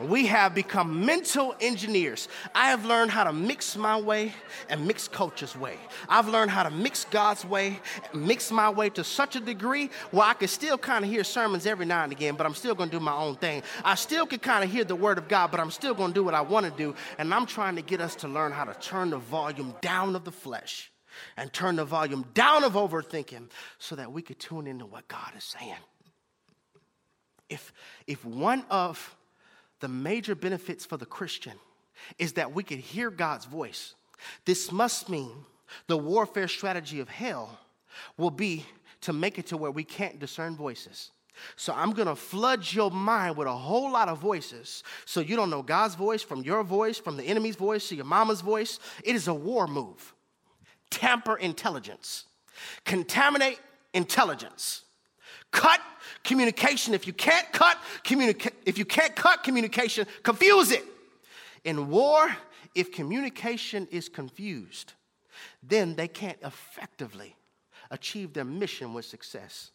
We 0.00 0.26
have 0.26 0.54
become 0.54 1.06
mental 1.06 1.54
engineers. 1.60 2.28
I 2.54 2.70
have 2.70 2.84
learned 2.84 3.12
how 3.12 3.24
to 3.24 3.32
mix 3.32 3.76
my 3.76 4.00
way 4.00 4.32
and 4.68 4.86
mix 4.86 5.06
culture's 5.06 5.56
way. 5.56 5.78
I've 6.08 6.26
learned 6.26 6.50
how 6.50 6.64
to 6.64 6.70
mix 6.70 7.04
God's 7.04 7.44
way 7.44 7.80
mix 8.12 8.50
my 8.50 8.70
way 8.70 8.90
to 8.90 9.04
such 9.04 9.36
a 9.36 9.40
degree 9.40 9.90
where 10.10 10.26
I 10.26 10.34
can 10.34 10.48
still 10.48 10.78
kind 10.78 11.04
of 11.04 11.10
hear 11.10 11.22
sermons 11.22 11.64
every 11.64 11.86
now 11.86 12.02
and 12.02 12.12
again, 12.12 12.34
but 12.34 12.44
I'm 12.44 12.54
still 12.54 12.74
going 12.74 12.90
to 12.90 12.96
do 12.98 13.00
my 13.04 13.14
own 13.14 13.36
thing. 13.36 13.62
I 13.84 13.94
still 13.94 14.26
can 14.26 14.40
kind 14.40 14.64
of 14.64 14.70
hear 14.70 14.84
the 14.84 14.96
word 14.96 15.18
of 15.18 15.28
God, 15.28 15.50
but 15.50 15.60
I'm 15.60 15.70
still 15.70 15.94
going 15.94 16.10
to 16.10 16.14
do 16.14 16.24
what 16.24 16.34
I 16.34 16.40
want 16.40 16.66
to 16.66 16.72
do. 16.72 16.94
And 17.18 17.32
I'm 17.32 17.46
trying 17.46 17.76
to 17.76 17.82
get 17.82 18.00
us 18.00 18.16
to 18.16 18.28
learn 18.28 18.50
how 18.50 18.64
to 18.64 18.74
turn 18.74 19.10
the 19.10 19.18
volume 19.18 19.74
down 19.80 20.16
of 20.16 20.24
the 20.24 20.32
flesh 20.32 20.90
and 21.36 21.52
turn 21.52 21.76
the 21.76 21.84
volume 21.84 22.26
down 22.34 22.64
of 22.64 22.72
overthinking 22.72 23.50
so 23.78 23.96
that 23.96 24.12
we 24.12 24.22
could 24.22 24.38
tune 24.38 24.66
into 24.66 24.86
what 24.86 25.08
God 25.08 25.32
is 25.36 25.44
saying. 25.44 25.74
If, 27.48 27.72
if 28.06 28.24
one 28.24 28.64
of 28.70 29.16
the 29.80 29.88
major 29.88 30.34
benefits 30.34 30.84
for 30.84 30.96
the 30.96 31.06
Christian 31.06 31.54
is 32.18 32.34
that 32.34 32.54
we 32.54 32.62
could 32.62 32.78
hear 32.78 33.10
God's 33.10 33.44
voice, 33.44 33.94
this 34.44 34.72
must 34.72 35.08
mean 35.08 35.32
the 35.86 35.96
warfare 35.96 36.48
strategy 36.48 37.00
of 37.00 37.08
hell 37.08 37.58
will 38.16 38.30
be 38.30 38.64
to 39.02 39.12
make 39.12 39.38
it 39.38 39.46
to 39.48 39.56
where 39.56 39.70
we 39.70 39.84
can't 39.84 40.18
discern 40.18 40.56
voices. 40.56 41.10
So 41.56 41.72
I'm 41.74 41.92
going 41.92 42.08
to 42.08 42.14
flood 42.14 42.64
your 42.72 42.90
mind 42.90 43.36
with 43.36 43.48
a 43.48 43.52
whole 43.52 43.90
lot 43.90 44.08
of 44.08 44.18
voices 44.18 44.82
so 45.04 45.20
you 45.20 45.36
don't 45.36 45.50
know 45.50 45.62
God's 45.62 45.94
voice 45.94 46.22
from 46.22 46.42
your 46.42 46.62
voice, 46.62 46.98
from 46.98 47.16
the 47.16 47.24
enemy's 47.24 47.56
voice 47.56 47.88
to 47.88 47.96
your 47.96 48.04
mama's 48.04 48.40
voice. 48.40 48.78
It 49.02 49.16
is 49.16 49.28
a 49.28 49.34
war 49.34 49.66
move 49.66 50.13
tamper 50.90 51.36
intelligence, 51.36 52.24
contaminate 52.84 53.58
intelligence, 53.92 54.82
cut 55.50 55.80
communication. 56.22 56.94
If 56.94 57.06
you 57.06 57.12
can't 57.12 57.50
cut 57.52 57.78
if 58.66 58.78
you 58.78 58.84
can't 58.84 59.14
cut 59.14 59.42
communication, 59.42 60.06
confuse 60.22 60.72
it. 60.72 60.84
In 61.64 61.88
war, 61.88 62.36
if 62.74 62.92
communication 62.92 63.88
is 63.90 64.08
confused, 64.08 64.92
then 65.62 65.94
they 65.94 66.08
can't 66.08 66.38
effectively 66.42 67.36
achieve 67.90 68.32
their 68.32 68.44
mission 68.44 68.92
with 68.92 69.04
success. 69.04 69.70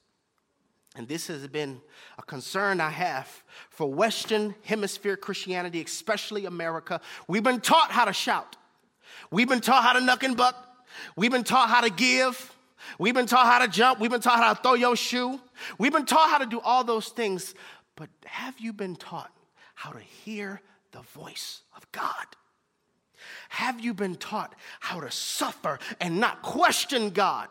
And 0.96 1.08
this 1.08 1.28
has 1.28 1.48
been 1.48 1.82
a 2.18 2.24
concern 2.24 2.82
I 2.82 2.90
have 2.90 3.44
for 3.70 3.92
Western 3.92 4.56
Hemisphere 4.64 5.16
Christianity, 5.16 5.82
especially 5.82 6.46
America. 6.46 7.00
We've 7.28 7.44
been 7.44 7.62
taught 7.62 7.92
how 7.92 8.06
to 8.06 8.14
shout. 8.14 8.58
We've 9.32 9.48
been 9.48 9.62
taught 9.62 9.84
how 9.84 9.94
to 9.94 10.00
knuck 10.00 10.24
and 10.24 10.36
buck. 10.36 10.69
We've 11.16 11.32
been 11.32 11.44
taught 11.44 11.70
how 11.70 11.82
to 11.82 11.90
give. 11.90 12.54
We've 12.98 13.14
been 13.14 13.26
taught 13.26 13.46
how 13.46 13.60
to 13.60 13.68
jump. 13.68 14.00
We've 14.00 14.12
been 14.12 14.22
taught 14.22 14.40
how 14.40 14.54
to 14.54 14.62
throw 14.62 14.74
your 14.74 14.96
shoe. 14.96 15.40
We've 15.78 15.92
been 15.92 16.06
taught 16.06 16.30
how 16.30 16.38
to 16.38 16.46
do 16.46 16.60
all 16.60 16.84
those 16.84 17.10
things. 17.10 17.54
But 17.96 18.10
have 18.26 18.60
you 18.60 18.74
been 18.74 18.96
taught 18.96 19.32
how 19.76 19.92
to 19.92 20.00
hear 20.00 20.62
the 20.92 21.02
voice 21.02 21.62
of 21.76 21.90
God? 21.92 22.26
Have 23.50 23.80
you 23.80 23.94
been 23.94 24.16
taught 24.16 24.56
how 24.80 25.02
to 25.02 25.12
suffer 25.12 25.80
and 26.00 26.20
not 26.20 26.42
question 26.42 27.10
God, 27.10 27.50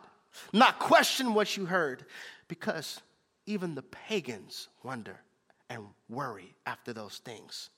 not 0.53 0.79
question 0.79 1.35
what 1.35 1.57
you 1.57 1.67
heard? 1.67 2.05
Because 2.49 3.01
even 3.47 3.75
the 3.75 3.83
pagans 3.83 4.69
wonder 4.83 5.21
and 5.69 5.85
worry 6.09 6.55
after 6.67 6.93
those 6.93 7.19
things. 7.19 7.71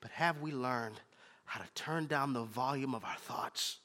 But 0.00 0.10
have 0.12 0.40
we 0.40 0.52
learned 0.52 1.00
how 1.44 1.60
to 1.60 1.70
turn 1.74 2.06
down 2.06 2.32
the 2.32 2.44
volume 2.44 2.94
of 2.94 3.04
our 3.04 3.16
thoughts? 3.16 3.78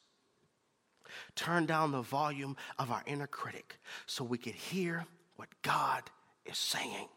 Turn 1.35 1.65
down 1.65 1.91
the 1.91 2.01
volume 2.01 2.55
of 2.79 2.91
our 2.91 3.03
inner 3.05 3.27
critic 3.27 3.77
so 4.05 4.23
we 4.23 4.37
could 4.37 4.55
hear 4.55 5.05
what 5.35 5.49
God 5.61 6.03
is 6.45 6.57
saying. 6.57 7.07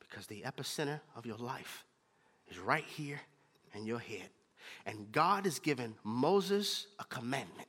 Because 0.00 0.26
the 0.26 0.42
epicenter 0.42 1.00
of 1.16 1.26
your 1.26 1.38
life 1.38 1.84
is 2.50 2.58
right 2.58 2.84
here 2.84 3.20
in 3.74 3.86
your 3.86 3.98
head. 3.98 4.28
And 4.86 5.10
God 5.12 5.44
has 5.44 5.58
given 5.58 5.94
Moses 6.04 6.86
a 6.98 7.04
commandment. 7.04 7.68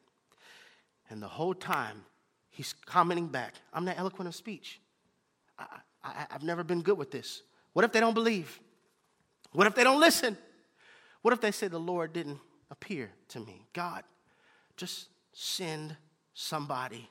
And 1.09 1.21
the 1.21 1.27
whole 1.27 1.53
time, 1.53 2.03
he's 2.49 2.73
commenting 2.85 3.27
back 3.27 3.55
I'm 3.73 3.85
not 3.85 3.97
eloquent 3.97 4.27
of 4.27 4.35
speech. 4.35 4.79
I, 5.57 5.65
I, 6.03 6.25
I've 6.31 6.43
never 6.43 6.63
been 6.63 6.81
good 6.81 6.97
with 6.97 7.11
this. 7.11 7.43
What 7.73 7.85
if 7.85 7.91
they 7.91 7.99
don't 7.99 8.13
believe? 8.13 8.59
What 9.51 9.67
if 9.67 9.75
they 9.75 9.83
don't 9.83 9.99
listen? 9.99 10.37
What 11.21 11.33
if 11.33 11.41
they 11.41 11.51
say 11.51 11.67
the 11.67 11.79
Lord 11.79 12.13
didn't 12.13 12.39
appear 12.69 13.11
to 13.29 13.39
me? 13.39 13.65
God, 13.73 14.03
just 14.77 15.07
send 15.31 15.95
somebody 16.33 17.09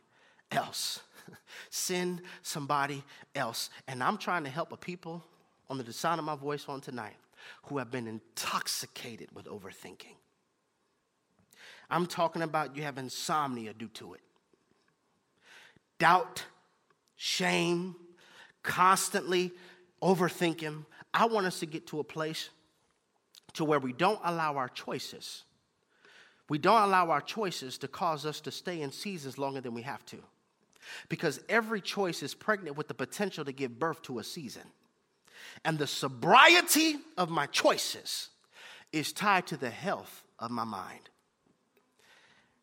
else. 0.50 1.00
send 1.70 2.22
somebody 2.42 3.02
else. 3.34 3.70
And 3.88 4.02
I'm 4.02 4.18
trying 4.18 4.44
to 4.44 4.50
help 4.50 4.72
a 4.72 4.76
people 4.76 5.24
on 5.70 5.78
the 5.78 5.92
sound 5.92 6.18
of 6.18 6.24
my 6.24 6.36
voice 6.36 6.66
on 6.68 6.80
tonight 6.80 7.14
who 7.64 7.78
have 7.78 7.90
been 7.90 8.06
intoxicated 8.06 9.28
with 9.34 9.46
overthinking. 9.46 10.16
I'm 11.90 12.06
talking 12.06 12.42
about 12.42 12.76
you 12.76 12.82
have 12.82 12.98
insomnia 12.98 13.74
due 13.74 13.88
to 13.88 14.14
it. 14.14 14.20
Doubt, 15.98 16.44
shame, 17.16 17.94
constantly 18.62 19.52
overthinking. 20.02 20.84
I 21.12 21.26
want 21.26 21.46
us 21.46 21.60
to 21.60 21.66
get 21.66 21.86
to 21.88 22.00
a 22.00 22.04
place 22.04 22.48
to 23.54 23.64
where 23.64 23.78
we 23.78 23.92
don't 23.92 24.20
allow 24.24 24.56
our 24.56 24.68
choices 24.68 25.44
we 26.52 26.58
don't 26.58 26.82
allow 26.82 27.08
our 27.08 27.22
choices 27.22 27.78
to 27.78 27.88
cause 27.88 28.26
us 28.26 28.38
to 28.42 28.50
stay 28.50 28.82
in 28.82 28.92
seasons 28.92 29.38
longer 29.38 29.62
than 29.62 29.72
we 29.72 29.80
have 29.80 30.04
to. 30.04 30.18
Because 31.08 31.40
every 31.48 31.80
choice 31.80 32.22
is 32.22 32.34
pregnant 32.34 32.76
with 32.76 32.88
the 32.88 32.92
potential 32.92 33.42
to 33.46 33.52
give 33.52 33.78
birth 33.78 34.02
to 34.02 34.18
a 34.18 34.22
season. 34.22 34.64
And 35.64 35.78
the 35.78 35.86
sobriety 35.86 36.96
of 37.16 37.30
my 37.30 37.46
choices 37.46 38.28
is 38.92 39.14
tied 39.14 39.46
to 39.46 39.56
the 39.56 39.70
health 39.70 40.24
of 40.38 40.50
my 40.50 40.64
mind. 40.64 41.08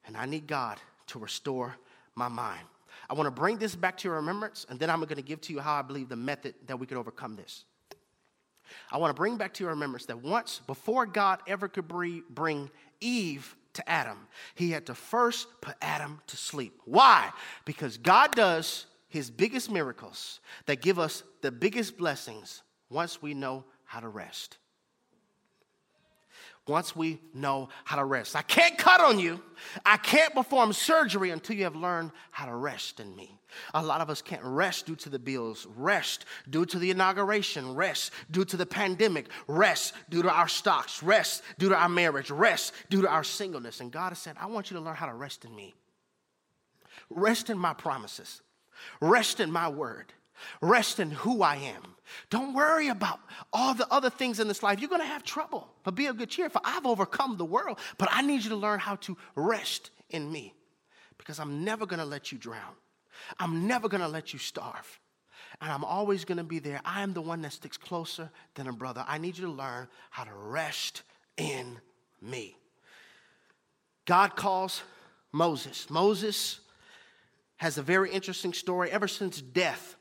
And 0.05 0.15
I 0.15 0.27
need 0.27 0.45
God 0.45 0.77
to 1.07 1.17
restore 1.17 1.75
my 2.13 2.27
mind. 2.27 2.67
I 3.09 3.15
want 3.15 3.25
to 3.25 3.31
bring 3.31 3.57
this 3.57 3.75
back 3.75 3.97
to 3.97 4.07
your 4.07 4.17
remembrance, 4.17 4.67
and 4.69 4.79
then 4.79 4.91
I'm 4.91 4.99
going 4.99 5.15
to 5.15 5.23
give 5.23 5.41
to 5.41 5.53
you 5.53 5.61
how 5.61 5.73
I 5.73 5.81
believe 5.81 6.09
the 6.09 6.15
method 6.15 6.53
that 6.67 6.77
we 6.77 6.85
can 6.85 6.97
overcome 6.97 7.35
this. 7.35 7.63
I 8.91 8.99
want 8.99 9.09
to 9.09 9.19
bring 9.19 9.37
back 9.37 9.55
to 9.55 9.63
your 9.63 9.71
remembrance 9.71 10.05
that 10.05 10.21
once, 10.21 10.61
before 10.67 11.07
God 11.07 11.39
ever 11.47 11.67
could 11.67 11.87
bring 11.87 12.69
Eve 13.01 13.55
to 13.79 13.89
Adam, 13.89 14.27
he 14.55 14.71
had 14.71 14.85
to 14.87 14.93
first 14.93 15.47
put 15.61 15.75
Adam 15.81 16.21
to 16.27 16.37
sleep. 16.37 16.79
Why? 16.85 17.31
Because 17.65 17.97
God 17.97 18.35
does 18.35 18.85
his 19.07 19.31
biggest 19.31 19.71
miracles 19.71 20.39
that 20.65 20.81
give 20.81 20.99
us 20.99 21.23
the 21.41 21.51
biggest 21.51 21.97
blessings 21.97 22.61
once 22.89 23.21
we 23.21 23.33
know 23.33 23.63
how 23.85 23.99
to 23.99 24.07
rest. 24.07 24.57
Once 26.69 26.95
we 26.95 27.19
know 27.33 27.67
how 27.83 27.97
to 27.97 28.05
rest. 28.05 28.35
I 28.35 28.41
can't 28.43 28.77
cut 28.77 29.01
on 29.01 29.19
you. 29.19 29.41
I 29.85 29.97
can't 29.97 30.33
perform 30.33 30.71
surgery 30.71 31.31
until 31.31 31.57
you 31.57 31.65
have 31.65 31.75
learned 31.75 32.11
how 32.31 32.45
to 32.45 32.55
rest 32.55 32.99
in 32.99 33.13
me. 33.15 33.37
A 33.73 33.83
lot 33.83 33.99
of 33.99 34.09
us 34.09 34.21
can't 34.21 34.43
rest 34.43 34.85
due 34.85 34.95
to 34.97 35.09
the 35.09 35.19
bills, 35.19 35.67
rest 35.75 36.25
due 36.49 36.65
to 36.67 36.79
the 36.79 36.91
inauguration, 36.91 37.73
rest 37.73 38.11
due 38.31 38.45
to 38.45 38.55
the 38.55 38.65
pandemic, 38.65 39.27
rest 39.47 39.93
due 40.09 40.21
to 40.21 40.29
our 40.29 40.47
stocks, 40.47 41.01
rest 41.01 41.43
due 41.57 41.69
to 41.69 41.75
our 41.75 41.89
marriage, 41.89 42.29
rest 42.29 42.73
due 42.89 43.01
to 43.01 43.09
our 43.09 43.23
singleness. 43.23 43.81
And 43.81 43.91
God 43.91 44.09
has 44.09 44.19
said, 44.19 44.37
I 44.39 44.45
want 44.45 44.69
you 44.69 44.77
to 44.77 44.83
learn 44.83 44.95
how 44.95 45.07
to 45.07 45.13
rest 45.13 45.45
in 45.45 45.55
me. 45.55 45.73
Rest 47.09 47.49
in 47.49 47.57
my 47.57 47.73
promises, 47.73 48.41
rest 49.01 49.39
in 49.39 49.51
my 49.51 49.67
word. 49.67 50.13
Rest 50.61 50.99
in 50.99 51.11
who 51.11 51.41
I 51.41 51.55
am. 51.55 51.95
Don't 52.29 52.53
worry 52.53 52.87
about 52.87 53.19
all 53.53 53.73
the 53.73 53.87
other 53.91 54.09
things 54.09 54.39
in 54.39 54.47
this 54.47 54.63
life. 54.63 54.79
You're 54.79 54.89
going 54.89 55.01
to 55.01 55.07
have 55.07 55.23
trouble, 55.23 55.67
but 55.83 55.95
be 55.95 56.07
of 56.07 56.17
good 56.17 56.29
cheer, 56.29 56.49
for 56.49 56.61
I've 56.63 56.85
overcome 56.85 57.37
the 57.37 57.45
world. 57.45 57.79
But 57.97 58.09
I 58.11 58.21
need 58.21 58.43
you 58.43 58.49
to 58.49 58.55
learn 58.55 58.79
how 58.79 58.95
to 58.97 59.17
rest 59.35 59.91
in 60.09 60.31
me 60.31 60.53
because 61.17 61.39
I'm 61.39 61.63
never 61.63 61.85
going 61.85 61.99
to 61.99 62.05
let 62.05 62.31
you 62.31 62.37
drown. 62.37 62.73
I'm 63.37 63.67
never 63.67 63.87
going 63.87 64.01
to 64.01 64.07
let 64.07 64.33
you 64.33 64.39
starve. 64.39 64.99
And 65.61 65.71
I'm 65.71 65.83
always 65.83 66.25
going 66.25 66.37
to 66.37 66.43
be 66.43 66.59
there. 66.59 66.79
I 66.85 67.01
am 67.01 67.13
the 67.13 67.21
one 67.21 67.41
that 67.41 67.53
sticks 67.53 67.77
closer 67.77 68.29
than 68.55 68.67
a 68.67 68.73
brother. 68.73 69.03
I 69.07 69.17
need 69.17 69.37
you 69.37 69.45
to 69.45 69.51
learn 69.51 69.87
how 70.09 70.23
to 70.23 70.33
rest 70.33 71.03
in 71.37 71.77
me. 72.21 72.55
God 74.05 74.35
calls 74.35 74.81
Moses. 75.31 75.89
Moses 75.89 76.59
has 77.57 77.77
a 77.77 77.81
very 77.81 78.09
interesting 78.11 78.53
story 78.53 78.89
ever 78.89 79.07
since 79.07 79.41
death 79.41 79.95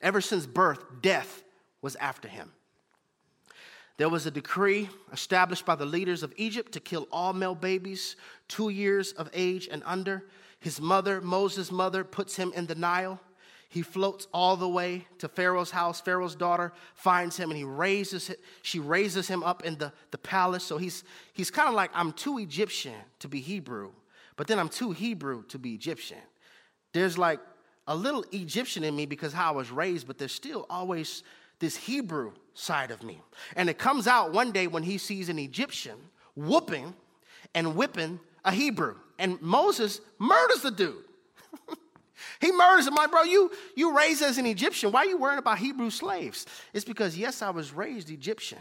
Ever 0.00 0.20
since 0.20 0.46
birth, 0.46 0.82
death 1.02 1.42
was 1.82 1.96
after 1.96 2.28
him. 2.28 2.52
There 3.96 4.08
was 4.08 4.24
a 4.24 4.30
decree 4.30 4.88
established 5.12 5.66
by 5.66 5.74
the 5.74 5.84
leaders 5.84 6.22
of 6.22 6.32
Egypt 6.36 6.72
to 6.72 6.80
kill 6.80 7.06
all 7.12 7.34
male 7.34 7.54
babies 7.54 8.16
two 8.48 8.70
years 8.70 9.12
of 9.12 9.28
age 9.34 9.68
and 9.70 9.82
under. 9.84 10.24
His 10.58 10.80
mother, 10.80 11.20
Moses' 11.20 11.70
mother, 11.70 12.02
puts 12.02 12.36
him 12.36 12.50
in 12.56 12.66
the 12.66 12.74
Nile. 12.74 13.20
He 13.68 13.82
floats 13.82 14.26
all 14.32 14.56
the 14.56 14.68
way 14.68 15.06
to 15.18 15.28
Pharaoh's 15.28 15.70
house. 15.70 16.00
Pharaoh's 16.00 16.34
daughter 16.34 16.72
finds 16.94 17.36
him 17.36 17.50
and 17.50 17.58
he 17.58 17.64
raises 17.64 18.30
she 18.62 18.78
raises 18.78 19.28
him 19.28 19.42
up 19.42 19.64
in 19.64 19.76
the, 19.76 19.92
the 20.12 20.18
palace. 20.18 20.64
So 20.64 20.78
he's, 20.78 21.04
he's 21.34 21.50
kind 21.50 21.68
of 21.68 21.74
like, 21.74 21.90
I'm 21.94 22.12
too 22.12 22.38
Egyptian 22.38 22.96
to 23.18 23.28
be 23.28 23.40
Hebrew, 23.40 23.92
but 24.36 24.46
then 24.46 24.58
I'm 24.58 24.70
too 24.70 24.92
Hebrew 24.92 25.44
to 25.48 25.58
be 25.58 25.74
Egyptian. 25.74 26.18
There's 26.92 27.18
like 27.18 27.38
a 27.90 27.94
little 27.94 28.24
Egyptian 28.30 28.84
in 28.84 28.94
me 28.94 29.04
because 29.04 29.32
how 29.32 29.52
I 29.52 29.56
was 29.56 29.72
raised, 29.72 30.06
but 30.06 30.16
there's 30.16 30.32
still 30.32 30.64
always 30.70 31.24
this 31.58 31.76
Hebrew 31.76 32.32
side 32.54 32.92
of 32.92 33.02
me. 33.02 33.20
And 33.56 33.68
it 33.68 33.78
comes 33.78 34.06
out 34.06 34.32
one 34.32 34.52
day 34.52 34.68
when 34.68 34.84
he 34.84 34.96
sees 34.96 35.28
an 35.28 35.40
Egyptian 35.40 35.96
whooping 36.36 36.94
and 37.52 37.74
whipping 37.74 38.20
a 38.44 38.52
Hebrew. 38.52 38.94
And 39.18 39.42
Moses 39.42 40.00
murders 40.20 40.62
the 40.62 40.70
dude. 40.70 41.02
he 42.40 42.52
murders 42.52 42.86
him. 42.86 42.94
Like, 42.94 43.10
bro, 43.10 43.24
you, 43.24 43.50
you 43.74 43.96
raised 43.96 44.22
as 44.22 44.38
an 44.38 44.46
Egyptian. 44.46 44.92
Why 44.92 45.00
are 45.00 45.06
you 45.06 45.18
worrying 45.18 45.40
about 45.40 45.58
Hebrew 45.58 45.90
slaves? 45.90 46.46
It's 46.72 46.84
because, 46.84 47.18
yes, 47.18 47.42
I 47.42 47.50
was 47.50 47.72
raised 47.72 48.08
Egyptian. 48.08 48.60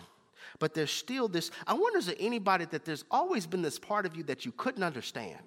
But 0.58 0.74
there's 0.74 0.92
still 0.92 1.28
this. 1.28 1.52
I 1.68 1.76
wonder, 1.76 2.00
is 2.00 2.08
there 2.08 2.16
anybody 2.20 2.66
that 2.66 2.84
there's 2.84 3.06
always 3.12 3.46
been 3.46 3.62
this 3.62 3.78
part 3.78 4.08
of 4.08 4.16
you 4.16 4.24
that 4.24 4.44
you 4.44 4.52
couldn't 4.54 4.84
understand? 4.84 5.40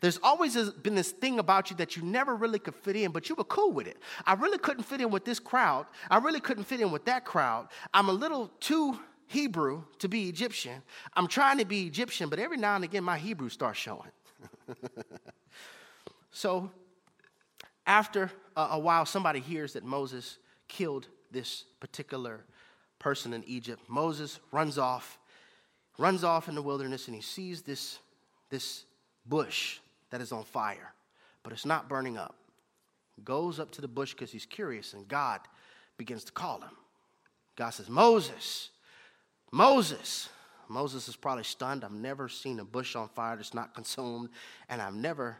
There's 0.00 0.18
always 0.22 0.56
been 0.70 0.94
this 0.94 1.12
thing 1.12 1.38
about 1.38 1.70
you 1.70 1.76
that 1.76 1.96
you 1.96 2.02
never 2.02 2.34
really 2.34 2.58
could 2.58 2.74
fit 2.74 2.96
in, 2.96 3.10
but 3.10 3.28
you 3.28 3.34
were 3.34 3.44
cool 3.44 3.72
with 3.72 3.86
it. 3.86 3.98
I 4.26 4.34
really 4.34 4.58
couldn't 4.58 4.84
fit 4.84 5.00
in 5.00 5.10
with 5.10 5.24
this 5.24 5.38
crowd. 5.38 5.86
I 6.10 6.18
really 6.18 6.40
couldn't 6.40 6.64
fit 6.64 6.80
in 6.80 6.90
with 6.90 7.04
that 7.06 7.24
crowd. 7.24 7.68
I'm 7.94 8.08
a 8.08 8.12
little 8.12 8.50
too 8.60 8.98
Hebrew 9.26 9.82
to 9.98 10.08
be 10.08 10.28
Egyptian. 10.28 10.82
I'm 11.14 11.26
trying 11.26 11.58
to 11.58 11.64
be 11.64 11.86
Egyptian, 11.86 12.28
but 12.28 12.38
every 12.38 12.56
now 12.56 12.76
and 12.76 12.84
again 12.84 13.04
my 13.04 13.18
Hebrew 13.18 13.48
starts 13.48 13.78
showing. 13.78 14.10
so, 16.30 16.70
after 17.86 18.30
a, 18.56 18.78
while, 18.78 19.06
somebody 19.06 19.40
hears 19.40 19.74
that 19.74 19.84
Moses 19.84 20.38
killed 20.68 21.08
this 21.30 21.64
particular 21.80 22.44
person 22.98 23.32
in 23.32 23.44
Egypt. 23.44 23.82
Moses 23.88 24.40
runs 24.50 24.78
off, 24.78 25.18
runs 25.98 26.24
off 26.24 26.48
in 26.48 26.54
the 26.54 26.62
wilderness, 26.62 27.06
and 27.06 27.14
he 27.14 27.22
sees 27.22 27.62
this, 27.62 27.98
this 28.50 28.84
bush 29.28 29.78
that 30.10 30.20
is 30.20 30.32
on 30.32 30.44
fire, 30.44 30.92
but 31.42 31.52
it's 31.52 31.66
not 31.66 31.88
burning 31.88 32.16
up. 32.16 32.36
Goes 33.24 33.58
up 33.58 33.70
to 33.72 33.80
the 33.80 33.88
bush 33.88 34.12
because 34.12 34.30
he's 34.30 34.46
curious, 34.46 34.92
and 34.92 35.08
God 35.08 35.40
begins 35.96 36.24
to 36.24 36.32
call 36.32 36.60
him. 36.60 36.76
God 37.56 37.70
says, 37.70 37.88
Moses, 37.88 38.70
Moses. 39.50 40.28
Moses 40.68 41.08
is 41.08 41.14
probably 41.14 41.44
stunned. 41.44 41.84
I've 41.84 41.92
never 41.92 42.28
seen 42.28 42.58
a 42.58 42.64
bush 42.64 42.96
on 42.96 43.08
fire 43.08 43.36
that's 43.36 43.54
not 43.54 43.72
consumed, 43.72 44.30
and 44.68 44.82
I've 44.82 44.96
never 44.96 45.36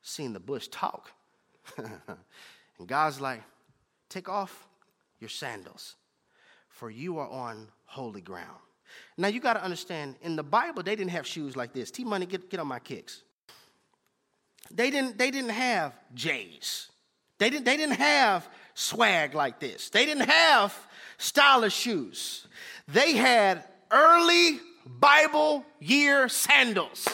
seen 0.00 0.32
the 0.32 0.40
bush 0.40 0.68
talk. 0.68 1.12
and 1.76 2.88
God's 2.88 3.20
like, 3.20 3.42
Take 4.08 4.28
off 4.28 4.66
your 5.18 5.28
sandals, 5.28 5.96
for 6.68 6.90
you 6.90 7.18
are 7.18 7.28
on 7.28 7.68
holy 7.84 8.20
ground. 8.20 8.60
Now 9.16 9.28
you 9.28 9.40
got 9.40 9.54
to 9.54 9.62
understand, 9.62 10.16
in 10.22 10.36
the 10.36 10.42
Bible, 10.42 10.82
they 10.82 10.96
didn't 10.96 11.10
have 11.10 11.26
shoes 11.26 11.56
like 11.56 11.72
this. 11.72 11.90
T 11.90 12.04
Money, 12.04 12.26
get, 12.26 12.50
get 12.50 12.60
on 12.60 12.66
my 12.66 12.78
kicks. 12.78 13.22
They 14.70 14.90
didn't, 14.90 15.18
they 15.18 15.30
didn't 15.30 15.50
have 15.50 15.92
J's. 16.14 16.88
They 17.38 17.50
didn't, 17.50 17.64
they 17.64 17.76
didn't 17.76 17.96
have 17.96 18.48
swag 18.74 19.34
like 19.34 19.60
this. 19.60 19.90
They 19.90 20.06
didn't 20.06 20.28
have 20.28 20.76
stylish 21.18 21.74
shoes. 21.74 22.46
They 22.88 23.12
had 23.14 23.64
early 23.90 24.60
Bible 24.86 25.64
year 25.80 26.28
sandals. 26.28 27.08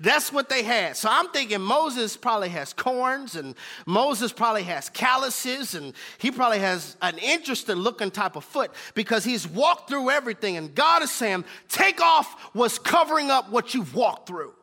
That's 0.00 0.32
what 0.32 0.48
they 0.48 0.62
had. 0.62 0.96
So 0.96 1.08
I'm 1.10 1.28
thinking 1.28 1.60
Moses 1.60 2.16
probably 2.16 2.48
has 2.48 2.72
corns 2.72 3.36
and 3.36 3.54
Moses 3.86 4.32
probably 4.32 4.62
has 4.64 4.88
calluses 4.88 5.74
and 5.74 5.92
he 6.18 6.30
probably 6.30 6.58
has 6.58 6.96
an 7.02 7.18
interesting 7.18 7.76
looking 7.76 8.10
type 8.10 8.36
of 8.36 8.44
foot 8.44 8.72
because 8.94 9.24
he's 9.24 9.46
walked 9.46 9.88
through 9.88 10.10
everything 10.10 10.56
and 10.56 10.74
God 10.74 11.02
is 11.02 11.10
saying, 11.10 11.44
take 11.68 12.00
off 12.00 12.50
what's 12.54 12.78
covering 12.78 13.30
up 13.30 13.50
what 13.50 13.74
you've 13.74 13.94
walked 13.94 14.26
through. 14.26 14.54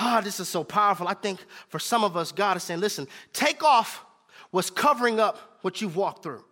Ah, 0.00 0.18
oh, 0.18 0.20
this 0.22 0.38
is 0.38 0.48
so 0.48 0.62
powerful. 0.62 1.08
I 1.08 1.14
think 1.14 1.40
for 1.68 1.78
some 1.78 2.04
of 2.04 2.16
us, 2.16 2.30
God 2.30 2.56
is 2.56 2.62
saying, 2.62 2.80
listen, 2.80 3.08
take 3.32 3.64
off 3.64 4.04
what's 4.50 4.70
covering 4.70 5.18
up 5.18 5.58
what 5.62 5.80
you've 5.80 5.96
walked 5.96 6.22
through. 6.22 6.44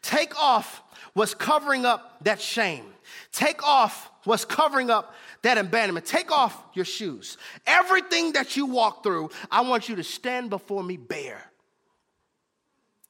Take 0.00 0.38
off 0.40 0.82
what's 1.12 1.34
covering 1.34 1.84
up 1.84 2.22
that 2.24 2.40
shame. 2.40 2.93
Take 3.32 3.62
off 3.66 4.10
what's 4.24 4.44
covering 4.44 4.90
up 4.90 5.14
that 5.42 5.58
abandonment. 5.58 6.06
Take 6.06 6.30
off 6.30 6.62
your 6.74 6.84
shoes. 6.84 7.36
Everything 7.66 8.32
that 8.32 8.56
you 8.56 8.66
walk 8.66 9.02
through, 9.02 9.30
I 9.50 9.62
want 9.62 9.88
you 9.88 9.96
to 9.96 10.04
stand 10.04 10.50
before 10.50 10.82
me 10.82 10.96
bare. 10.96 11.42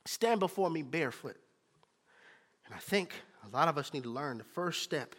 Stand 0.07 0.41
before 0.41 0.71
me 0.71 0.83
barefoot. 0.83 1.37
And 2.67 2.75
I 2.75 2.79
think 2.79 3.13
a 3.47 3.57
lot 3.57 3.69
of 3.69 3.79
us 3.79 3.93
need 3.93 4.05
to 4.05 4.11
learn 4.11 4.39
the 4.39 4.45
first 4.45 4.83
step 4.83 5.15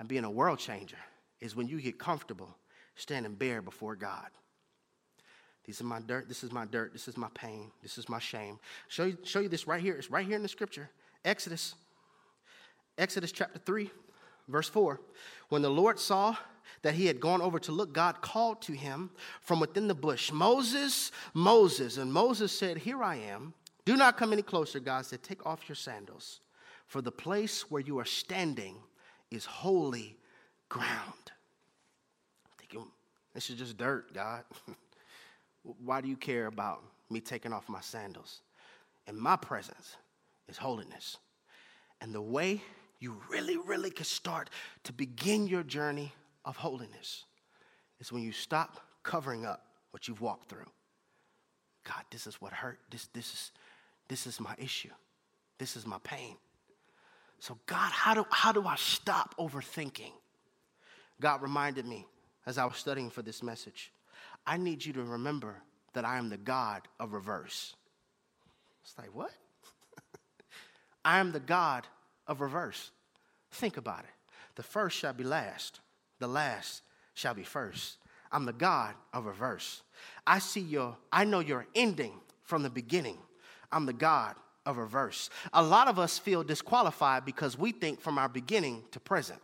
in 0.00 0.06
being 0.06 0.24
a 0.24 0.30
world 0.30 0.58
changer 0.58 0.98
is 1.40 1.54
when 1.56 1.68
you 1.68 1.80
get 1.80 1.98
comfortable 1.98 2.56
standing 2.96 3.34
bare 3.34 3.62
before 3.62 3.96
God. 3.96 4.28
These 5.64 5.80
are 5.80 5.84
my 5.84 6.00
dirt. 6.00 6.28
This 6.28 6.44
is 6.44 6.52
my 6.52 6.66
dirt. 6.66 6.92
This 6.92 7.08
is 7.08 7.16
my 7.16 7.28
pain. 7.34 7.70
This 7.82 7.96
is 7.96 8.08
my 8.08 8.18
shame. 8.18 8.58
Show 8.88 9.04
you, 9.04 9.18
show 9.24 9.40
you 9.40 9.48
this 9.48 9.66
right 9.66 9.80
here. 9.80 9.94
It's 9.94 10.10
right 10.10 10.26
here 10.26 10.36
in 10.36 10.42
the 10.42 10.48
scripture. 10.48 10.90
Exodus. 11.24 11.74
Exodus 12.98 13.32
chapter 13.32 13.58
3, 13.58 13.90
verse 14.48 14.68
4. 14.68 15.00
When 15.48 15.62
the 15.62 15.70
Lord 15.70 15.98
saw 15.98 16.36
that 16.82 16.94
he 16.94 17.06
had 17.06 17.20
gone 17.20 17.40
over 17.40 17.58
to 17.60 17.72
look, 17.72 17.92
God 17.92 18.20
called 18.20 18.60
to 18.62 18.72
him 18.72 19.10
from 19.40 19.60
within 19.60 19.88
the 19.88 19.94
bush, 19.94 20.32
Moses, 20.32 21.12
Moses. 21.32 21.96
And 21.96 22.12
Moses 22.12 22.56
said, 22.56 22.78
Here 22.78 23.02
I 23.02 23.16
am. 23.16 23.54
Do 23.84 23.96
not 23.96 24.16
come 24.16 24.32
any 24.32 24.42
closer. 24.42 24.80
God 24.80 25.06
said, 25.06 25.22
Take 25.22 25.44
off 25.46 25.68
your 25.68 25.76
sandals, 25.76 26.40
for 26.86 27.02
the 27.02 27.12
place 27.12 27.70
where 27.70 27.82
you 27.82 27.98
are 27.98 28.04
standing 28.04 28.76
is 29.30 29.44
holy 29.44 30.16
ground. 30.68 31.24
This 33.34 33.50
is 33.50 33.58
just 33.58 33.76
dirt, 33.76 34.14
God. 34.14 34.44
Why 35.84 36.00
do 36.00 36.08
you 36.08 36.16
care 36.16 36.46
about 36.46 36.82
me 37.10 37.20
taking 37.20 37.52
off 37.52 37.68
my 37.68 37.80
sandals? 37.80 38.40
In 39.08 39.18
my 39.18 39.36
presence 39.36 39.96
is 40.48 40.56
holiness. 40.56 41.18
And 42.00 42.14
the 42.14 42.22
way 42.22 42.62
you 43.04 43.20
really, 43.28 43.58
really 43.58 43.90
can 43.90 44.06
start 44.06 44.48
to 44.84 44.92
begin 44.92 45.46
your 45.46 45.62
journey 45.62 46.10
of 46.46 46.56
holiness 46.56 47.24
is 48.00 48.10
when 48.10 48.22
you 48.22 48.32
stop 48.32 48.80
covering 49.02 49.44
up 49.44 49.66
what 49.90 50.08
you've 50.08 50.22
walked 50.22 50.48
through. 50.48 50.70
God, 51.84 52.02
this 52.10 52.26
is 52.26 52.40
what 52.40 52.54
hurt. 52.54 52.78
This, 52.90 53.08
this, 53.12 53.32
is, 53.34 53.52
this 54.08 54.26
is 54.26 54.40
my 54.40 54.54
issue. 54.56 54.88
This 55.58 55.76
is 55.76 55.86
my 55.86 55.98
pain. 56.02 56.36
So, 57.40 57.58
God, 57.66 57.92
how 57.92 58.14
do, 58.14 58.24
how 58.30 58.52
do 58.52 58.66
I 58.66 58.76
stop 58.76 59.34
overthinking? 59.38 60.12
God 61.20 61.42
reminded 61.42 61.84
me 61.84 62.06
as 62.46 62.56
I 62.56 62.64
was 62.64 62.76
studying 62.76 63.10
for 63.10 63.20
this 63.22 63.42
message 63.42 63.92
I 64.46 64.56
need 64.56 64.84
you 64.84 64.92
to 64.94 65.02
remember 65.02 65.56
that 65.92 66.04
I 66.04 66.18
am 66.18 66.28
the 66.28 66.36
God 66.36 66.82
of 66.98 67.12
reverse. 67.12 67.74
It's 68.82 68.94
like, 68.98 69.14
what? 69.14 69.30
I 71.04 71.18
am 71.18 71.32
the 71.32 71.40
God 71.40 71.86
of 72.26 72.40
reverse. 72.40 72.90
Think 73.50 73.76
about 73.76 74.00
it. 74.00 74.32
The 74.56 74.62
first 74.62 74.96
shall 74.96 75.12
be 75.12 75.24
last, 75.24 75.80
the 76.18 76.28
last 76.28 76.82
shall 77.14 77.34
be 77.34 77.42
first. 77.42 77.98
I'm 78.30 78.46
the 78.46 78.52
God 78.52 78.94
of 79.12 79.26
reverse. 79.26 79.82
I 80.26 80.38
see 80.40 80.60
your, 80.60 80.96
I 81.12 81.24
know 81.24 81.40
your 81.40 81.66
ending 81.74 82.14
from 82.42 82.62
the 82.62 82.70
beginning. 82.70 83.18
I'm 83.70 83.86
the 83.86 83.92
God 83.92 84.34
of 84.66 84.76
reverse. 84.76 85.30
A 85.52 85.62
lot 85.62 85.88
of 85.88 85.98
us 85.98 86.18
feel 86.18 86.42
disqualified 86.42 87.24
because 87.24 87.58
we 87.58 87.72
think 87.72 88.00
from 88.00 88.18
our 88.18 88.28
beginning 88.28 88.82
to 88.92 89.00
present. 89.00 89.40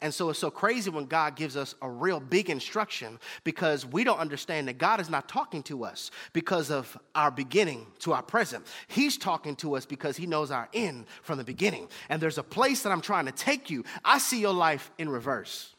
And 0.00 0.12
so 0.12 0.30
it's 0.30 0.38
so 0.38 0.50
crazy 0.50 0.90
when 0.90 1.06
God 1.06 1.36
gives 1.36 1.56
us 1.56 1.74
a 1.82 1.88
real 1.88 2.20
big 2.20 2.50
instruction 2.50 3.18
because 3.44 3.86
we 3.86 4.04
don't 4.04 4.18
understand 4.18 4.68
that 4.68 4.78
God 4.78 5.00
is 5.00 5.10
not 5.10 5.28
talking 5.28 5.62
to 5.64 5.84
us 5.84 6.10
because 6.32 6.70
of 6.70 6.96
our 7.14 7.30
beginning 7.30 7.86
to 8.00 8.12
our 8.12 8.22
present. 8.22 8.66
He's 8.88 9.16
talking 9.16 9.56
to 9.56 9.76
us 9.76 9.86
because 9.86 10.16
He 10.16 10.26
knows 10.26 10.50
our 10.50 10.68
end 10.72 11.06
from 11.22 11.38
the 11.38 11.44
beginning. 11.44 11.88
And 12.08 12.20
there's 12.20 12.38
a 12.38 12.42
place 12.42 12.82
that 12.82 12.92
I'm 12.92 13.00
trying 13.00 13.26
to 13.26 13.32
take 13.32 13.70
you. 13.70 13.84
I 14.04 14.18
see 14.18 14.40
your 14.40 14.54
life 14.54 14.90
in 14.98 15.08
reverse. 15.08 15.71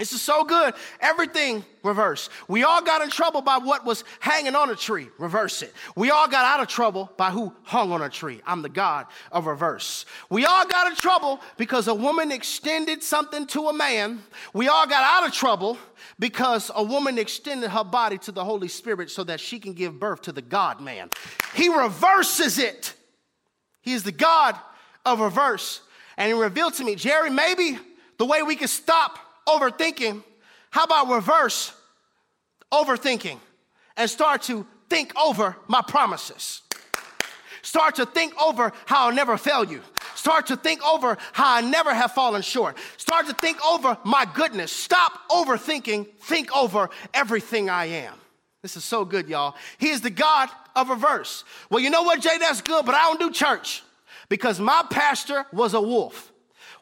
This 0.00 0.14
is 0.14 0.22
so 0.22 0.44
good. 0.44 0.72
Everything 0.98 1.62
reverse. 1.82 2.30
We 2.48 2.64
all 2.64 2.80
got 2.80 3.02
in 3.02 3.10
trouble 3.10 3.42
by 3.42 3.58
what 3.58 3.84
was 3.84 4.02
hanging 4.18 4.54
on 4.54 4.70
a 4.70 4.74
tree. 4.74 5.10
Reverse 5.18 5.60
it. 5.60 5.74
We 5.94 6.10
all 6.10 6.26
got 6.26 6.46
out 6.46 6.60
of 6.60 6.68
trouble 6.68 7.12
by 7.18 7.30
who 7.30 7.52
hung 7.64 7.92
on 7.92 8.00
a 8.00 8.08
tree. 8.08 8.40
I'm 8.46 8.62
the 8.62 8.70
God 8.70 9.08
of 9.30 9.44
reverse. 9.44 10.06
We 10.30 10.46
all 10.46 10.66
got 10.66 10.86
in 10.86 10.96
trouble 10.96 11.38
because 11.58 11.86
a 11.86 11.94
woman 11.94 12.32
extended 12.32 13.02
something 13.02 13.46
to 13.48 13.68
a 13.68 13.74
man. 13.74 14.22
We 14.54 14.68
all 14.68 14.86
got 14.86 15.04
out 15.04 15.28
of 15.28 15.34
trouble 15.34 15.76
because 16.18 16.70
a 16.74 16.82
woman 16.82 17.18
extended 17.18 17.68
her 17.68 17.84
body 17.84 18.16
to 18.18 18.32
the 18.32 18.42
Holy 18.42 18.68
Spirit 18.68 19.10
so 19.10 19.22
that 19.24 19.38
she 19.38 19.58
can 19.58 19.74
give 19.74 20.00
birth 20.00 20.22
to 20.22 20.32
the 20.32 20.40
God 20.40 20.80
man. 20.80 21.10
He 21.52 21.68
reverses 21.68 22.58
it. 22.58 22.94
He 23.82 23.92
is 23.92 24.02
the 24.02 24.12
God 24.12 24.56
of 25.04 25.20
reverse. 25.20 25.82
And 26.16 26.28
he 26.28 26.32
revealed 26.32 26.72
to 26.74 26.84
me, 26.84 26.94
Jerry, 26.94 27.28
maybe 27.28 27.78
the 28.16 28.24
way 28.24 28.42
we 28.42 28.56
can 28.56 28.68
stop 28.68 29.18
overthinking, 29.48 30.22
how 30.70 30.84
about 30.84 31.08
reverse 31.08 31.72
overthinking 32.72 33.38
and 33.96 34.08
start 34.08 34.42
to 34.42 34.66
think 34.88 35.16
over 35.18 35.56
my 35.66 35.82
promises? 35.82 36.62
Start 37.62 37.96
to 37.96 38.06
think 38.06 38.34
over 38.40 38.72
how 38.86 39.06
I'll 39.06 39.14
never 39.14 39.36
fail 39.36 39.64
you. 39.64 39.82
Start 40.14 40.46
to 40.46 40.56
think 40.56 40.82
over 40.86 41.18
how 41.32 41.56
I 41.56 41.60
never 41.60 41.92
have 41.92 42.12
fallen 42.12 42.42
short. 42.42 42.76
Start 42.96 43.26
to 43.26 43.34
think 43.34 43.58
over 43.66 43.98
my 44.04 44.26
goodness. 44.34 44.72
Stop 44.72 45.12
overthinking. 45.30 46.06
Think 46.20 46.54
over 46.56 46.90
everything 47.12 47.68
I 47.68 47.86
am. 47.86 48.14
This 48.62 48.76
is 48.76 48.84
so 48.84 49.04
good, 49.04 49.28
y'all. 49.28 49.56
He 49.78 49.90
is 49.90 50.00
the 50.00 50.10
God 50.10 50.48
of 50.76 50.90
reverse. 50.90 51.44
Well, 51.70 51.80
you 51.80 51.90
know 51.90 52.02
what, 52.02 52.20
Jay? 52.20 52.36
That's 52.38 52.60
good, 52.60 52.84
but 52.84 52.94
I 52.94 53.04
don't 53.04 53.20
do 53.20 53.30
church 53.30 53.82
because 54.28 54.60
my 54.60 54.84
pastor 54.90 55.46
was 55.52 55.74
a 55.74 55.80
wolf. 55.80 56.32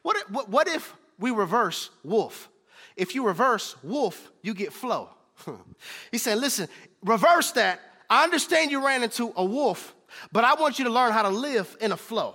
What, 0.03 0.31
what, 0.31 0.49
what 0.49 0.69
if 0.69 0.95
we 1.19 1.31
reverse 1.31 1.91
wolf? 2.03 2.49
If 2.97 3.15
you 3.15 3.27
reverse 3.27 3.77
wolf, 3.83 4.31
you 4.43 4.55
get 4.55 4.73
flow. 4.73 5.11
he 6.11 6.19
said, 6.19 6.39
listen, 6.39 6.69
reverse 7.03 7.53
that. 7.53 7.81
I 8.11 8.25
understand 8.25 8.71
you 8.71 8.85
ran 8.85 9.03
into 9.03 9.33
a 9.37 9.45
wolf, 9.45 9.95
but 10.33 10.45
I 10.45 10.55
want 10.55 10.79
you 10.79 10.85
to 10.87 10.91
learn 10.91 11.13
how 11.13 11.23
to 11.23 11.29
live 11.29 11.77
in 11.81 11.93
a 11.93 11.97
flow. 11.97 12.35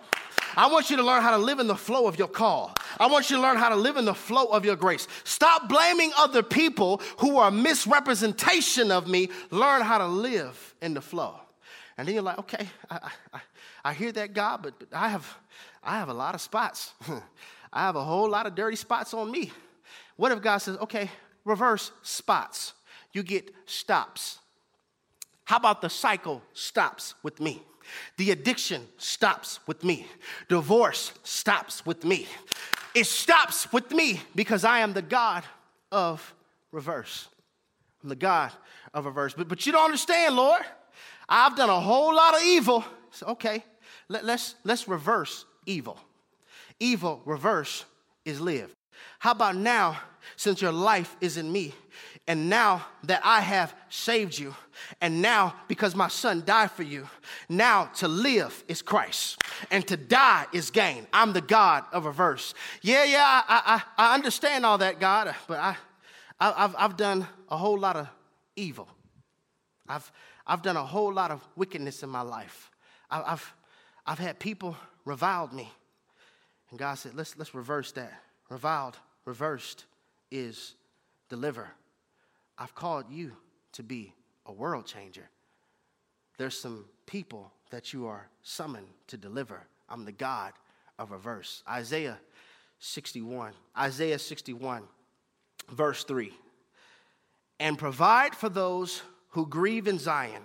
I 0.56 0.72
want 0.72 0.90
you 0.90 0.98
to 0.98 1.04
learn 1.04 1.24
how 1.24 1.32
to 1.32 1.38
live 1.38 1.60
in 1.60 1.68
the 1.68 1.76
flow 1.76 2.08
of 2.08 2.20
your 2.20 2.28
call. 2.28 2.76
I 3.00 3.08
want 3.08 3.30
you 3.30 3.38
to 3.38 3.42
learn 3.42 3.58
how 3.58 3.70
to 3.70 3.76
live 3.76 3.98
in 3.98 4.06
the 4.06 4.14
flow 4.14 4.46
of 4.46 4.66
your 4.66 4.76
grace. 4.76 5.08
Stop 5.24 5.68
blaming 5.68 6.12
other 6.18 6.44
people 6.44 7.02
who 7.18 7.38
are 7.38 7.48
a 7.48 7.52
misrepresentation 7.52 8.92
of 8.92 9.08
me. 9.08 9.30
Learn 9.50 9.82
how 9.82 9.98
to 9.98 10.08
live 10.08 10.76
in 10.82 10.94
the 10.94 11.02
flow. 11.02 11.40
And 11.98 12.08
then 12.08 12.16
you're 12.16 12.24
like, 12.24 12.40
okay, 12.40 12.68
I, 12.90 13.10
I, 13.34 13.40
I 13.86 13.94
hear 13.94 14.12
that, 14.12 14.34
God, 14.34 14.62
but 14.64 14.74
I 14.92 15.10
have, 15.10 15.38
I 15.84 15.98
have 15.98 16.10
a 16.10 16.14
lot 16.14 16.36
of 16.36 16.42
spots. 16.42 16.94
I 17.74 17.82
have 17.82 17.96
a 17.96 18.04
whole 18.04 18.30
lot 18.30 18.46
of 18.46 18.54
dirty 18.54 18.76
spots 18.76 19.14
on 19.14 19.32
me. 19.32 19.52
What 20.16 20.32
if 20.32 20.42
God 20.42 20.60
says, 20.60 20.78
okay, 20.78 21.10
reverse 21.44 21.92
spots? 22.04 22.74
You 23.14 23.24
get 23.24 23.52
stops. 23.66 24.38
How 25.46 25.58
about 25.58 25.82
the 25.82 25.90
cycle 25.90 26.42
stops 26.54 27.16
with 27.24 27.40
me? 27.40 27.62
The 28.18 28.32
addiction 28.32 28.88
stops 28.98 29.60
with 29.68 29.84
me. 29.84 30.08
Divorce 30.48 31.14
stops 31.24 31.86
with 31.86 32.06
me. 32.06 32.28
It 32.94 33.08
stops 33.08 33.72
with 33.74 33.92
me 33.92 34.22
because 34.36 34.64
I 34.64 34.80
am 34.80 34.94
the 34.94 35.02
God 35.02 35.44
of 35.92 36.34
reverse. 36.72 37.28
I'm 38.04 38.10
the 38.10 38.16
God 38.16 38.52
of 38.94 39.06
reverse. 39.06 39.34
But, 39.34 39.48
but 39.48 39.66
you 39.66 39.72
don't 39.72 39.86
understand, 39.86 40.36
Lord. 40.36 40.62
I've 41.28 41.56
done 41.56 41.70
a 41.70 41.80
whole 41.80 42.16
lot 42.16 42.36
of 42.36 42.44
evil. 42.44 42.86
So, 43.12 43.28
okay, 43.28 43.64
let, 44.10 44.24
let's, 44.24 44.56
let's 44.64 44.88
reverse 44.88 45.46
evil. 45.66 45.98
Evil, 46.80 47.22
reverse, 47.26 47.86
is 48.26 48.40
live. 48.40 48.76
How 49.20 49.32
about 49.32 49.56
now, 49.56 50.00
since 50.36 50.62
your 50.62 50.72
life 50.72 51.16
is 51.22 51.38
in 51.38 51.52
me, 51.52 51.74
and 52.28 52.50
now 52.50 52.86
that 53.04 53.22
I 53.24 53.42
have 53.42 53.76
saved 53.90 54.38
you, 54.38 54.56
and 55.02 55.22
now 55.22 55.56
because 55.68 55.96
my 55.96 56.08
son 56.08 56.44
died 56.46 56.72
for 56.72 56.84
you, 56.84 57.08
now 57.50 57.86
to 57.96 58.08
live 58.08 58.64
is 58.68 58.82
Christ, 58.82 59.42
and 59.72 59.86
to 59.88 59.98
die 59.98 60.46
is 60.54 60.72
gain. 60.72 61.08
I'm 61.12 61.34
the 61.34 61.42
God 61.42 61.86
of 61.92 62.06
reverse. 62.06 62.54
Yeah, 62.82 63.04
yeah, 63.04 63.42
I, 63.48 63.82
I, 63.98 64.12
I 64.12 64.14
understand 64.16 64.66
all 64.66 64.78
that, 64.78 65.00
God, 65.00 65.34
but 65.48 65.60
I, 65.60 65.76
I, 66.40 66.62
have 66.62 66.76
I've 66.78 66.98
done 66.98 67.28
a 67.50 67.58
whole 67.58 67.78
lot 67.78 67.96
of 67.96 68.08
evil. 68.56 68.88
I've, 69.88 70.10
I've 70.48 70.62
done 70.62 70.78
a 70.78 70.86
whole 70.86 71.14
lot 71.14 71.32
of 71.32 71.42
wickedness 71.56 72.04
in 72.04 72.10
my 72.10 72.22
life. 72.22 72.72
I've, 73.10 73.54
I've 74.06 74.20
had 74.20 74.40
people 74.40 74.76
reviled 75.06 75.54
me. 75.54 75.72
And 76.74 76.80
God 76.80 76.96
said, 76.96 77.14
let's, 77.14 77.38
let's 77.38 77.54
reverse 77.54 77.92
that. 77.92 78.12
Reviled 78.50 78.98
reversed 79.26 79.86
is 80.32 80.74
deliver. 81.30 81.70
I've 82.58 82.74
called 82.74 83.06
you 83.12 83.34
to 83.74 83.84
be 83.84 84.16
a 84.48 84.52
world 84.52 84.88
changer. 84.88 85.30
There's 86.40 86.58
some 86.58 86.86
people 87.06 87.52
that 87.70 87.94
you 87.94 88.08
are 88.08 88.28
summoned 88.42 88.88
to 89.06 89.18
deliver. 89.18 89.62
I'm 89.88 90.04
the 90.04 90.12
God 90.12 90.54
of 90.98 91.12
reverse. 91.12 91.62
Isaiah 91.70 92.18
61. 92.80 93.54
Isaiah 93.78 94.18
61, 94.18 94.82
verse 95.70 96.04
3. 96.06 96.34
And 97.60 97.78
provide 97.78 98.34
for 98.34 98.50
those 98.50 99.04
who 99.30 99.46
grieve 99.46 99.88
in 99.88 100.00
Zion 100.00 100.42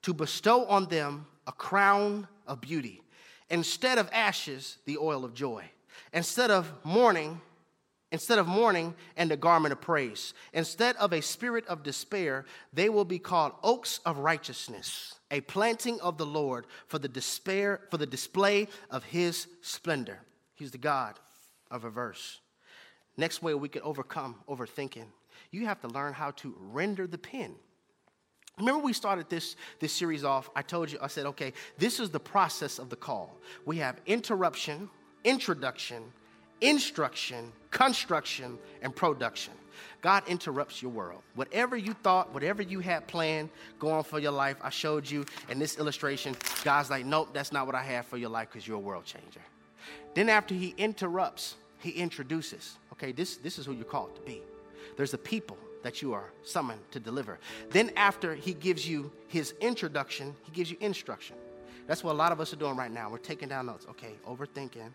to 0.00 0.14
bestow 0.14 0.64
on 0.64 0.86
them 0.86 1.26
a 1.46 1.52
crown 1.52 2.26
of 2.46 2.62
beauty, 2.62 3.02
instead 3.50 3.98
of 3.98 4.08
ashes, 4.12 4.78
the 4.84 4.98
oil 4.98 5.24
of 5.24 5.34
joy, 5.34 5.64
instead 6.12 6.50
of 6.50 6.72
mourning, 6.84 7.40
Instead 8.10 8.38
of 8.38 8.48
mourning 8.48 8.94
and 9.16 9.30
a 9.30 9.36
garment 9.36 9.72
of 9.72 9.82
praise, 9.82 10.32
instead 10.54 10.96
of 10.96 11.12
a 11.12 11.20
spirit 11.20 11.66
of 11.66 11.82
despair, 11.82 12.46
they 12.72 12.88
will 12.88 13.04
be 13.04 13.18
called 13.18 13.52
oaks 13.62 14.00
of 14.06 14.18
righteousness, 14.18 15.14
a 15.30 15.42
planting 15.42 16.00
of 16.00 16.16
the 16.16 16.24
Lord 16.24 16.66
for 16.86 16.98
the 16.98 17.08
despair 17.08 17.80
for 17.90 17.98
the 17.98 18.06
display 18.06 18.68
of 18.90 19.04
his 19.04 19.46
splendor. 19.60 20.20
He's 20.54 20.70
the 20.70 20.78
God 20.78 21.18
of 21.70 21.84
a 21.84 21.90
verse. 21.90 22.40
Next 23.18 23.42
way 23.42 23.52
we 23.52 23.68
can 23.68 23.82
overcome 23.82 24.36
overthinking, 24.48 25.06
you 25.50 25.66
have 25.66 25.80
to 25.82 25.88
learn 25.88 26.14
how 26.14 26.30
to 26.32 26.54
render 26.58 27.06
the 27.06 27.18
pen. 27.18 27.56
Remember, 28.58 28.82
we 28.82 28.92
started 28.92 29.28
this, 29.28 29.56
this 29.78 29.92
series 29.92 30.24
off. 30.24 30.50
I 30.54 30.62
told 30.62 30.90
you, 30.90 30.98
I 31.00 31.06
said, 31.06 31.26
okay, 31.26 31.52
this 31.78 32.00
is 32.00 32.10
the 32.10 32.20
process 32.20 32.78
of 32.78 32.90
the 32.90 32.96
call. 32.96 33.36
We 33.64 33.76
have 33.78 34.00
interruption, 34.06 34.90
introduction, 35.24 36.02
instruction, 36.60 37.52
construction, 37.70 38.58
and 38.82 38.94
production. 38.94 39.52
God 40.00 40.24
interrupts 40.26 40.82
your 40.82 40.90
world. 40.90 41.22
Whatever 41.34 41.76
you 41.76 41.92
thought, 41.92 42.34
whatever 42.34 42.62
you 42.62 42.80
had 42.80 43.06
planned 43.06 43.50
going 43.78 44.02
for 44.02 44.18
your 44.18 44.32
life, 44.32 44.56
I 44.60 44.70
showed 44.70 45.08
you 45.08 45.24
in 45.48 45.58
this 45.58 45.78
illustration. 45.78 46.36
God's 46.64 46.90
like, 46.90 47.04
nope, 47.04 47.28
that's 47.32 47.52
not 47.52 47.66
what 47.66 47.74
I 47.74 47.82
have 47.82 48.06
for 48.06 48.16
your 48.16 48.30
life 48.30 48.48
because 48.50 48.66
you're 48.66 48.76
a 48.76 48.80
world 48.80 49.04
changer. 49.04 49.40
Then 50.14 50.28
after 50.28 50.54
he 50.54 50.74
interrupts, 50.78 51.54
he 51.78 51.90
introduces. 51.90 52.76
Okay, 52.92 53.12
this, 53.12 53.36
this 53.36 53.58
is 53.58 53.66
who 53.66 53.72
you're 53.72 53.84
called 53.84 54.16
to 54.16 54.20
be. 54.22 54.42
There's 54.96 55.14
a 55.14 55.18
people 55.18 55.56
that 55.82 56.02
you 56.02 56.12
are 56.12 56.32
summoned 56.42 56.80
to 56.90 57.00
deliver. 57.00 57.38
Then 57.70 57.90
after 57.96 58.34
he 58.34 58.54
gives 58.54 58.88
you 58.88 59.10
his 59.28 59.54
introduction, 59.60 60.34
he 60.42 60.52
gives 60.52 60.70
you 60.70 60.76
instruction. 60.80 61.36
That's 61.86 62.04
what 62.04 62.12
a 62.12 62.18
lot 62.18 62.32
of 62.32 62.40
us 62.40 62.52
are 62.52 62.56
doing 62.56 62.76
right 62.76 62.90
now. 62.90 63.10
We're 63.10 63.18
taking 63.18 63.48
down 63.48 63.66
notes. 63.66 63.86
Okay, 63.90 64.12
overthinking 64.26 64.90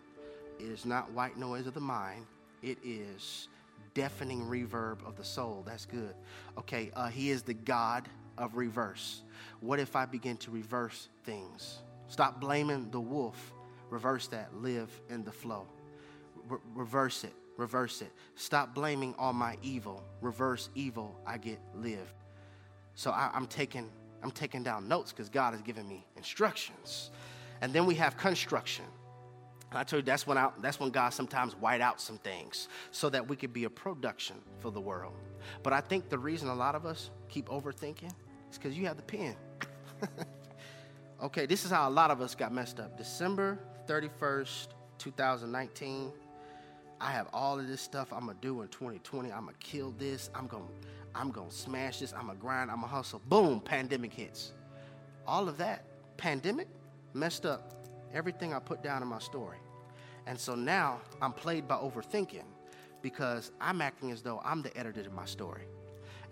is 0.60 0.84
not 0.84 1.10
white 1.12 1.36
noise 1.36 1.66
of 1.66 1.74
the 1.74 1.80
mind, 1.80 2.26
it 2.62 2.78
is 2.84 3.48
deafening 3.94 4.42
reverb 4.42 5.04
of 5.06 5.16
the 5.16 5.24
soul. 5.24 5.62
That's 5.66 5.86
good. 5.86 6.14
Okay, 6.58 6.90
uh, 6.94 7.08
He 7.08 7.30
is 7.30 7.42
the 7.42 7.54
God 7.54 8.08
of 8.38 8.56
reverse. 8.56 9.22
What 9.60 9.78
if 9.78 9.96
I 9.96 10.06
begin 10.06 10.36
to 10.38 10.50
reverse 10.50 11.08
things? 11.24 11.78
Stop 12.08 12.40
blaming 12.40 12.90
the 12.90 13.00
wolf. 13.00 13.52
Reverse 13.90 14.26
that. 14.28 14.54
Live 14.56 14.90
in 15.10 15.24
the 15.24 15.32
flow. 15.32 15.66
Re- 16.48 16.58
reverse 16.74 17.24
it. 17.24 17.32
Reverse 17.56 18.02
it. 18.02 18.12
Stop 18.34 18.74
blaming 18.74 19.14
all 19.18 19.32
my 19.32 19.56
evil. 19.62 20.02
Reverse 20.20 20.70
evil. 20.74 21.14
I 21.26 21.38
get 21.38 21.60
live. 21.74 22.12
So 22.94 23.10
I, 23.10 23.30
I'm 23.32 23.46
taking 23.46 23.90
I'm 24.22 24.30
taking 24.30 24.62
down 24.62 24.88
notes 24.88 25.12
because 25.12 25.28
God 25.28 25.52
has 25.52 25.60
given 25.60 25.86
me 25.86 26.06
instructions. 26.16 27.10
And 27.60 27.72
then 27.74 27.84
we 27.84 27.94
have 27.96 28.16
construction. 28.16 28.86
I 29.70 29.84
told 29.84 30.02
you 30.02 30.06
that's 30.06 30.26
when 30.26 30.38
I, 30.38 30.50
that's 30.60 30.78
when 30.78 30.90
God 30.90 31.10
sometimes 31.10 31.54
white 31.56 31.80
out 31.80 32.00
some 32.00 32.18
things 32.18 32.68
so 32.90 33.10
that 33.10 33.28
we 33.28 33.36
could 33.36 33.52
be 33.52 33.64
a 33.64 33.70
production 33.70 34.36
for 34.60 34.70
the 34.70 34.80
world. 34.80 35.14
But 35.62 35.72
I 35.72 35.80
think 35.80 36.08
the 36.08 36.18
reason 36.18 36.48
a 36.48 36.54
lot 36.54 36.74
of 36.74 36.86
us 36.86 37.10
keep 37.28 37.48
overthinking 37.48 38.12
is 38.50 38.58
because 38.58 38.78
you 38.78 38.86
have 38.86 38.96
the 38.96 39.02
pen. 39.02 39.34
okay, 41.22 41.46
this 41.46 41.64
is 41.64 41.70
how 41.70 41.88
a 41.88 41.90
lot 41.90 42.10
of 42.10 42.20
us 42.20 42.34
got 42.34 42.52
messed 42.52 42.78
up. 42.78 42.96
December 42.96 43.58
31st, 43.86 44.68
2019. 44.98 46.12
I 47.04 47.10
have 47.10 47.28
all 47.34 47.60
of 47.60 47.68
this 47.68 47.82
stuff 47.82 48.14
I'm 48.14 48.26
gonna 48.26 48.38
do 48.40 48.62
in 48.62 48.68
2020. 48.68 49.30
I'm 49.30 49.44
gonna 49.44 49.52
kill 49.60 49.90
this. 49.98 50.30
I'm 50.34 50.46
gonna, 50.46 50.64
I'm 51.14 51.30
gonna 51.30 51.50
smash 51.50 51.98
this. 51.98 52.14
I'm 52.14 52.28
gonna 52.28 52.38
grind. 52.38 52.70
I'm 52.70 52.80
gonna 52.80 52.86
hustle. 52.86 53.20
Boom, 53.28 53.60
pandemic 53.60 54.10
hits. 54.10 54.52
All 55.26 55.46
of 55.46 55.58
that 55.58 55.84
pandemic 56.16 56.66
messed 57.12 57.44
up 57.44 57.74
everything 58.14 58.54
I 58.54 58.58
put 58.58 58.82
down 58.82 59.02
in 59.02 59.08
my 59.08 59.18
story. 59.18 59.58
And 60.26 60.40
so 60.40 60.54
now 60.54 61.02
I'm 61.20 61.34
played 61.34 61.68
by 61.68 61.74
overthinking 61.74 62.46
because 63.02 63.52
I'm 63.60 63.82
acting 63.82 64.10
as 64.10 64.22
though 64.22 64.40
I'm 64.42 64.62
the 64.62 64.74
editor 64.74 65.02
of 65.02 65.12
my 65.12 65.26
story. 65.26 65.64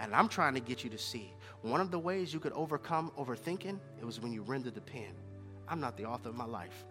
And 0.01 0.15
I'm 0.15 0.27
trying 0.27 0.55
to 0.55 0.61
get 0.61 0.83
you 0.83 0.89
to 0.89 0.99
see 0.99 1.35
one 1.61 1.83
of 1.83 1.91
the 1.91 1.99
ways 1.99 2.33
you 2.33 2.41
could 2.41 2.55
overcome 2.55 3.13
overthinking, 3.19 3.79
it 4.01 4.07
was 4.07 4.21
when 4.21 4.33
you 4.33 4.41
rendered 4.41 4.75
the 4.75 4.81
pen. 4.81 5.13
I'm 5.69 5.81
not 5.81 5.99
the 5.99 6.07
author 6.07 6.31
of 6.31 6.35
my 6.35 6.47
life. 6.47 6.87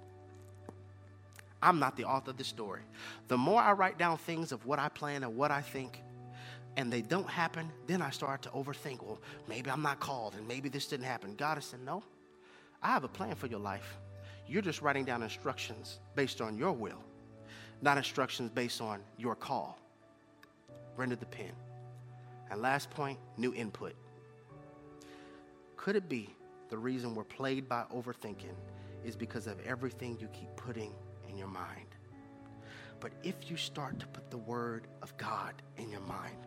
I'm 1.61 1.79
not 1.79 1.95
the 1.95 2.05
author 2.05 2.31
of 2.31 2.37
the 2.37 2.43
story. 2.43 2.81
The 3.27 3.37
more 3.37 3.61
I 3.61 3.71
write 3.73 3.97
down 3.97 4.17
things 4.17 4.51
of 4.51 4.65
what 4.65 4.79
I 4.79 4.89
plan 4.89 5.23
and 5.23 5.37
what 5.37 5.51
I 5.51 5.61
think, 5.61 6.01
and 6.77 6.91
they 6.91 7.01
don't 7.01 7.29
happen, 7.29 7.69
then 7.85 8.01
I 8.01 8.09
start 8.09 8.41
to 8.43 8.49
overthink. 8.49 9.03
Well, 9.03 9.19
maybe 9.47 9.69
I'm 9.69 9.81
not 9.81 9.99
called, 9.99 10.35
and 10.35 10.47
maybe 10.47 10.69
this 10.69 10.87
didn't 10.87 11.05
happen. 11.05 11.35
God 11.35 11.55
has 11.55 11.65
said, 11.65 11.81
No, 11.81 12.03
I 12.81 12.87
have 12.87 13.03
a 13.03 13.09
plan 13.09 13.35
for 13.35 13.47
your 13.47 13.59
life. 13.59 13.97
You're 14.47 14.61
just 14.61 14.81
writing 14.81 15.05
down 15.05 15.21
instructions 15.21 15.99
based 16.15 16.41
on 16.41 16.57
your 16.57 16.71
will, 16.71 17.03
not 17.81 17.97
instructions 17.97 18.49
based 18.49 18.81
on 18.81 19.01
your 19.17 19.35
call. 19.35 19.77
Render 20.97 21.15
the 21.15 21.25
pen. 21.25 21.51
And 22.49 22.61
last 22.61 22.89
point 22.89 23.17
new 23.37 23.53
input. 23.53 23.95
Could 25.77 25.95
it 25.95 26.09
be 26.09 26.29
the 26.69 26.77
reason 26.77 27.15
we're 27.15 27.23
plagued 27.23 27.69
by 27.69 27.83
overthinking 27.93 28.55
is 29.05 29.15
because 29.15 29.47
of 29.47 29.59
everything 29.65 30.17
you 30.19 30.27
keep 30.33 30.53
putting 30.55 30.91
in 30.91 31.10
your 31.41 31.49
mind? 31.49 31.87
But 33.01 33.11
if 33.23 33.49
you 33.49 33.57
start 33.57 33.99
to 33.99 34.07
put 34.07 34.29
the 34.29 34.37
word 34.37 34.87
of 35.01 35.17
God 35.17 35.53
in 35.77 35.89
your 35.89 36.01
mind, 36.01 36.37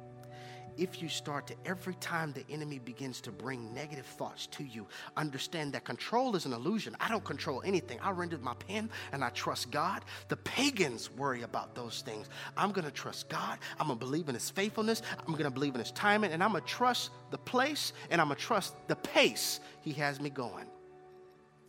if 0.76 1.00
you 1.00 1.08
start 1.08 1.46
to, 1.48 1.54
every 1.64 1.94
time 1.94 2.32
the 2.32 2.44
enemy 2.52 2.78
begins 2.78 3.20
to 3.22 3.30
bring 3.30 3.72
negative 3.74 4.06
thoughts 4.06 4.46
to 4.48 4.64
you, 4.64 4.86
understand 5.16 5.72
that 5.72 5.84
control 5.84 6.34
is 6.36 6.46
an 6.46 6.52
illusion. 6.52 6.96
I 7.00 7.08
don't 7.08 7.24
control 7.24 7.62
anything. 7.64 7.98
I 8.00 8.10
rendered 8.10 8.42
my 8.42 8.54
pen 8.54 8.90
and 9.12 9.22
I 9.22 9.30
trust 9.30 9.70
God. 9.70 10.04
The 10.28 10.36
pagans 10.36 11.10
worry 11.10 11.42
about 11.42 11.74
those 11.74 12.02
things. 12.02 12.28
I'm 12.56 12.72
going 12.72 12.84
to 12.84 12.90
trust 12.90 13.28
God. 13.28 13.58
I'm 13.78 13.86
going 13.86 13.98
to 13.98 14.04
believe 14.04 14.28
in 14.28 14.34
his 14.34 14.50
faithfulness. 14.50 15.02
I'm 15.26 15.32
going 15.32 15.44
to 15.44 15.50
believe 15.50 15.74
in 15.74 15.80
his 15.80 15.92
timing. 15.92 16.32
And 16.32 16.42
I'm 16.42 16.50
going 16.50 16.64
to 16.64 16.68
trust 16.68 17.10
the 17.30 17.38
place 17.38 17.92
and 18.10 18.20
I'm 18.20 18.28
going 18.28 18.38
to 18.38 18.42
trust 18.42 18.74
the 18.88 18.96
pace 18.96 19.60
he 19.82 19.92
has 19.92 20.20
me 20.20 20.30
going. 20.30 20.66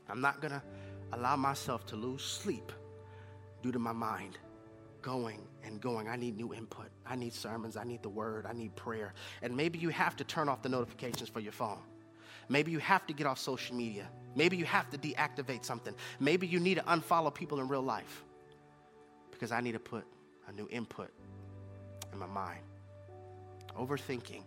I'm 0.09 0.21
not 0.21 0.41
going 0.41 0.53
to 0.53 0.61
allow 1.13 1.35
myself 1.35 1.85
to 1.87 1.95
lose 1.95 2.23
sleep 2.23 2.71
due 3.65 3.71
to 3.71 3.79
my 3.79 3.91
mind 3.91 4.37
going 5.01 5.41
and 5.63 5.81
going. 5.81 6.07
I 6.07 6.15
need 6.15 6.37
new 6.37 6.53
input. 6.53 6.85
I 7.03 7.15
need 7.15 7.33
sermons. 7.33 7.75
I 7.77 7.83
need 7.83 8.03
the 8.03 8.09
word. 8.09 8.45
I 8.45 8.53
need 8.53 8.75
prayer. 8.75 9.15
And 9.41 9.57
maybe 9.57 9.79
you 9.79 9.89
have 9.89 10.15
to 10.17 10.23
turn 10.23 10.49
off 10.49 10.61
the 10.61 10.69
notifications 10.69 11.29
for 11.29 11.39
your 11.39 11.51
phone. 11.51 11.79
Maybe 12.47 12.71
you 12.71 12.77
have 12.77 13.07
to 13.07 13.13
get 13.13 13.25
off 13.25 13.39
social 13.39 13.75
media. 13.75 14.07
Maybe 14.35 14.55
you 14.55 14.65
have 14.65 14.91
to 14.91 14.99
deactivate 14.99 15.65
something. 15.65 15.95
Maybe 16.19 16.45
you 16.45 16.59
need 16.59 16.75
to 16.75 16.83
unfollow 16.83 17.33
people 17.33 17.59
in 17.59 17.67
real 17.67 17.81
life 17.81 18.23
because 19.31 19.51
I 19.51 19.61
need 19.61 19.71
to 19.71 19.79
put 19.79 20.03
a 20.47 20.51
new 20.51 20.67
input 20.69 21.09
in 22.13 22.19
my 22.19 22.27
mind. 22.27 22.61
Overthinking 23.79 24.43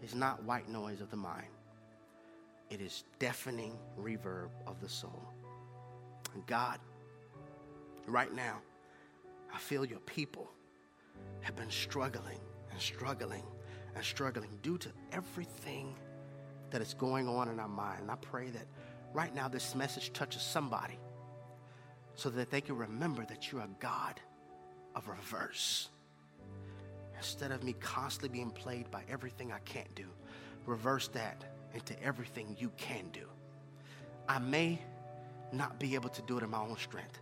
is 0.00 0.14
not 0.14 0.44
white 0.44 0.68
noise 0.68 1.00
of 1.00 1.10
the 1.10 1.16
mind, 1.16 1.48
it 2.70 2.80
is 2.80 3.02
deafening 3.18 3.76
reverb 4.00 4.50
of 4.64 4.80
the 4.80 4.88
soul. 4.88 5.24
And 6.34 6.46
God, 6.46 6.78
right 8.08 8.32
now, 8.34 8.58
I 9.52 9.58
feel 9.58 9.84
your 9.84 10.00
people 10.00 10.50
have 11.40 11.56
been 11.56 11.70
struggling 11.70 12.40
and 12.70 12.80
struggling 12.80 13.44
and 13.94 14.04
struggling 14.04 14.50
due 14.62 14.78
to 14.78 14.88
everything 15.12 15.94
that 16.70 16.82
is 16.82 16.94
going 16.94 17.28
on 17.28 17.48
in 17.48 17.58
our 17.58 17.68
mind. 17.68 18.02
And 18.02 18.10
I 18.10 18.16
pray 18.16 18.50
that 18.50 18.66
right 19.12 19.34
now 19.34 19.48
this 19.48 19.74
message 19.74 20.12
touches 20.12 20.42
somebody 20.42 20.98
so 22.14 22.30
that 22.30 22.50
they 22.50 22.60
can 22.60 22.76
remember 22.76 23.24
that 23.26 23.50
you're 23.50 23.62
a 23.62 23.68
God 23.80 24.20
of 24.94 25.08
reverse. 25.08 25.88
Instead 27.16 27.50
of 27.50 27.62
me 27.64 27.74
constantly 27.80 28.28
being 28.28 28.50
played 28.50 28.90
by 28.90 29.02
everything 29.10 29.52
I 29.52 29.58
can't 29.60 29.92
do, 29.94 30.06
reverse 30.66 31.08
that 31.08 31.44
into 31.74 32.00
everything 32.02 32.56
you 32.58 32.70
can 32.76 33.08
do. 33.12 33.26
I 34.28 34.38
may 34.38 34.80
not 35.52 35.78
be 35.80 35.94
able 35.94 36.10
to 36.10 36.22
do 36.22 36.38
it 36.38 36.44
in 36.44 36.50
my 36.50 36.60
own 36.60 36.76
strength, 36.76 37.18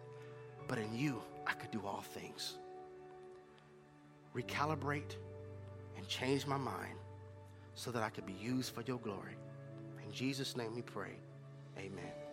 but 0.68 0.78
in 0.78 0.94
you, 0.96 1.22
I 1.46 1.52
could 1.52 1.70
do 1.70 1.80
all 1.84 2.00
things. 2.00 2.54
Recalibrate 4.34 5.16
and 5.96 6.06
change 6.08 6.46
my 6.46 6.56
mind 6.56 6.98
so 7.74 7.90
that 7.90 8.02
I 8.02 8.10
could 8.10 8.26
be 8.26 8.34
used 8.34 8.74
for 8.74 8.82
your 8.82 8.98
glory. 8.98 9.36
In 10.04 10.12
Jesus' 10.12 10.56
name 10.56 10.74
we 10.74 10.82
pray. 10.82 11.14
Amen. 11.78 12.25